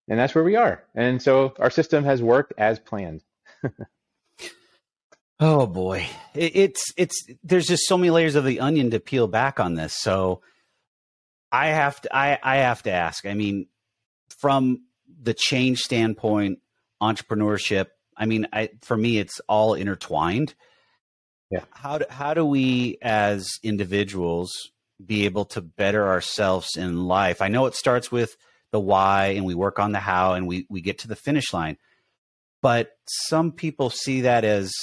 And 0.08 0.20
that's 0.20 0.36
where 0.36 0.44
we 0.44 0.56
are. 0.56 0.84
And 0.94 1.22
so 1.22 1.56
our 1.60 1.72
system 1.72 2.04
has 2.04 2.22
worked 2.22 2.54
as 2.58 2.80
planned. 2.80 3.24
Oh 5.39 5.68
boy, 5.68 6.08
it, 6.34 6.56
it's 6.56 6.94
it's 6.96 7.26
there's 7.44 7.68
just 7.68 7.88
so 7.88 7.98
many 7.98 8.10
layers 8.10 8.36
of 8.36 8.46
the 8.46 8.62
onion 8.62 8.91
to 8.91 9.02
peel 9.02 9.28
back 9.28 9.60
on 9.60 9.76
this. 9.76 9.94
So 9.94 10.41
I 11.52 11.68
have 11.68 12.00
to 12.02 12.15
I 12.15 12.39
I 12.41 12.58
have 12.58 12.84
to 12.84 12.91
ask. 12.91 13.26
I 13.26 13.34
mean, 13.34 13.68
from 14.39 14.85
the 15.21 15.34
change 15.34 15.80
standpoint, 15.80 16.60
entrepreneurship. 17.01 17.88
I 18.17 18.25
mean, 18.25 18.47
I 18.54 18.69
for 18.82 18.97
me, 18.97 19.17
it's 19.17 19.39
all 19.47 19.73
intertwined. 19.73 20.54
Yeah. 21.51 21.63
How 21.71 21.99
do, 21.99 22.06
how 22.10 22.34
do 22.34 22.45
we 22.45 22.97
as 23.01 23.47
individuals 23.63 24.51
be 25.06 25.25
able 25.25 25.45
to 25.45 25.62
better 25.62 26.08
ourselves 26.08 26.69
in 26.78 27.06
life? 27.06 27.41
I 27.41 27.49
know 27.49 27.65
it 27.65 27.75
starts 27.75 28.12
with 28.12 28.36
the 28.71 28.80
why, 28.80 29.28
and 29.28 29.45
we 29.45 29.54
work 29.54 29.80
on 29.80 29.91
the 29.91 29.99
how, 29.99 30.34
and 30.34 30.47
we 30.47 30.65
we 30.69 30.82
get 30.82 30.99
to 30.99 31.08
the 31.08 31.15
finish 31.15 31.54
line. 31.54 31.78
But 32.62 32.97
some 33.06 33.51
people 33.51 33.89
see 33.89 34.21
that 34.21 34.43
as 34.43 34.73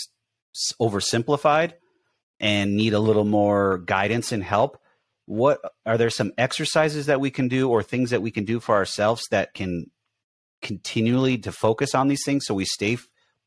oversimplified 0.81 1.73
and 2.38 2.77
need 2.77 2.92
a 2.92 3.01
little 3.01 3.25
more 3.25 3.79
guidance 3.79 4.33
and 4.33 4.42
help 4.42 4.79
what 5.27 5.61
are 5.87 5.97
there 5.97 6.11
some 6.11 6.33
exercises 6.37 7.07
that 7.07 7.21
we 7.21 7.31
can 7.31 7.49
do 7.49 7.71
or 7.71 7.83
things 7.83 8.11
that 8.11 8.23
we 8.23 8.31
can 8.31 8.45
do 8.45 8.61
for 8.61 8.75
ourselves 8.75 9.23
that 9.31 9.55
can 9.55 9.90
continually 10.62 11.38
to 11.38 11.53
focus 11.53 11.94
on 11.94 12.09
these 12.09 12.25
things 12.25 12.46
so 12.46 12.55
we 12.55 12.64
stay 12.64 12.96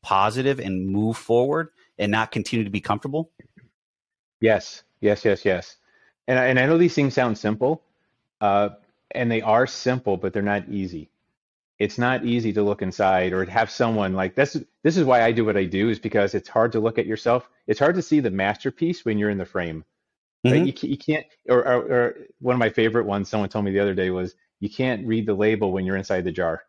positive 0.02 0.60
and 0.60 0.86
move 0.86 1.16
forward 1.16 1.70
and 1.98 2.12
not 2.12 2.30
continue 2.30 2.64
to 2.64 2.70
be 2.70 2.80
comfortable? 2.80 3.32
Yes. 4.40 4.82
Yes 5.00 5.24
yes 5.24 5.44
yes. 5.44 5.76
And 6.28 6.38
I, 6.38 6.46
and 6.46 6.58
I 6.58 6.66
know 6.66 6.78
these 6.78 6.94
things 6.94 7.14
sound 7.14 7.38
simple 7.38 7.82
uh, 8.40 8.70
and 9.10 9.30
they 9.30 9.42
are 9.42 9.66
simple 9.66 10.16
but 10.16 10.32
they're 10.32 10.42
not 10.42 10.68
easy. 10.68 11.10
It's 11.78 11.98
not 11.98 12.24
easy 12.24 12.52
to 12.54 12.62
look 12.62 12.80
inside 12.80 13.32
or 13.32 13.44
have 13.44 13.70
someone 13.70 14.14
like 14.14 14.34
this 14.34 14.56
this 14.82 14.96
is 14.96 15.04
why 15.04 15.22
I 15.22 15.32
do 15.32 15.44
what 15.44 15.56
I 15.56 15.64
do 15.64 15.88
is 15.88 15.98
because 15.98 16.34
it's 16.34 16.48
hard 16.48 16.72
to 16.72 16.80
look 16.80 16.98
at 16.98 17.06
yourself. 17.06 17.48
It's 17.66 17.80
hard 17.80 17.96
to 17.96 18.02
see 18.02 18.20
the 18.20 18.30
masterpiece 18.30 19.04
when 19.04 19.18
you're 19.18 19.30
in 19.30 19.38
the 19.38 19.44
frame. 19.44 19.84
Mm-hmm. 20.46 20.66
you, 20.66 20.90
you 20.90 20.98
can't 20.98 21.26
or, 21.48 21.66
or, 21.66 21.92
or, 21.92 22.16
one 22.40 22.54
of 22.54 22.60
my 22.60 22.70
favorite 22.70 23.06
ones 23.06 23.28
someone 23.28 23.48
told 23.48 23.64
me 23.64 23.72
the 23.72 23.80
other 23.80 23.94
day 23.94 24.10
was 24.10 24.34
you 24.60 24.70
can't 24.70 25.06
read 25.06 25.26
the 25.26 25.34
label 25.34 25.72
when 25.72 25.84
you're 25.84 25.96
inside 25.96 26.24
the 26.24 26.30
jar 26.30 26.62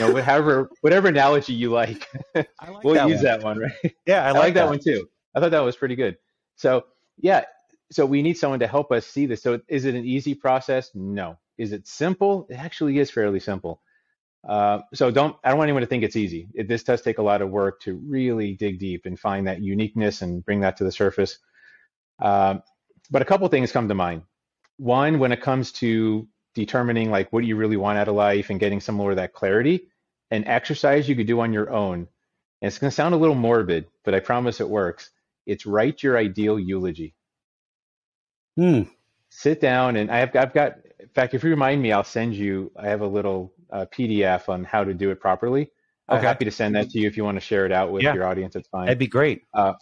know 0.00 0.12
whatever 0.12 0.70
whatever 0.80 1.08
analogy 1.08 1.54
you 1.54 1.70
like, 1.70 2.06
like 2.34 2.48
we'll 2.84 2.94
that 2.94 3.08
use 3.08 3.16
one. 3.16 3.24
that 3.24 3.42
one 3.42 3.58
right 3.58 3.94
yeah 4.06 4.24
I, 4.24 4.28
I 4.28 4.30
like, 4.32 4.40
like 4.42 4.54
that. 4.54 4.60
that 4.64 4.68
one 4.68 4.78
too 4.78 5.08
I 5.34 5.40
thought 5.40 5.50
that 5.50 5.60
was 5.60 5.76
pretty 5.76 5.96
good 5.96 6.16
so 6.56 6.84
yeah 7.18 7.44
so 7.90 8.04
we 8.04 8.22
need 8.22 8.34
someone 8.34 8.60
to 8.60 8.66
help 8.66 8.92
us 8.92 9.06
see 9.06 9.26
this 9.26 9.42
so 9.42 9.60
is 9.68 9.84
it 9.84 9.94
an 9.94 10.04
easy 10.04 10.34
process 10.34 10.90
no 10.94 11.38
is 11.56 11.72
it 11.72 11.86
simple 11.86 12.46
it 12.50 12.56
actually 12.56 12.98
is 12.98 13.10
fairly 13.10 13.40
simple 13.40 13.80
uh, 14.46 14.80
so 14.94 15.10
don't 15.10 15.36
I 15.42 15.48
don't 15.48 15.58
want 15.58 15.68
anyone 15.68 15.82
to 15.82 15.86
think 15.86 16.04
it's 16.04 16.16
easy. 16.16 16.48
It, 16.54 16.68
this 16.68 16.82
does 16.82 17.02
take 17.02 17.18
a 17.18 17.22
lot 17.22 17.42
of 17.42 17.50
work 17.50 17.80
to 17.82 18.00
really 18.06 18.54
dig 18.54 18.78
deep 18.78 19.04
and 19.04 19.18
find 19.18 19.46
that 19.46 19.62
uniqueness 19.62 20.22
and 20.22 20.44
bring 20.44 20.60
that 20.60 20.76
to 20.78 20.84
the 20.84 20.92
surface. 20.92 21.38
Um, 22.20 22.62
but 23.10 23.22
a 23.22 23.24
couple 23.24 23.48
things 23.48 23.72
come 23.72 23.88
to 23.88 23.94
mind. 23.94 24.22
One, 24.76 25.18
when 25.18 25.32
it 25.32 25.40
comes 25.40 25.72
to 25.72 26.28
determining 26.54 27.10
like 27.10 27.32
what 27.32 27.42
do 27.42 27.46
you 27.46 27.56
really 27.56 27.76
want 27.76 27.98
out 27.98 28.08
of 28.08 28.14
life 28.14 28.50
and 28.50 28.60
getting 28.60 28.80
some 28.80 28.94
more 28.94 29.10
of 29.10 29.16
that 29.16 29.32
clarity, 29.34 29.88
an 30.30 30.44
exercise 30.46 31.08
you 31.08 31.16
could 31.16 31.26
do 31.26 31.40
on 31.40 31.52
your 31.52 31.70
own 31.70 32.08
And 32.60 32.68
it's 32.68 32.78
going 32.78 32.90
to 32.90 32.94
sound 32.94 33.14
a 33.14 33.18
little 33.18 33.34
morbid, 33.36 33.86
but 34.04 34.14
I 34.14 34.20
promise 34.20 34.60
it 34.60 34.68
works. 34.68 35.10
It's 35.46 35.66
write 35.66 36.02
your 36.02 36.16
ideal 36.18 36.58
eulogy. 36.58 37.14
Hmm. 38.56 38.82
Sit 39.30 39.60
down 39.60 39.96
and 39.96 40.10
I 40.10 40.18
have 40.18 40.34
I've 40.36 40.54
got 40.54 40.78
in 40.98 41.08
fact 41.08 41.34
if 41.34 41.44
you 41.44 41.50
remind 41.50 41.82
me 41.82 41.92
I'll 41.92 42.04
send 42.04 42.34
you 42.34 42.72
I 42.76 42.88
have 42.88 43.02
a 43.02 43.06
little 43.06 43.52
uh, 43.70 43.86
PDF 43.92 44.48
on 44.48 44.64
how 44.64 44.84
to 44.84 44.94
do 44.94 45.10
it 45.10 45.20
properly. 45.20 45.70
I'm 46.08 46.22
happy 46.22 46.46
to 46.46 46.50
send 46.50 46.74
that 46.76 46.90
to 46.90 46.98
you 46.98 47.06
if 47.06 47.16
you 47.18 47.24
want 47.24 47.36
to 47.36 47.40
share 47.40 47.66
it 47.66 47.72
out 47.72 47.92
with 47.92 48.02
Yeah. 48.02 48.14
your 48.14 48.24
audience. 48.24 48.56
It's 48.56 48.68
fine. 48.68 48.86
That'd 48.86 48.98
be 48.98 49.06
great. 49.06 49.42
Uh, 49.52 49.74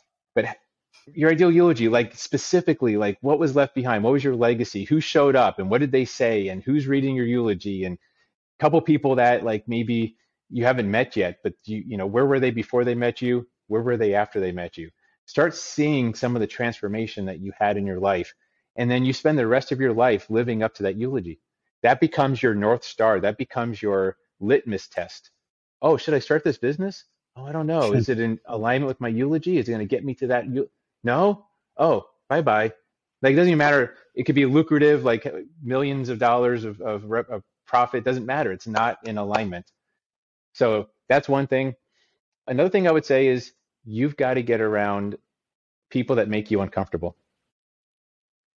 your 1.14 1.30
ideal 1.30 1.52
eulogy, 1.52 1.88
like 1.88 2.14
specifically, 2.16 2.96
like 2.96 3.18
what 3.20 3.38
was 3.38 3.56
left 3.56 3.74
behind? 3.74 4.04
What 4.04 4.12
was 4.12 4.24
your 4.24 4.36
legacy? 4.36 4.84
Who 4.84 5.00
showed 5.00 5.36
up 5.36 5.58
and 5.58 5.70
what 5.70 5.78
did 5.80 5.92
they 5.92 6.04
say? 6.04 6.48
And 6.48 6.62
who's 6.62 6.86
reading 6.86 7.14
your 7.14 7.26
eulogy? 7.26 7.84
And 7.84 7.96
a 7.96 8.62
couple 8.62 8.80
people 8.80 9.16
that 9.16 9.44
like 9.44 9.68
maybe 9.68 10.16
you 10.50 10.64
haven't 10.64 10.90
met 10.90 11.16
yet, 11.16 11.38
but 11.42 11.54
you 11.64 11.82
you 11.86 11.96
know 11.96 12.06
where 12.06 12.26
were 12.26 12.40
they 12.40 12.50
before 12.50 12.84
they 12.84 12.94
met 12.94 13.22
you? 13.22 13.46
Where 13.68 13.82
were 13.82 13.96
they 13.96 14.14
after 14.14 14.40
they 14.40 14.52
met 14.52 14.76
you? 14.76 14.90
Start 15.26 15.54
seeing 15.54 16.14
some 16.14 16.36
of 16.36 16.40
the 16.40 16.46
transformation 16.46 17.26
that 17.26 17.40
you 17.40 17.52
had 17.58 17.76
in 17.76 17.86
your 17.86 18.00
life, 18.00 18.34
and 18.76 18.90
then 18.90 19.04
you 19.04 19.12
spend 19.12 19.38
the 19.38 19.46
rest 19.46 19.72
of 19.72 19.80
your 19.80 19.92
life 19.92 20.30
living 20.30 20.62
up 20.62 20.74
to 20.74 20.84
that 20.84 20.96
eulogy. 20.96 21.40
That 21.82 22.00
becomes 22.00 22.42
your 22.42 22.54
north 22.54 22.84
star. 22.84 23.20
That 23.20 23.38
becomes 23.38 23.82
your 23.82 24.16
litmus 24.40 24.88
test. 24.88 25.30
Oh, 25.82 25.96
should 25.96 26.14
I 26.14 26.20
start 26.20 26.44
this 26.44 26.58
business? 26.58 27.04
Oh, 27.36 27.44
I 27.44 27.52
don't 27.52 27.66
know. 27.66 27.92
Is 27.92 28.08
it 28.08 28.18
in 28.18 28.40
alignment 28.46 28.88
with 28.88 29.00
my 29.00 29.08
eulogy? 29.08 29.58
Is 29.58 29.68
it 29.68 29.72
going 29.72 29.86
to 29.86 29.94
get 29.94 30.04
me 30.04 30.14
to 30.16 30.28
that? 30.28 30.46
Eu- 30.46 30.68
no. 31.06 31.46
Oh, 31.78 32.06
bye 32.28 32.42
bye. 32.42 32.72
Like 33.22 33.32
it 33.32 33.36
doesn't 33.36 33.48
even 33.48 33.58
matter. 33.58 33.94
It 34.14 34.24
could 34.24 34.34
be 34.34 34.44
lucrative, 34.44 35.04
like 35.04 35.26
millions 35.62 36.10
of 36.10 36.18
dollars 36.18 36.64
of 36.64 36.80
of, 36.82 37.04
rep, 37.04 37.30
of 37.30 37.42
profit. 37.66 38.04
Doesn't 38.04 38.26
matter. 38.26 38.52
It's 38.52 38.66
not 38.66 38.98
in 39.04 39.16
alignment. 39.16 39.72
So 40.52 40.88
that's 41.08 41.28
one 41.28 41.46
thing. 41.46 41.74
Another 42.46 42.68
thing 42.68 42.88
I 42.88 42.92
would 42.92 43.06
say 43.06 43.28
is 43.28 43.52
you've 43.84 44.16
got 44.16 44.34
to 44.34 44.42
get 44.42 44.60
around 44.60 45.16
people 45.90 46.16
that 46.16 46.28
make 46.28 46.50
you 46.50 46.60
uncomfortable. 46.60 47.16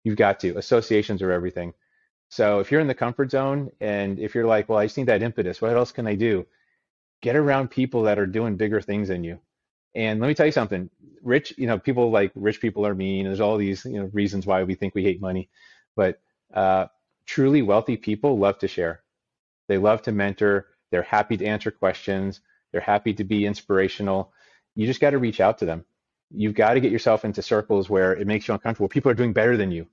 You've 0.03 0.17
got 0.17 0.39
to. 0.41 0.57
Associations 0.57 1.21
are 1.21 1.31
everything. 1.31 1.73
So 2.29 2.59
if 2.59 2.71
you're 2.71 2.81
in 2.81 2.87
the 2.87 2.93
comfort 2.93 3.31
zone 3.31 3.71
and 3.81 4.19
if 4.19 4.35
you're 4.35 4.47
like, 4.47 4.69
well, 4.69 4.79
I 4.79 4.85
just 4.85 4.97
need 4.97 5.07
that 5.07 5.23
impetus, 5.23 5.61
what 5.61 5.75
else 5.75 5.91
can 5.91 6.07
I 6.07 6.15
do? 6.15 6.45
Get 7.21 7.35
around 7.35 7.69
people 7.69 8.03
that 8.03 8.19
are 8.19 8.25
doing 8.25 8.57
bigger 8.57 8.81
things 8.81 9.09
than 9.09 9.23
you. 9.23 9.39
And 9.95 10.19
let 10.19 10.27
me 10.27 10.33
tell 10.33 10.45
you 10.45 10.51
something. 10.51 10.89
Rich, 11.23 11.53
you 11.57 11.67
know, 11.67 11.79
people 11.79 12.11
like 12.11 12.31
rich 12.35 12.61
people 12.61 12.85
are 12.85 12.95
mean. 12.95 13.25
There's 13.25 13.39
all 13.39 13.57
these, 13.57 13.85
you 13.85 13.99
know, 13.99 14.09
reasons 14.13 14.45
why 14.45 14.63
we 14.63 14.75
think 14.75 14.95
we 14.95 15.03
hate 15.03 15.21
money. 15.21 15.49
But 15.95 16.19
uh, 16.53 16.87
truly 17.25 17.61
wealthy 17.61 17.97
people 17.97 18.37
love 18.37 18.59
to 18.59 18.67
share. 18.67 19.01
They 19.67 19.77
love 19.77 20.01
to 20.03 20.11
mentor. 20.11 20.67
They're 20.91 21.01
happy 21.01 21.37
to 21.37 21.45
answer 21.45 21.71
questions. 21.71 22.41
They're 22.71 22.81
happy 22.81 23.13
to 23.15 23.23
be 23.23 23.45
inspirational. 23.45 24.31
You 24.75 24.85
just 24.85 25.01
got 25.01 25.11
to 25.11 25.17
reach 25.17 25.41
out 25.41 25.57
to 25.59 25.65
them. 25.65 25.85
You've 26.29 26.55
got 26.55 26.73
to 26.73 26.79
get 26.79 26.91
yourself 26.91 27.25
into 27.25 27.41
circles 27.41 27.89
where 27.89 28.13
it 28.13 28.27
makes 28.27 28.47
you 28.47 28.53
uncomfortable. 28.53 28.89
People 28.89 29.11
are 29.11 29.15
doing 29.15 29.33
better 29.33 29.57
than 29.57 29.71
you. 29.71 29.87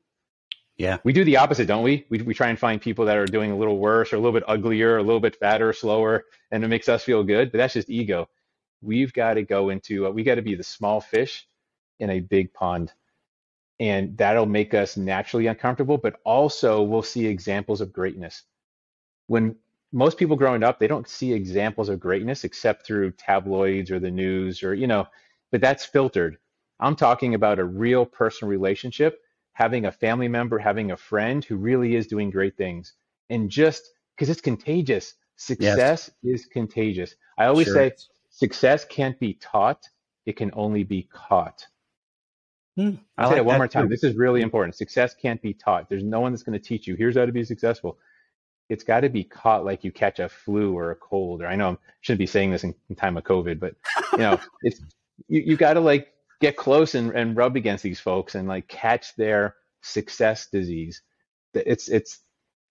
Yeah. 0.76 0.98
We 1.04 1.12
do 1.12 1.24
the 1.24 1.37
opposite, 1.37 1.68
don't 1.68 1.85
we? 1.85 2.04
We, 2.11 2.22
we 2.22 2.35
try 2.35 2.48
and 2.48 2.59
find 2.59 2.80
people 2.80 3.04
that 3.07 3.16
are 3.16 3.26
doing 3.26 3.52
a 3.52 3.57
little 3.57 3.78
worse 3.78 4.12
or 4.12 4.16
a 4.16 4.18
little 4.18 4.33
bit 4.33 4.42
uglier, 4.48 4.96
a 4.96 5.02
little 5.02 5.20
bit 5.20 5.37
fatter, 5.37 5.72
slower, 5.72 6.24
and 6.50 6.64
it 6.64 6.68
makes 6.68 6.88
us 6.88 7.04
feel 7.04 7.22
good. 7.22 7.52
But 7.52 7.59
that's 7.59 7.74
just 7.74 7.88
ego. 7.88 8.28
We've 8.85 9.12
got 9.12 9.35
to 9.35 9.42
go 9.42 9.70
into, 9.70 10.07
uh, 10.07 10.11
we 10.11 10.23
got 10.23 10.37
to 10.37 10.42
be 10.42 10.55
the 10.55 10.62
small 10.62 11.01
fish 11.01 11.49
in 12.01 12.11
a 12.11 12.20
big 12.20 12.53
pond. 12.53 12.92
And 13.81 14.16
that'll 14.16 14.47
make 14.47 14.75
us 14.75 14.97
naturally 14.97 15.47
uncomfortable, 15.47 15.99
but 15.99 16.20
also 16.25 16.83
we'll 16.83 17.03
see 17.03 17.27
examples 17.27 17.81
of 17.81 17.92
greatness. 17.92 18.42
When 19.27 19.57
most 19.92 20.18
people 20.18 20.37
growing 20.37 20.62
up, 20.62 20.79
they 20.79 20.87
don't 20.87 21.09
see 21.09 21.33
examples 21.33 21.88
of 21.88 22.01
greatness 22.01 22.44
except 22.44 22.87
through 22.87 23.12
tabloids 23.12 23.90
or 23.90 23.99
the 23.99 24.11
news 24.11 24.62
or, 24.62 24.75
you 24.75 24.87
know, 24.87 25.07
but 25.51 25.61
that's 25.61 25.85
filtered. 25.85 26.38
I'm 26.81 26.97
talking 26.97 27.35
about 27.35 27.59
a 27.59 27.64
real 27.64 28.05
personal 28.05 28.51
relationship 28.51 29.20
having 29.55 29.87
a 29.87 29.92
family 29.92 30.29
member, 30.29 30.59
having 30.59 30.90
a 30.90 30.97
friend 30.97 31.44
who 31.44 31.57
really 31.57 31.94
is 31.94 32.09
doing 32.09 32.31
great 32.31 32.57
things. 32.57 32.94
And 33.31 33.49
just 33.49 33.88
because 34.14 34.29
it's 34.29 34.40
contagious, 34.40 35.14
success 35.37 36.11
is 36.23 36.47
contagious. 36.47 37.14
I 37.38 37.47
always 37.47 37.66
Sure. 37.66 37.75
say 37.75 37.92
success 38.35 38.85
can't 38.85 39.18
be 39.18 39.35
taught, 39.35 39.83
it 40.27 40.37
can 40.37 40.51
only 40.55 40.85
be 40.85 41.09
caught. 41.12 41.66
Hmm. 42.77 42.97
I'll 43.16 43.29
say 43.29 43.35
like 43.35 43.38
it 43.38 43.44
one 43.44 43.59
more 43.59 43.68
time. 43.68 43.85
too. 43.85 43.88
This 43.88 44.03
is 44.03 44.16
really 44.16 44.42
important. 44.42 44.75
Success 44.75 45.14
can't 45.14 45.40
be 45.40 45.55
taught. 45.55 45.88
There's 45.88 46.03
no 46.03 46.20
one 46.20 46.33
that's 46.33 46.42
going 46.42 46.59
to 46.59 46.64
teach 46.64 46.87
you. 46.87 46.97
Here's 46.97 47.16
how 47.16 47.25
to 47.25 47.33
be 47.33 47.44
successful. 47.44 47.99
It's 48.68 48.83
got 48.83 49.01
to 49.01 49.09
be 49.09 49.23
caught 49.23 49.64
like 49.64 49.85
you 49.85 49.92
catch 49.92 50.18
a 50.18 50.29
flu 50.29 50.77
or 50.77 50.90
a 50.90 50.97
cold. 50.97 51.42
Or 51.42 51.47
I 51.47 51.55
know 51.55 51.73
I 51.73 51.77
shouldn't 52.01 52.18
be 52.18 52.27
saying 52.27 52.51
this 52.51 52.64
in, 52.64 52.75
in 52.90 52.97
time 52.97 53.16
of 53.16 53.25
COVID, 53.25 53.61
but 53.61 53.75
you 54.12 54.18
know, 54.18 54.40
it's 54.62 54.81
you, 55.29 55.42
you 55.42 55.57
got 55.57 55.75
to 55.75 55.81
like 55.81 56.09
get 56.40 56.57
close 56.57 56.94
and, 56.94 57.12
and 57.12 57.37
rub 57.37 57.57
against 57.57 57.85
these 57.85 58.01
folks 58.01 58.35
and 58.35 58.49
like 58.49 58.66
catch 58.66 59.14
their 59.16 59.55
success 59.83 60.49
disease. 60.51 61.03
It's 61.53 61.88
it's 61.88 62.18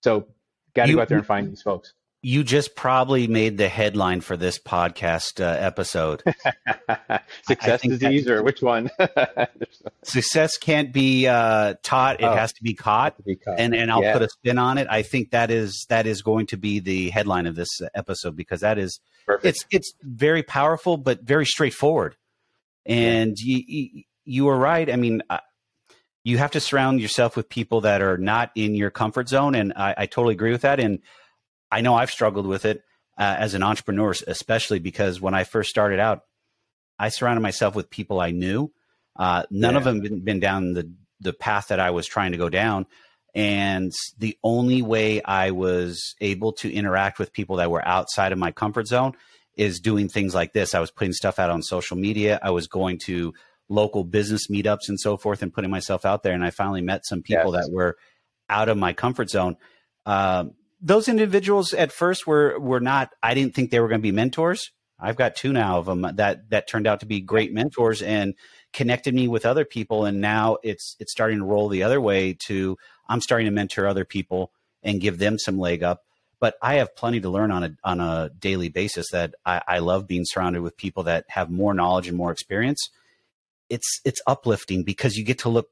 so 0.03 0.27
got 0.73 0.87
to 0.87 0.93
go 0.93 1.01
out 1.01 1.07
there 1.07 1.19
and 1.19 1.27
find 1.27 1.49
these 1.49 1.61
folks. 1.61 1.93
You 2.25 2.45
just 2.45 2.77
probably 2.77 3.27
made 3.27 3.57
the 3.57 3.67
headline 3.67 4.21
for 4.21 4.37
this 4.37 4.57
podcast 4.57 5.41
uh, 5.43 5.57
episode. 5.59 6.23
success 7.45 7.81
disease 7.81 8.29
or 8.29 8.41
which 8.43 8.61
one? 8.61 8.89
Success 10.03 10.55
can't 10.57 10.93
be 10.93 11.27
uh, 11.27 11.73
taught; 11.83 12.21
it 12.21 12.25
Oh. 12.25 12.33
has 12.33 12.53
to 12.53 12.63
be 12.63 12.75
caught. 12.75 13.21
Be 13.25 13.35
caught. 13.35 13.59
And 13.59 13.75
and 13.75 13.91
I'll 13.91 14.01
Yeah. 14.01 14.13
put 14.13 14.21
a 14.21 14.29
spin 14.29 14.57
on 14.57 14.77
it. 14.77 14.87
I 14.89 15.01
think 15.01 15.31
that 15.31 15.51
is 15.51 15.85
that 15.89 16.07
is 16.07 16.21
going 16.21 16.47
to 16.47 16.57
be 16.57 16.79
the 16.79 17.09
headline 17.09 17.45
of 17.45 17.55
this 17.55 17.69
episode 17.93 18.37
because 18.37 18.61
that 18.61 18.77
is 18.77 19.01
Perfect. 19.25 19.45
it's 19.45 19.65
it's 19.71 19.93
very 20.01 20.43
powerful 20.43 20.95
but 20.95 21.23
very 21.23 21.45
straightforward. 21.45 22.15
And 22.85 23.37
you, 23.37 23.63
you 23.67 24.03
you 24.23 24.47
are 24.47 24.57
right. 24.57 24.89
I 24.89 24.95
mean, 24.95 25.23
uh, 25.29 25.39
you 26.23 26.37
have 26.37 26.51
to 26.51 26.61
surround 26.61 27.01
yourself 27.01 27.35
with 27.35 27.49
people 27.49 27.81
that 27.81 28.01
are 28.01 28.17
not 28.17 28.51
in 28.55 28.75
your 28.75 28.91
comfort 28.91 29.27
zone, 29.27 29.55
and 29.55 29.73
I, 29.75 29.93
I 29.97 30.05
totally 30.05 30.35
agree 30.35 30.51
with 30.53 30.61
that. 30.61 30.79
And 30.79 30.99
I 31.77 31.81
know 31.81 31.95
I've 31.95 32.11
struggled 32.11 32.45
with 32.47 32.65
it 32.65 32.83
uh, 33.17 33.35
as 33.39 33.53
an 33.53 33.63
entrepreneur, 33.63 34.13
especially 34.27 34.79
because 34.79 35.19
when 35.19 35.33
I 35.33 35.43
first 35.43 35.69
started 35.69 35.99
out, 35.99 36.21
I 36.99 37.09
surrounded 37.09 37.41
myself 37.41 37.75
with 37.75 37.89
people 37.89 38.19
I 38.19 38.31
knew. 38.31 38.71
Uh, 39.15 39.43
none 39.49 39.75
of 39.75 39.83
them 39.83 40.01
been, 40.01 40.19
been 40.23 40.39
down 40.39 40.73
the 40.73 40.91
the 41.19 41.33
path 41.33 41.67
that 41.69 41.79
I 41.79 41.91
was 41.91 42.05
trying 42.05 42.31
to 42.33 42.37
go 42.37 42.49
down, 42.49 42.85
and 43.33 43.91
the 44.17 44.37
only 44.43 44.81
way 44.81 45.21
I 45.23 45.51
was 45.51 46.15
able 46.21 46.51
to 46.53 46.71
interact 46.71 47.17
with 47.19 47.31
people 47.33 47.55
that 47.57 47.71
were 47.71 47.85
outside 47.87 48.31
of 48.31 48.37
my 48.37 48.51
comfort 48.51 48.87
zone 48.87 49.13
is 49.55 49.79
doing 49.79 50.09
things 50.09 50.33
like 50.35 50.53
this. 50.53 50.73
I 50.75 50.79
was 50.79 50.91
putting 50.91 51.13
stuff 51.13 51.39
out 51.39 51.49
on 51.49 51.61
social 51.61 51.97
media. 51.97 52.39
I 52.41 52.51
was 52.51 52.67
going 52.67 52.99
to 53.05 53.33
local 53.69 54.03
business 54.03 54.47
meetups 54.51 54.89
and 54.89 54.99
so 54.99 55.15
forth 55.17 55.41
and 55.41 55.53
putting 55.53 55.71
myself 55.71 56.05
out 56.05 56.23
there. 56.23 56.33
And 56.33 56.43
I 56.43 56.49
finally 56.49 56.81
met 56.81 57.05
some 57.05 57.21
people 57.21 57.53
Yes. 57.53 57.65
that 57.65 57.71
were 57.71 57.95
out 58.49 58.67
of 58.69 58.77
my 58.77 58.93
comfort 58.93 59.29
zone. 59.29 59.55
Um, 60.05 60.53
those 60.83 61.07
individuals 61.07 61.73
at 61.73 61.91
first 61.91 62.27
were 62.27 62.59
were 62.59 62.81
not. 62.81 63.11
I 63.23 63.33
didn't 63.33 63.55
think 63.55 63.71
they 63.71 63.79
were 63.79 63.87
going 63.87 64.01
to 64.01 64.03
be 64.03 64.11
mentors. 64.11 64.69
I've 64.99 65.15
got 65.15 65.35
two 65.35 65.53
now 65.53 65.79
of 65.79 65.85
them 65.85 66.01
that 66.01 66.49
that 66.49 66.67
turned 66.67 66.85
out 66.85 66.99
to 66.99 67.05
be 67.05 67.21
great 67.21 67.53
mentors 67.53 68.01
and 68.01 68.35
connected 68.73 69.15
me 69.15 69.27
with 69.27 69.45
other 69.45 69.65
people. 69.65 70.05
And 70.05 70.21
now 70.21 70.57
it's 70.61 70.95
it's 70.99 71.11
starting 71.11 71.39
to 71.39 71.45
roll 71.45 71.69
the 71.69 71.83
other 71.83 72.01
way. 72.01 72.37
To 72.47 72.77
I'm 73.07 73.21
starting 73.21 73.45
to 73.45 73.51
mentor 73.51 73.87
other 73.87 74.05
people 74.05 74.51
and 74.83 75.01
give 75.01 75.17
them 75.17 75.39
some 75.39 75.57
leg 75.57 75.83
up. 75.83 76.01
But 76.39 76.55
I 76.61 76.75
have 76.75 76.95
plenty 76.97 77.21
to 77.21 77.29
learn 77.29 77.51
on 77.51 77.63
a 77.63 77.75
on 77.85 78.01
a 78.01 78.29
daily 78.37 78.67
basis. 78.67 79.09
That 79.11 79.35
I, 79.45 79.61
I 79.65 79.79
love 79.79 80.05
being 80.05 80.25
surrounded 80.25 80.61
with 80.61 80.75
people 80.75 81.03
that 81.03 81.23
have 81.29 81.49
more 81.49 81.73
knowledge 81.73 82.09
and 82.09 82.17
more 82.17 82.31
experience. 82.31 82.89
It's 83.69 84.01
it's 84.03 84.21
uplifting 84.27 84.83
because 84.83 85.15
you 85.15 85.23
get 85.23 85.39
to 85.39 85.49
look 85.49 85.69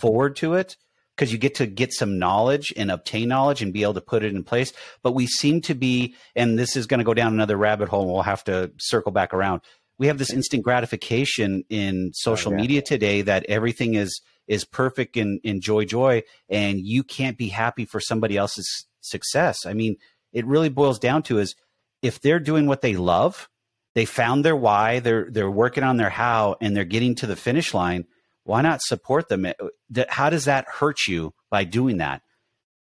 forward 0.00 0.34
to 0.36 0.54
it 0.54 0.76
because 1.16 1.32
you 1.32 1.38
get 1.38 1.54
to 1.56 1.66
get 1.66 1.92
some 1.92 2.18
knowledge 2.18 2.72
and 2.76 2.90
obtain 2.90 3.28
knowledge 3.28 3.62
and 3.62 3.72
be 3.72 3.82
able 3.82 3.94
to 3.94 4.00
put 4.00 4.24
it 4.24 4.34
in 4.34 4.42
place. 4.42 4.72
But 5.02 5.12
we 5.12 5.26
seem 5.26 5.60
to 5.62 5.74
be, 5.74 6.14
and 6.34 6.58
this 6.58 6.76
is 6.76 6.86
going 6.86 6.98
to 6.98 7.04
go 7.04 7.14
down 7.14 7.34
another 7.34 7.56
rabbit 7.56 7.88
hole. 7.88 8.02
And 8.02 8.12
we'll 8.12 8.22
have 8.22 8.44
to 8.44 8.70
circle 8.78 9.12
back 9.12 9.34
around. 9.34 9.60
We 9.98 10.06
have 10.06 10.18
this 10.18 10.32
instant 10.32 10.62
gratification 10.62 11.64
in 11.68 12.12
social 12.14 12.52
Oh, 12.52 12.56
yeah. 12.56 12.62
media 12.62 12.82
today 12.82 13.22
that 13.22 13.44
everything 13.48 13.94
is 13.94 14.20
is 14.48 14.64
perfect 14.64 15.16
and, 15.16 15.40
and 15.44 15.60
joy 15.60 15.84
joy, 15.84 16.22
and 16.48 16.80
you 16.80 17.04
can't 17.04 17.38
be 17.38 17.48
happy 17.48 17.84
for 17.84 18.00
somebody 18.00 18.36
else's 18.36 18.86
success. 19.00 19.64
I 19.66 19.74
mean, 19.74 19.96
it 20.32 20.46
really 20.46 20.70
boils 20.70 20.98
down 20.98 21.22
to 21.24 21.38
is 21.38 21.54
if 22.02 22.20
they're 22.20 22.40
doing 22.40 22.66
what 22.66 22.80
they 22.80 22.96
love, 22.96 23.48
they 23.94 24.06
found 24.06 24.44
their 24.44 24.56
why, 24.56 25.00
they're 25.00 25.28
they're 25.30 25.50
working 25.50 25.84
on 25.84 25.98
their 25.98 26.10
how, 26.10 26.56
and 26.60 26.74
they're 26.74 26.84
getting 26.84 27.14
to 27.16 27.26
the 27.26 27.36
finish 27.36 27.74
line. 27.74 28.06
Why 28.44 28.62
not 28.62 28.80
support 28.82 29.28
them? 29.28 29.46
How 30.08 30.30
does 30.30 30.46
that 30.46 30.66
hurt 30.68 31.06
you 31.06 31.34
by 31.50 31.64
doing 31.64 31.98
that? 31.98 32.22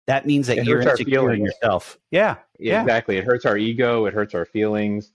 That 0.07 0.27
means 0.27 0.47
that 0.47 0.59
It 0.59 0.65
you're 0.67 0.81
insecure 0.81 1.33
in 1.33 1.45
yourself. 1.45 1.99
Yeah, 2.11 2.37
yeah. 2.59 2.81
Exactly. 2.83 3.17
It 3.19 3.25
hurts 3.25 3.45
our 3.45 3.57
ego. 3.59 4.07
It 4.07 4.15
hurts 4.15 4.35
our 4.35 4.45
feelings, 4.47 5.13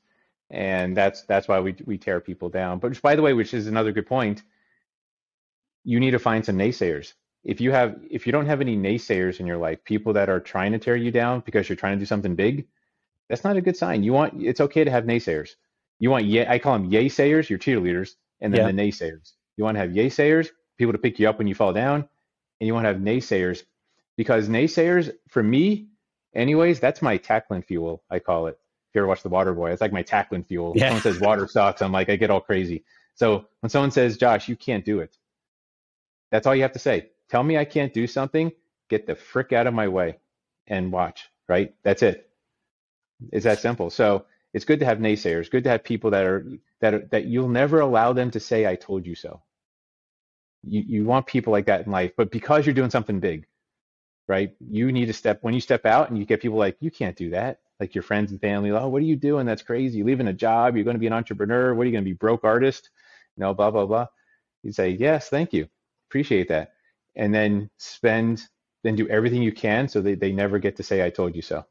and 0.50 0.96
that's 0.96 1.24
that's 1.24 1.48
why 1.48 1.60
we 1.62 1.76
we 1.86 1.98
tear 1.98 2.20
people 2.20 2.50
down. 2.50 2.80
But 2.80 2.90
which, 2.92 3.02
by 3.02 3.16
the 3.16 3.22
way, 3.22 3.34
which 3.34 3.54
is 3.54 3.68
another 3.68 3.92
good 3.92 4.06
point. 4.08 4.44
You 5.84 6.00
need 6.00 6.12
to 6.12 6.20
find 6.20 6.46
some 6.46 6.58
naysayers. 6.58 7.14
If 7.44 7.60
you 7.60 7.72
have 7.72 7.98
if 8.10 8.26
you 8.26 8.32
don't 8.32 8.46
have 8.46 8.62
any 8.62 8.78
naysayers 8.78 9.40
in 9.40 9.48
your 9.48 9.58
life, 9.58 9.84
people 9.84 10.14
that 10.14 10.30
are 10.30 10.40
trying 10.40 10.72
to 10.74 10.80
tear 10.80 10.96
you 10.96 11.12
down 11.12 11.42
because 11.42 11.68
you're 11.68 11.76
trying 11.76 11.98
to 11.98 12.00
do 12.00 12.06
something 12.06 12.36
big, 12.36 12.68
that's 13.30 13.44
not 13.44 13.58
a 13.58 13.62
good 13.62 13.76
sign. 13.76 14.04
You 14.04 14.14
want 14.14 14.42
it's 14.42 14.62
okay 14.62 14.84
to 14.84 14.92
have 14.92 15.04
naysayers. 15.06 15.52
You 16.00 16.10
want 16.10 16.26
yeah, 16.26 16.50
I 16.52 16.60
call 16.60 16.74
them 16.74 16.86
yay 16.86 17.10
sayers, 17.10 17.50
your 17.50 17.60
cheerleaders, 17.60 18.12
and 18.40 18.54
then 18.54 18.62
Yeah. 18.62 18.72
the 18.72 18.74
naysayers. 18.74 19.34
You 19.58 19.64
want 19.64 19.76
to 19.76 19.80
have 19.82 19.96
yay 19.96 20.10
sayers, 20.10 20.50
people 20.78 20.94
to 20.94 21.00
pick 21.00 21.20
you 21.20 21.30
up 21.30 21.38
when 21.38 21.48
you 21.48 21.56
fall 21.56 21.74
down, 21.74 22.08
and 22.60 22.68
you 22.68 22.74
want 22.74 22.86
to 22.86 22.90
have 22.90 22.98
naysayers 22.98 23.64
because 24.16 24.48
naysayers, 24.48 25.14
for 25.28 25.44
me, 25.44 25.88
anyways, 26.36 26.80
that's 26.80 27.02
my 27.02 27.18
tackling 27.18 27.64
fuel. 27.64 28.04
I 28.10 28.20
call 28.20 28.48
it. 28.48 28.58
If 28.90 28.96
you 28.96 29.02
ever 29.02 29.08
watch 29.08 29.24
The 29.24 29.30
Water 29.30 29.54
Boy, 29.54 29.72
it's 29.72 29.82
like 29.82 29.92
my 29.92 30.04
tackling 30.04 30.44
fuel. 30.44 30.74
Yeah. 30.76 30.90
Someone 30.90 31.02
says 31.02 31.20
water 31.20 31.48
sucks, 31.48 31.82
I'm 31.82 31.92
like 31.92 32.10
I 32.10 32.16
get 32.16 32.30
all 32.30 32.42
crazy. 32.42 32.84
So 33.16 33.46
when 33.60 33.70
someone 33.70 33.92
says, 33.92 34.18
Josh, 34.18 34.48
you 34.48 34.56
can't 34.56 34.86
do 34.86 35.00
it, 35.00 35.18
that's 36.32 36.48
all 36.48 36.56
you 36.56 36.62
have 36.62 36.74
to 36.74 36.80
say. 36.80 37.10
Tell 37.30 37.44
me 37.44 37.58
I 37.58 37.66
can't 37.66 37.94
do 37.94 38.08
something, 38.08 38.52
get 38.90 39.08
the 39.08 39.16
frick 39.16 39.52
out 39.52 39.68
of 39.68 39.74
my 39.74 39.88
way 39.88 40.18
and 40.68 40.92
watch, 40.92 41.30
right? 41.48 41.74
That's 41.84 42.04
it. 42.04 42.30
It's 43.32 43.46
that 43.46 43.60
simple. 43.60 43.90
So 43.90 44.26
it's 44.54 44.66
good 44.66 44.80
to 44.82 44.86
have 44.86 45.00
naysayers, 45.00 45.50
good 45.52 45.64
to 45.66 45.70
have 45.72 45.84
people 45.84 46.12
that 46.12 46.26
are 46.26 46.46
that 46.82 46.94
are, 46.94 47.08
that 47.12 47.26
you'll 47.26 47.50
never 47.50 47.80
allow 47.82 48.14
them 48.14 48.32
to 48.32 48.40
say 48.40 48.68
I 48.68 48.76
told 48.76 49.06
you 49.08 49.16
so. 49.16 49.42
You 50.64 50.84
you 50.88 51.06
want 51.06 51.28
people 51.28 51.52
like 51.54 51.68
that 51.68 51.86
in 51.86 51.92
life, 51.92 52.14
but 52.18 52.32
because 52.32 52.66
you're 52.66 52.76
doing 52.76 52.90
something 52.92 53.20
big, 53.20 53.48
right? 54.28 54.54
You 54.62 54.92
need 54.92 55.08
to 55.08 55.14
step 55.14 55.40
when 55.44 55.54
you 55.56 55.62
step 55.62 55.86
out 55.86 56.10
and 56.10 56.18
you 56.20 56.26
get 56.26 56.42
people 56.42 56.58
like 56.60 56.78
you 56.82 56.92
can't 56.92 57.18
do 57.18 57.32
that. 57.32 57.60
Like 57.80 57.96
your 57.96 58.04
friends 58.04 58.32
and 58.32 58.42
family, 58.42 58.72
oh, 58.72 58.88
what 58.90 59.02
are 59.02 59.06
you 59.06 59.18
doing? 59.18 59.46
That's 59.46 59.64
crazy. 59.64 59.98
You're 60.00 60.08
leaving 60.08 60.28
a 60.28 60.34
job. 60.34 60.76
You're 60.76 60.86
going 60.86 60.96
to 60.96 61.00
be 61.02 61.08
an 61.08 61.14
entrepreneur. 61.14 61.74
What 61.76 61.84
are 61.84 61.86
you 61.88 61.92
going 61.94 62.06
to 62.06 62.10
be, 62.10 62.14
broke 62.16 62.44
artist? 62.46 62.90
You 63.38 63.42
know, 63.42 63.54
blah 63.54 63.72
blah 63.72 63.86
blah. 63.88 64.08
You 64.64 64.72
say 64.74 64.92
yes, 64.92 65.30
thank 65.30 65.54
you, 65.54 65.68
appreciate 66.10 66.50
that, 66.50 66.74
and 67.16 67.34
then 67.34 67.70
spend, 67.78 68.44
then 68.84 68.96
do 68.96 69.10
everything 69.10 69.42
you 69.44 69.54
can 69.54 69.88
so 69.90 70.02
they 70.02 70.16
they 70.16 70.32
never 70.34 70.60
get 70.60 70.78
to 70.78 70.84
say 70.84 71.06
I 71.06 71.10
told 71.12 71.36
you 71.36 71.42
so. 71.44 71.66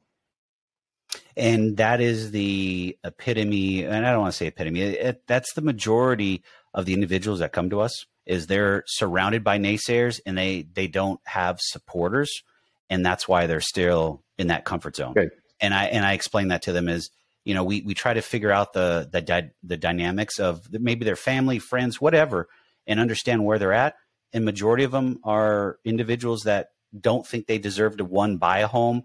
And 1.37 1.77
that 1.77 2.01
is 2.01 2.31
the 2.31 2.97
epitome 3.05 3.85
and 3.85 4.07
i 4.07 4.11
don't 4.13 4.21
want 4.21 4.33
to 4.33 4.37
say 4.37 4.47
epitome 4.47 4.81
it, 4.81 5.23
that's 5.27 5.53
the 5.55 5.61
majority 5.61 6.43
of 6.75 6.87
the 6.87 6.95
individuals 6.95 7.39
that 7.39 7.53
come 7.53 7.71
to 7.71 7.81
us 7.81 8.07
is 8.27 8.47
they're 8.47 8.85
surrounded 8.87 9.43
by 9.43 9.59
naysayers 9.59 10.21
and 10.27 10.37
they 10.37 10.67
they 10.75 10.87
don't 10.87 11.21
have 11.25 11.59
supporters 11.61 12.43
and 12.91 13.05
that's 13.05 13.27
why 13.27 13.47
they're 13.47 13.61
still 13.61 14.23
in 14.39 14.49
that 14.49 14.65
comfort 14.65 14.97
zone 14.97 15.15
Good. 15.15 15.31
and 15.61 15.75
i 15.75 15.85
and 15.87 16.05
i 16.05 16.13
explain 16.13 16.49
that 16.49 16.63
to 16.63 16.73
them 16.73 16.89
is 16.89 17.11
you 17.45 17.55
know 17.55 17.65
we 17.65 17.83
we 17.83 17.95
try 17.95 18.15
to 18.15 18.23
figure 18.23 18.53
out 18.53 18.73
the 18.73 19.09
the 19.11 19.51
the 19.63 19.77
dynamics 19.77 20.39
of 20.39 20.67
maybe 20.71 21.05
their 21.05 21.17
family 21.17 21.59
friends 21.59 22.01
whatever 22.01 22.49
and 22.87 23.01
understand 23.01 23.45
where 23.45 23.59
they're 23.59 23.73
at 23.73 23.95
and 24.33 24.45
majority 24.45 24.85
of 24.85 24.91
them 24.91 25.19
are 25.25 25.79
individuals 25.85 26.43
that 26.43 26.69
don't 26.99 27.27
think 27.27 27.47
they 27.47 27.59
deserve 27.59 27.97
to 27.97 28.05
one 28.05 28.37
buy 28.37 28.59
a 28.59 28.67
home 28.67 29.03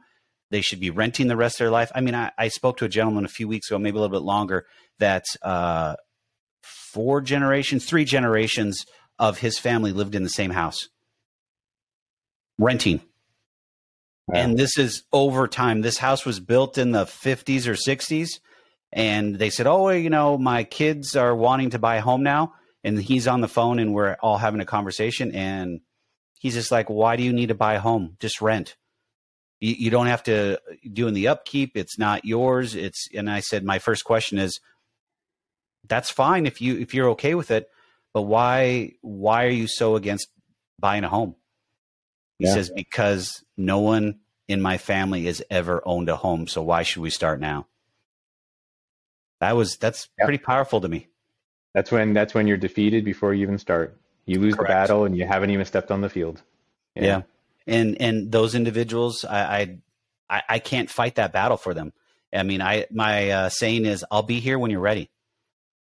they 0.49 0.61
should 0.61 0.79
be 0.79 0.89
renting 0.89 1.27
the 1.27 1.37
rest 1.37 1.55
of 1.55 1.59
their 1.59 1.71
life. 1.71 1.91
I 1.93 2.01
mean, 2.01 2.15
I, 2.15 2.31
I 2.37 2.47
spoke 2.47 2.77
to 2.77 2.85
a 2.85 2.89
gentleman 2.89 3.25
a 3.25 3.29
few 3.29 3.47
weeks 3.47 3.69
ago, 3.69 3.79
maybe 3.79 3.97
a 3.97 4.01
little 4.01 4.17
bit 4.17 4.25
longer, 4.25 4.65
that 4.99 5.25
uh, 5.41 5.95
four 6.61 7.21
generations, 7.21 7.85
three 7.85 8.05
generations 8.05 8.85
of 9.19 9.39
his 9.39 9.59
family 9.59 9.91
lived 9.91 10.15
in 10.15 10.23
the 10.23 10.29
same 10.29 10.51
house, 10.51 10.87
renting. 12.57 13.01
Wow. 14.27 14.39
And 14.39 14.57
this 14.57 14.77
is 14.77 15.03
over 15.13 15.47
time. 15.47 15.81
This 15.81 15.97
house 15.97 16.25
was 16.25 16.39
built 16.39 16.77
in 16.77 16.91
the 16.91 17.05
50s 17.05 17.65
or 17.67 17.73
60s. 17.73 18.39
And 18.91 19.35
they 19.35 19.49
said, 19.49 19.67
Oh, 19.67 19.89
you 19.89 20.09
know, 20.09 20.37
my 20.37 20.63
kids 20.63 21.15
are 21.15 21.35
wanting 21.35 21.71
to 21.71 21.79
buy 21.79 21.97
a 21.97 22.01
home 22.01 22.23
now. 22.23 22.53
And 22.83 22.97
he's 22.97 23.27
on 23.27 23.41
the 23.41 23.47
phone 23.47 23.79
and 23.79 23.93
we're 23.93 24.15
all 24.21 24.37
having 24.37 24.61
a 24.61 24.65
conversation. 24.65 25.33
And 25.33 25.81
he's 26.39 26.53
just 26.53 26.71
like, 26.71 26.89
Why 26.89 27.15
do 27.15 27.23
you 27.23 27.33
need 27.33 27.47
to 27.47 27.55
buy 27.55 27.75
a 27.75 27.79
home? 27.79 28.15
Just 28.19 28.41
rent 28.41 28.75
you, 29.59 29.73
you 29.77 29.89
don't 29.89 30.07
have 30.07 30.23
to 30.23 30.59
doing 30.93 31.13
the 31.13 31.27
upkeep 31.27 31.71
it's 31.75 31.97
not 31.97 32.25
yours 32.25 32.75
it's 32.75 33.07
and 33.13 33.29
i 33.29 33.39
said 33.39 33.63
my 33.63 33.79
first 33.79 34.03
question 34.03 34.37
is 34.37 34.59
that's 35.87 36.09
fine 36.09 36.45
if 36.45 36.61
you 36.61 36.77
if 36.77 36.93
you're 36.93 37.09
okay 37.09 37.33
with 37.35 37.51
it 37.51 37.69
but 38.13 38.23
why 38.23 38.91
why 39.01 39.45
are 39.45 39.49
you 39.49 39.67
so 39.67 39.95
against 39.95 40.27
buying 40.79 41.03
a 41.03 41.09
home 41.09 41.35
he 42.39 42.45
Yeah. 42.45 42.53
says 42.53 42.69
because 42.75 43.43
no 43.55 43.79
one 43.79 44.19
in 44.47 44.61
my 44.61 44.77
family 44.77 45.25
has 45.25 45.41
ever 45.49 45.81
owned 45.85 46.09
a 46.09 46.15
home 46.15 46.47
so 46.47 46.61
why 46.61 46.83
should 46.83 47.01
we 47.01 47.09
start 47.09 47.39
now 47.39 47.67
that 49.39 49.55
was 49.55 49.77
that's 49.77 50.09
Yeah. 50.17 50.25
pretty 50.25 50.43
powerful 50.43 50.81
to 50.81 50.87
me 50.89 51.07
That's 51.73 51.91
when 51.91 52.13
that's 52.13 52.33
when 52.33 52.47
you're 52.47 52.57
defeated 52.57 53.05
before 53.05 53.33
you 53.35 53.43
even 53.43 53.59
start. 53.59 53.95
You 54.25 54.39
lose 54.39 54.55
Correct. 54.55 54.67
the 54.69 54.73
battle 54.73 55.05
and 55.05 55.15
you 55.15 55.25
haven't 55.27 55.51
even 55.51 55.65
stepped 55.65 55.91
on 55.91 56.01
the 56.01 56.09
field. 56.09 56.41
yeah, 56.95 57.21
and 57.67 58.01
and 58.01 58.31
those 58.31 58.55
individuals 58.55 59.25
I, 59.25 59.79
I 60.29 60.41
i 60.49 60.59
can't 60.59 60.89
fight 60.89 61.15
that 61.15 61.33
battle 61.33 61.57
for 61.57 61.73
them. 61.73 61.93
I 62.33 62.43
mean 62.43 62.61
i 62.61 62.85
my 62.91 63.29
uh, 63.29 63.49
saying 63.49 63.85
is 63.85 64.05
i'll 64.09 64.23
be 64.23 64.39
here 64.39 64.57
when 64.57 64.71
you're 64.71 64.79
ready. 64.79 65.09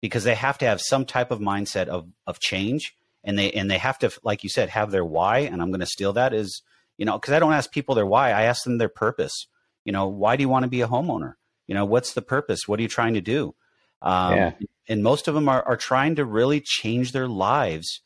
Because 0.02 0.24
they 0.24 0.36
have 0.36 0.58
to 0.60 0.66
have 0.66 0.82
some 0.82 1.06
type 1.06 1.32
of 1.32 1.40
mindset 1.40 1.88
of 1.88 2.08
of 2.26 2.40
change. 2.40 2.96
And 3.24 3.38
they 3.38 3.52
and 3.52 3.70
they 3.70 3.78
have 3.78 4.00
to 4.00 4.12
like 4.24 4.44
you 4.44 4.50
said 4.50 4.70
have 4.70 4.92
their 4.92 5.06
why. 5.06 5.40
And 5.40 5.62
i'm 5.62 5.72
going 5.72 5.80
to 5.82 5.86
steal 5.86 6.14
that 6.14 6.34
is 6.34 6.62
you 6.98 7.06
know 7.06 7.18
because 7.18 7.34
i 7.34 7.40
don't 7.40 7.54
ask 7.54 7.72
people 7.72 7.96
their 7.96 8.06
why. 8.06 8.32
I 8.32 8.44
ask 8.44 8.64
them 8.64 8.78
their 8.78 8.90
purpose. 8.90 9.48
You 9.86 9.92
know 9.92 10.08
why 10.08 10.36
do 10.36 10.42
you 10.42 10.50
want 10.50 10.64
to 10.64 10.70
be 10.70 10.82
a 10.82 10.88
homeowner? 10.88 11.34
You 11.68 11.76
know 11.76 11.86
what's 11.86 12.14
the 12.14 12.22
purpose? 12.22 12.62
What 12.68 12.80
are 12.80 12.82
you 12.82 12.88
trying 12.88 13.14
to 13.16 13.22
do? 13.22 13.56
Um, 14.02 14.36
Yeah. 14.36 14.54
and 14.88 15.04
most 15.04 15.28
of 15.28 15.36
them 15.36 15.50
are, 15.50 15.62
are 15.68 15.78
trying 15.78 16.16
to 16.16 16.26
really 16.26 16.62
change 16.62 17.12
their 17.12 17.28
lives 17.28 18.02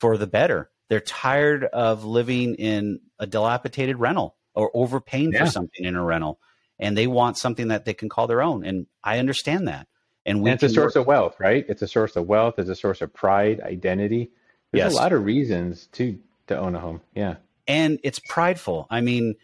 for 0.00 0.16
the 0.16 0.26
better 0.26 0.70
they're 0.88 1.00
tired 1.00 1.64
of 1.64 2.04
living 2.04 2.54
in 2.54 3.00
a 3.18 3.26
dilapidated 3.26 3.98
rental 3.98 4.36
or 4.54 4.70
overpaying 4.74 5.32
Yeah. 5.32 5.44
for 5.44 5.50
something 5.50 5.84
in 5.84 5.96
a 5.96 6.02
rental 6.04 6.38
and 6.78 6.96
they 6.96 7.06
want 7.06 7.38
something 7.38 7.68
that 7.68 7.84
they 7.84 7.94
can 7.94 8.08
call 8.08 8.26
their 8.26 8.42
own 8.42 8.64
and 8.64 8.86
i 9.02 9.18
understand 9.18 9.68
that 9.68 9.86
and 10.24 10.42
we 10.42 10.50
And 10.50 10.62
it's 10.62 10.72
a 10.72 10.74
source 10.74 10.94
work- 10.96 11.02
of 11.02 11.06
wealth, 11.06 11.36
right? 11.38 11.64
It's 11.68 11.82
a 11.82 11.86
source 11.88 12.16
of 12.16 12.26
wealth. 12.26 12.58
It's 12.58 12.68
a 12.68 12.74
source 12.74 13.00
of 13.00 13.14
pride, 13.14 13.60
identity. 13.60 14.32
There's 14.72 14.86
Yes. 14.86 14.92
a 14.92 14.96
lot 14.96 15.12
of 15.12 15.24
reasons 15.24 15.86
to 15.92 16.18
to 16.48 16.58
own 16.58 16.74
a 16.74 16.80
home. 16.80 17.00
Yeah. 17.14 17.36
and 17.68 17.98
it's 18.04 18.20
prideful. 18.28 18.86
I 18.90 19.00
mean, 19.02 19.34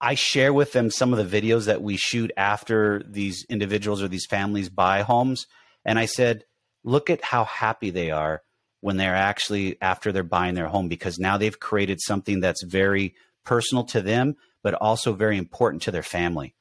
I 0.00 0.14
share 0.14 0.52
with 0.52 0.72
them 0.72 0.90
some 0.90 1.12
of 1.14 1.18
the 1.30 1.40
videos 1.40 1.64
that 1.66 1.80
we 1.82 1.96
shoot 1.98 2.30
after 2.36 3.02
these 3.08 3.44
individuals 3.50 4.02
or 4.02 4.08
these 4.08 4.26
families 4.26 4.68
buy 4.70 5.00
homes, 5.02 5.46
and 5.84 5.98
I 5.98 6.04
said, 6.06 6.44
look 6.84 7.08
at 7.10 7.22
how 7.22 7.44
happy 7.44 7.90
they 7.90 8.10
are 8.10 8.42
when 8.84 8.98
they're 8.98 9.16
actually 9.16 9.80
after 9.80 10.12
they're 10.12 10.22
buying 10.22 10.54
their 10.54 10.68
home 10.68 10.88
because 10.88 11.18
now 11.18 11.38
they've 11.38 11.58
created 11.58 12.02
something 12.02 12.40
that's 12.40 12.62
very 12.62 13.14
personal 13.42 13.82
to 13.82 14.02
them, 14.02 14.36
but 14.62 14.74
also 14.74 15.14
very 15.14 15.38
important 15.38 15.80
to 15.80 15.90
their 15.90 16.02
family 16.02 16.54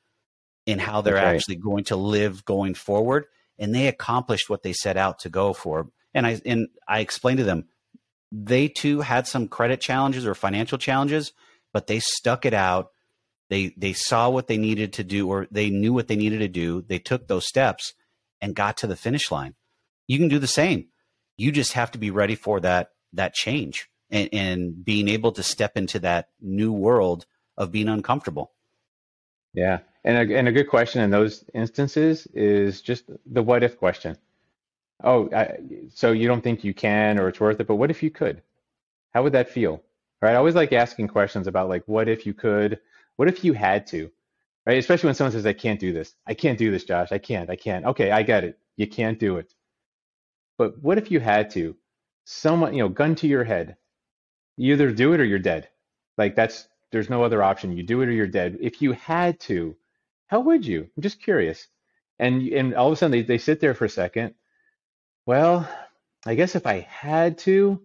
in 0.66 0.80
how 0.80 1.02
they're 1.02 1.16
right. 1.16 1.36
actually 1.36 1.58
going 1.58 1.84
to 1.84 1.98
live 1.98 2.46
going 2.46 2.76
forward. 2.76 3.26
And 3.60 3.76
they 3.76 3.90
accomplished 3.90 4.50
what 4.50 4.64
they 4.64 4.72
set 4.72 4.96
out 4.96 5.20
to 5.20 5.30
go 5.30 5.52
for. 5.52 5.90
And 6.14 6.26
I 6.26 6.40
and 6.46 6.70
I 6.88 7.02
explained 7.02 7.40
to 7.40 7.44
them, 7.44 7.66
they 8.32 8.70
too 8.70 9.02
had 9.02 9.28
some 9.28 9.50
credit 9.50 9.82
challenges 9.82 10.26
or 10.26 10.34
financial 10.34 10.78
challenges, 10.78 11.34
but 11.74 11.88
they 11.88 12.00
stuck 12.00 12.46
it 12.46 12.54
out. 12.54 12.92
They 13.50 13.74
they 13.76 13.92
saw 13.92 14.30
what 14.30 14.48
they 14.48 14.58
needed 14.58 14.94
to 14.94 15.04
do, 15.04 15.28
or 15.28 15.46
they 15.52 15.70
knew 15.70 15.92
what 15.92 16.08
they 16.08 16.16
needed 16.16 16.40
to 16.40 16.48
do. 16.48 16.84
They 16.84 17.00
took 17.00 17.28
those 17.28 17.50
steps 17.50 17.94
and 18.40 18.56
got 18.56 18.78
to 18.78 18.88
the 18.88 18.96
finish 18.96 19.30
line. 19.30 19.56
You 20.08 20.20
can 20.20 20.30
do 20.30 20.40
the 20.40 20.48
same. 20.48 20.88
You 21.38 21.52
just 21.52 21.74
have 21.74 21.92
to 21.92 21.98
be 21.98 22.12
ready 22.12 22.36
for 22.36 22.60
that 22.62 22.92
that 23.14 23.34
change 23.34 23.90
and, 24.10 24.30
and 24.32 24.86
being 24.86 25.08
able 25.08 25.32
to 25.34 25.44
step 25.44 25.78
into 25.78 26.00
that 26.00 26.30
new 26.42 26.72
world 26.72 27.26
of 27.58 27.72
being 27.72 27.88
uncomfortable. 27.88 28.52
Yeah. 29.54 29.80
And 30.04 30.32
a, 30.32 30.38
and 30.38 30.48
a 30.48 30.52
good 30.52 30.70
question 30.70 31.02
in 31.02 31.12
those 31.12 31.46
instances 31.54 32.28
is 32.34 32.82
just 32.82 33.06
the 33.26 33.42
what 33.42 33.64
if 33.64 33.78
question. 33.78 34.18
Oh, 35.04 35.30
I, 35.34 35.58
so 35.94 36.12
you 36.12 36.28
don't 36.28 36.44
think 36.44 36.64
you 36.64 36.74
can 36.74 37.20
or 37.20 37.28
it's 37.28 37.40
worth 37.40 37.60
it, 37.60 37.68
but 37.68 37.76
what 37.76 37.92
if 37.92 38.04
you 38.04 38.10
could? 38.10 38.42
How 39.14 39.24
would 39.24 39.34
that 39.34 39.50
feel? 39.50 39.82
Right? 40.22 40.34
I 40.34 40.36
always 40.36 40.56
like 40.56 40.74
asking 40.74 41.10
questions 41.10 41.48
about 41.48 41.70
like 41.70 41.84
what 41.86 42.08
if 42.08 42.26
you 42.26 42.34
could, 42.34 42.80
what 43.16 43.28
if 43.28 43.44
you 43.44 43.54
had 43.54 43.88
to? 43.88 44.10
Right? 44.66 44.78
Especially 44.78 45.08
when 45.08 45.16
someone 45.16 45.34
says 45.34 45.46
I 45.46 45.54
can't 45.54 45.80
do 45.80 45.92
this. 45.92 46.16
I 46.26 46.34
can't 46.34 46.58
do 46.58 46.72
this, 46.72 46.86
Josh. 46.86 47.12
I 47.12 47.18
can't. 47.18 47.50
I 47.50 47.56
can't. 47.56 47.86
Okay, 47.86 48.12
I 48.12 48.24
get 48.24 48.44
it. 48.44 48.58
You 48.78 48.88
can't 48.88 49.20
do 49.20 49.38
it. 49.38 49.54
But 50.64 50.82
what 50.82 50.98
if 50.98 51.12
you 51.12 51.20
had 51.20 51.50
to? 51.50 51.76
Someone, 52.24 52.74
you 52.74 52.84
know, 52.84 52.88
gun 52.88 53.16
to 53.16 53.28
your 53.28 53.44
head. 53.44 53.76
You 54.56 54.72
either 54.72 54.94
do 54.94 55.12
it 55.12 55.20
or 55.20 55.26
you're 55.26 55.38
dead. 55.38 55.68
Like 56.18 56.36
that's 56.36 56.70
there's 56.90 57.10
no 57.10 57.22
other 57.22 57.44
option. 57.44 57.76
You 57.76 57.84
do 57.84 58.02
it 58.02 58.08
or 58.08 58.14
you're 58.14 58.28
dead. 58.28 58.60
If 58.62 58.82
you 58.82 58.94
had 58.94 59.42
to, 59.42 59.76
how 60.28 60.40
would 60.40 60.66
you? 60.66 60.90
I'm 60.96 61.04
just 61.04 61.22
curious. 61.22 61.68
And 62.18 62.48
and 62.48 62.76
all 62.76 62.88
of 62.88 62.94
a 62.94 62.96
sudden 62.96 63.12
they, 63.12 63.24
they 63.24 63.40
sit 63.40 63.60
there 63.60 63.74
for 63.74 63.84
a 63.84 63.90
second. 63.90 64.36
Well, 65.26 65.68
I 66.26 66.36
guess 66.36 66.56
if 66.56 66.66
I 66.66 66.88
had 66.90 67.40
to, 67.40 67.82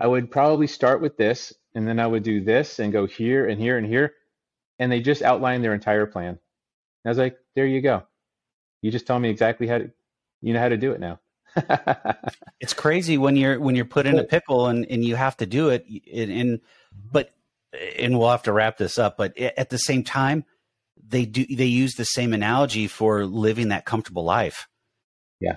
I 0.00 0.06
would 0.06 0.30
probably 0.30 0.68
start 0.68 1.02
with 1.02 1.18
this, 1.18 1.52
and 1.74 1.86
then 1.86 2.00
I 2.00 2.06
would 2.06 2.22
do 2.22 2.40
this 2.40 2.78
and 2.78 2.94
go 2.94 3.04
here 3.04 3.46
and 3.46 3.60
here 3.60 3.76
and 3.76 3.86
here. 3.86 4.14
And 4.78 4.90
they 4.90 5.00
just 5.00 5.20
outlined 5.20 5.62
their 5.62 5.74
entire 5.74 6.06
plan. 6.06 6.30
And 6.30 6.38
I 7.04 7.10
was 7.10 7.18
like, 7.18 7.36
there 7.54 7.66
you 7.66 7.82
go. 7.82 8.04
You 8.80 8.90
just 8.90 9.06
tell 9.06 9.18
me 9.18 9.28
exactly 9.28 9.66
how 9.66 9.76
to 9.76 9.90
you 10.40 10.54
know 10.54 10.60
how 10.60 10.70
to 10.70 10.78
do 10.78 10.92
it 10.92 11.00
now. 11.00 11.20
It's 12.60 12.74
crazy 12.74 13.18
when 13.18 13.36
you're 13.36 13.58
when 13.60 13.76
you're 13.76 13.84
put 13.84 14.06
in 14.06 14.18
a 14.18 14.24
pickle 14.24 14.66
and, 14.66 14.86
and 14.90 15.04
you 15.04 15.16
have 15.16 15.36
to 15.38 15.46
do 15.46 15.70
it. 15.70 15.86
And, 15.88 16.30
and 16.30 16.58
mm-hmm. 16.58 17.08
but 17.12 17.32
and 17.98 18.18
we'll 18.18 18.30
have 18.30 18.44
to 18.44 18.52
wrap 18.52 18.78
this 18.78 18.98
up. 18.98 19.16
But 19.16 19.36
at 19.38 19.70
the 19.70 19.78
same 19.78 20.04
time, 20.04 20.44
they 21.08 21.24
do 21.24 21.44
they 21.46 21.66
use 21.66 21.94
the 21.94 22.04
same 22.04 22.32
analogy 22.32 22.86
for 22.86 23.24
living 23.24 23.68
that 23.68 23.84
comfortable 23.84 24.24
life. 24.24 24.68
Yeah. 25.40 25.56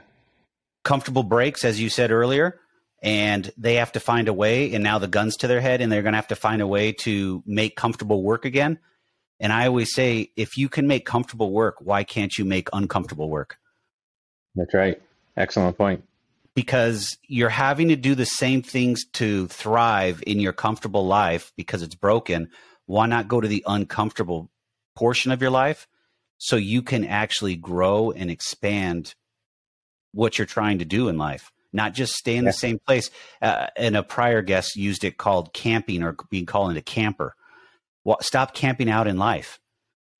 Comfortable 0.84 1.24
breaks, 1.24 1.66
as 1.66 1.80
you 1.80 1.89
said 1.89 2.12
earlier, 2.12 2.60
and 3.02 3.52
they 3.58 3.76
have 3.76 3.91
to 3.93 4.00
find 4.00 4.28
a 4.28 4.34
way. 4.34 4.74
And 4.74 4.84
now 4.84 5.00
the 5.00 5.08
gun's 5.08 5.38
to 5.38 5.47
their 5.47 5.62
head, 5.62 5.82
and 5.82 5.91
they're 5.91 6.02
going 6.02 6.14
to 6.14 6.18
have 6.18 6.28
to 6.28 6.36
find 6.36 6.62
a 6.62 6.68
way 6.68 6.91
to 7.02 7.43
make 7.45 7.76
comfortable 7.76 8.24
work 8.24 8.45
again. 8.45 8.80
And 9.39 9.54
I 9.54 9.68
always 9.68 9.93
say, 9.93 10.32
if 10.36 10.58
you 10.58 10.68
can 10.68 10.88
make 10.88 11.06
comfortable 11.06 11.52
work, 11.52 11.76
why 11.80 12.04
can't 12.04 12.38
you 12.38 12.43
make 12.43 12.68
uncomfortable 12.74 13.30
work? 13.30 13.58
That's 14.56 14.74
right. 14.74 15.02
Excellent 15.39 15.77
point. 15.77 16.03
Because 16.53 17.17
you're 17.27 17.49
having 17.49 17.87
to 17.87 17.95
do 17.95 18.13
the 18.13 18.25
same 18.25 18.61
things 18.61 19.05
to 19.13 19.47
thrive 19.47 20.21
in 20.27 20.39
your 20.39 20.53
comfortable 20.53 21.07
life 21.07 21.51
because 21.55 21.81
it's 21.81 21.95
broken. 21.95 22.49
Why 22.85 23.07
not 23.07 23.27
go 23.27 23.41
to 23.41 23.47
the 23.47 23.63
uncomfortable 23.65 24.51
portion 24.95 25.31
of 25.31 25.41
your 25.41 25.51
life 25.51 25.87
so 26.37 26.55
you 26.55 26.81
can 26.81 27.05
actually 27.05 27.55
grow 27.55 28.11
and 28.11 28.29
expand 28.29 29.15
what 30.11 30.37
you're 30.37 30.45
trying 30.45 30.79
to 30.79 30.85
do 30.85 31.07
in 31.07 31.17
life? 31.17 31.51
Not 31.73 31.93
just 31.93 32.13
stay 32.13 32.35
in 32.35 32.43
yeah. 32.43 32.49
the 32.51 32.57
same 32.57 32.79
place. 32.85 33.09
Uh, 33.41 33.67
and 33.77 33.95
a 33.95 34.03
prior 34.03 34.41
guest 34.41 34.75
used 34.75 35.03
it 35.03 35.17
called 35.17 35.53
camping 35.53 36.03
or 36.03 36.15
being 36.29 36.45
called 36.45 36.75
a 36.75 36.81
camper 36.81 37.35
well, 38.03 38.17
stop 38.21 38.53
camping 38.53 38.89
out 38.89 39.07
in 39.07 39.17
life. 39.17 39.59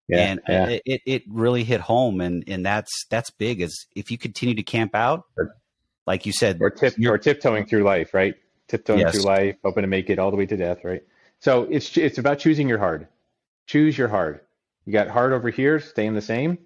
Yeah, 0.10 0.18
and 0.18 0.40
uh, 0.40 0.44
yeah. 0.52 0.80
It, 0.86 1.02
it 1.06 1.24
really 1.30 1.64
hit 1.64 1.82
home, 1.82 2.20
and 2.20 2.44
and 2.48 2.66
that's 2.66 3.06
that's 3.10 3.30
big. 3.30 3.62
Is 3.62 3.86
if 3.96 4.10
you 4.10 4.18
continue 4.18 4.56
to 4.56 4.64
camp 4.64 4.96
out, 4.96 5.26
like 6.08 6.26
you 6.26 6.34
said, 6.34 6.58
or 6.60 6.72
tip 6.72 6.96
or 7.06 7.18
tiptoeing 7.20 7.68
through 7.68 7.84
life, 7.84 8.14
right? 8.14 8.34
Tiptoeing 8.68 9.02
yes. 9.02 9.14
through 9.14 9.24
life, 9.24 9.56
hoping 9.64 9.84
to 9.84 9.88
make 9.88 10.10
it 10.10 10.18
all 10.18 10.32
the 10.32 10.38
way 10.38 10.48
to 10.48 10.58
death, 10.58 10.84
right? 10.84 11.04
So 11.40 11.68
it's 11.70 11.96
it's 11.96 12.18
about 12.18 12.40
choosing 12.40 12.68
your 12.68 12.80
hard. 12.80 13.08
Choose 13.68 13.98
your 13.98 14.08
hard. 14.08 14.42
You 14.86 14.94
got 14.94 15.10
hard 15.10 15.32
over 15.32 15.52
here, 15.52 15.80
staying 15.80 16.16
the 16.16 16.22
same. 16.22 16.58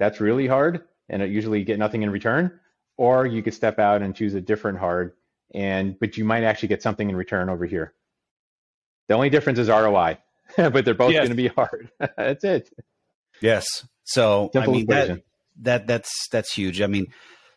That's 0.00 0.20
really 0.20 0.48
hard, 0.48 0.82
and 1.08 1.22
it 1.22 1.30
usually 1.30 1.62
get 1.62 1.78
nothing 1.78 2.02
in 2.02 2.10
return. 2.10 2.58
Or 2.96 3.24
you 3.26 3.44
could 3.44 3.54
step 3.54 3.78
out 3.78 4.02
and 4.02 4.12
choose 4.14 4.34
a 4.34 4.40
different 4.40 4.78
hard, 4.78 5.12
and 5.54 5.96
but 6.00 6.16
you 6.16 6.24
might 6.24 6.42
actually 6.42 6.68
get 6.68 6.82
something 6.82 7.08
in 7.08 7.14
return 7.14 7.48
over 7.48 7.64
here. 7.64 7.94
The 9.06 9.14
only 9.14 9.30
difference 9.30 9.60
is 9.60 9.68
ROI. 9.68 10.18
but 10.56 10.84
they're 10.84 10.94
both 10.94 11.12
yes. 11.12 11.20
going 11.20 11.30
to 11.30 11.34
be 11.36 11.48
hard. 11.48 11.90
that's 12.16 12.44
it. 12.44 12.70
Yes. 13.40 13.66
So 14.04 14.50
Simple 14.52 14.72
I 14.72 14.76
mean 14.76 14.86
that, 14.86 15.22
that 15.62 15.86
that's 15.86 16.10
that's 16.30 16.52
huge. 16.52 16.80
I 16.80 16.86
mean, 16.86 17.08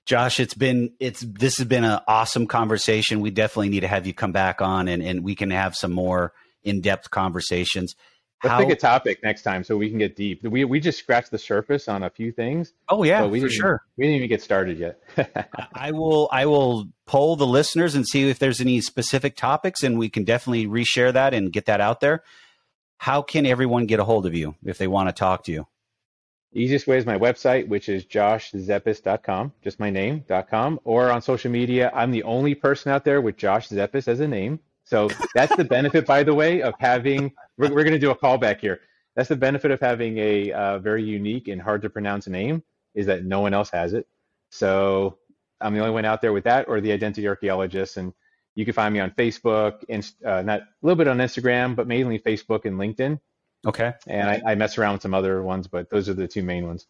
Josh, 0.05 0.39
it's 0.39 0.53
been 0.53 0.93
it's 0.99 1.21
this 1.21 1.57
has 1.57 1.67
been 1.67 1.83
an 1.83 1.99
awesome 2.07 2.47
conversation. 2.47 3.21
We 3.21 3.31
definitely 3.31 3.69
need 3.69 3.81
to 3.81 3.87
have 3.87 4.07
you 4.07 4.13
come 4.13 4.31
back 4.31 4.61
on 4.61 4.87
and 4.87 5.01
and 5.01 5.23
we 5.23 5.35
can 5.35 5.51
have 5.51 5.75
some 5.75 5.91
more 5.91 6.33
in 6.63 6.81
depth 6.81 7.09
conversations. 7.09 7.95
Let's 8.43 8.53
How, 8.53 8.59
pick 8.59 8.69
a 8.71 8.75
topic 8.75 9.19
next 9.21 9.43
time 9.43 9.63
so 9.63 9.77
we 9.77 9.87
can 9.89 9.99
get 9.99 10.15
deep. 10.15 10.43
We 10.43 10.65
we 10.65 10.79
just 10.79 10.97
scratched 10.97 11.29
the 11.29 11.37
surface 11.37 11.87
on 11.87 12.01
a 12.01 12.09
few 12.09 12.31
things. 12.31 12.73
Oh 12.89 13.03
yeah, 13.03 13.25
we 13.25 13.39
for 13.39 13.49
sure. 13.49 13.83
We 13.97 14.05
didn't 14.05 14.17
even 14.17 14.29
get 14.29 14.41
started 14.41 14.79
yet. 14.79 14.99
I 15.75 15.91
will 15.91 16.27
I 16.31 16.47
will 16.47 16.87
poll 17.05 17.35
the 17.35 17.45
listeners 17.45 17.93
and 17.93 18.07
see 18.07 18.27
if 18.27 18.39
there's 18.39 18.59
any 18.59 18.81
specific 18.81 19.35
topics, 19.35 19.83
and 19.83 19.99
we 19.99 20.09
can 20.09 20.23
definitely 20.23 20.65
reshare 20.65 21.13
that 21.13 21.35
and 21.35 21.53
get 21.53 21.67
that 21.67 21.81
out 21.81 21.99
there 21.99 22.23
how 23.01 23.19
can 23.19 23.47
everyone 23.47 23.87
get 23.87 23.99
a 23.99 24.03
hold 24.03 24.27
of 24.27 24.35
you 24.35 24.53
if 24.63 24.77
they 24.77 24.85
want 24.85 25.09
to 25.09 25.11
talk 25.11 25.43
to 25.43 25.51
you? 25.51 25.65
easiest 26.53 26.85
way 26.85 26.99
is 26.99 27.05
my 27.05 27.17
website, 27.17 27.67
which 27.67 27.89
is 27.89 28.05
joshzepess.com, 28.05 29.51
just 29.63 29.79
my 29.79 29.89
name.com, 29.89 30.79
or 30.83 31.09
on 31.09 31.19
social 31.19 31.49
media. 31.49 31.89
I'm 31.95 32.11
the 32.11 32.21
only 32.21 32.53
person 32.53 32.91
out 32.91 33.03
there 33.03 33.19
with 33.19 33.37
Josh 33.37 33.69
Zepess 33.69 34.07
as 34.07 34.19
a 34.19 34.27
name. 34.27 34.59
So 34.83 35.09
that's 35.33 35.55
the 35.55 35.63
benefit, 35.63 36.05
by 36.05 36.21
the 36.21 36.35
way, 36.35 36.61
of 36.61 36.75
having, 36.77 37.31
we're, 37.57 37.73
we're 37.73 37.83
going 37.83 37.93
to 37.93 37.99
do 37.99 38.11
a 38.11 38.15
callback 38.15 38.59
here. 38.59 38.81
That's 39.15 39.29
the 39.29 39.35
benefit 39.35 39.71
of 39.71 39.79
having 39.79 40.19
a 40.19 40.51
uh, 40.51 40.77
very 40.77 41.03
unique 41.03 41.47
and 41.47 41.59
hard 41.59 41.81
to 41.81 41.89
pronounce 41.89 42.27
name 42.27 42.61
is 42.93 43.07
that 43.07 43.25
no 43.25 43.39
one 43.39 43.55
else 43.55 43.71
has 43.71 43.93
it. 43.93 44.07
So 44.51 45.17
I'm 45.59 45.73
the 45.73 45.79
only 45.79 45.93
one 45.93 46.05
out 46.05 46.21
there 46.21 46.33
with 46.33 46.43
that 46.43 46.67
or 46.67 46.79
the 46.79 46.91
identity 46.91 47.27
archaeologist. 47.27 47.97
And 47.97 48.13
you 48.55 48.65
can 48.65 48.73
find 48.73 48.93
me 48.93 48.99
on 48.99 49.11
Facebook 49.11 49.83
and 49.89 50.09
uh, 50.25 50.41
not 50.41 50.61
a 50.61 50.67
little 50.81 50.97
bit 50.97 51.07
on 51.07 51.17
Instagram, 51.17 51.75
but 51.75 51.87
mainly 51.87 52.19
Facebook 52.19 52.65
and 52.65 52.77
LinkedIn. 52.77 53.19
Okay. 53.65 53.93
And 54.07 54.29
I, 54.29 54.41
I 54.45 54.55
mess 54.55 54.77
around 54.77 54.93
with 54.93 55.01
some 55.03 55.13
other 55.13 55.41
ones, 55.41 55.67
but 55.67 55.89
those 55.89 56.09
are 56.09 56.13
the 56.13 56.27
two 56.27 56.43
main 56.43 56.67
ones. 56.67 56.87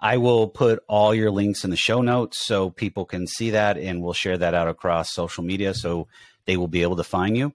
I 0.00 0.18
will 0.18 0.48
put 0.48 0.82
all 0.86 1.14
your 1.14 1.30
links 1.30 1.64
in 1.64 1.70
the 1.70 1.76
show 1.76 2.02
notes 2.02 2.44
so 2.44 2.68
people 2.68 3.06
can 3.06 3.26
see 3.26 3.50
that, 3.50 3.78
and 3.78 4.02
we'll 4.02 4.12
share 4.12 4.36
that 4.36 4.52
out 4.52 4.68
across 4.68 5.12
social 5.12 5.42
media 5.42 5.72
so 5.72 6.08
they 6.44 6.56
will 6.56 6.68
be 6.68 6.82
able 6.82 6.96
to 6.96 7.04
find 7.04 7.36
you. 7.36 7.54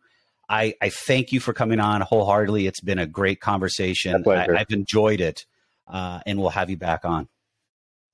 I, 0.50 0.74
I 0.82 0.90
thank 0.90 1.32
you 1.32 1.40
for 1.40 1.54
coming 1.54 1.80
on 1.80 2.02
wholeheartedly. 2.02 2.66
It's 2.66 2.82
been 2.82 2.98
a 2.98 3.06
great 3.06 3.40
conversation. 3.40 4.24
I, 4.28 4.58
have 4.58 4.72
enjoyed 4.72 5.22
it, 5.22 5.46
uh, 5.88 6.22
and 6.26 6.40
we'll 6.40 6.50
have 6.50 6.72
you 6.72 6.78
back 6.78 7.06
on. 7.06 7.28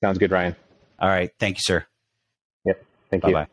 Sounds 0.03 0.17
good, 0.17 0.31
Ryan. 0.31 0.55
All 0.99 1.07
right. 1.07 1.31
Thank 1.39 1.57
you, 1.57 1.61
sir. 1.63 1.85
Yep. 2.65 2.85
Thank 3.09 3.23
Bye-bye. 3.23 3.41
you. 3.41 3.47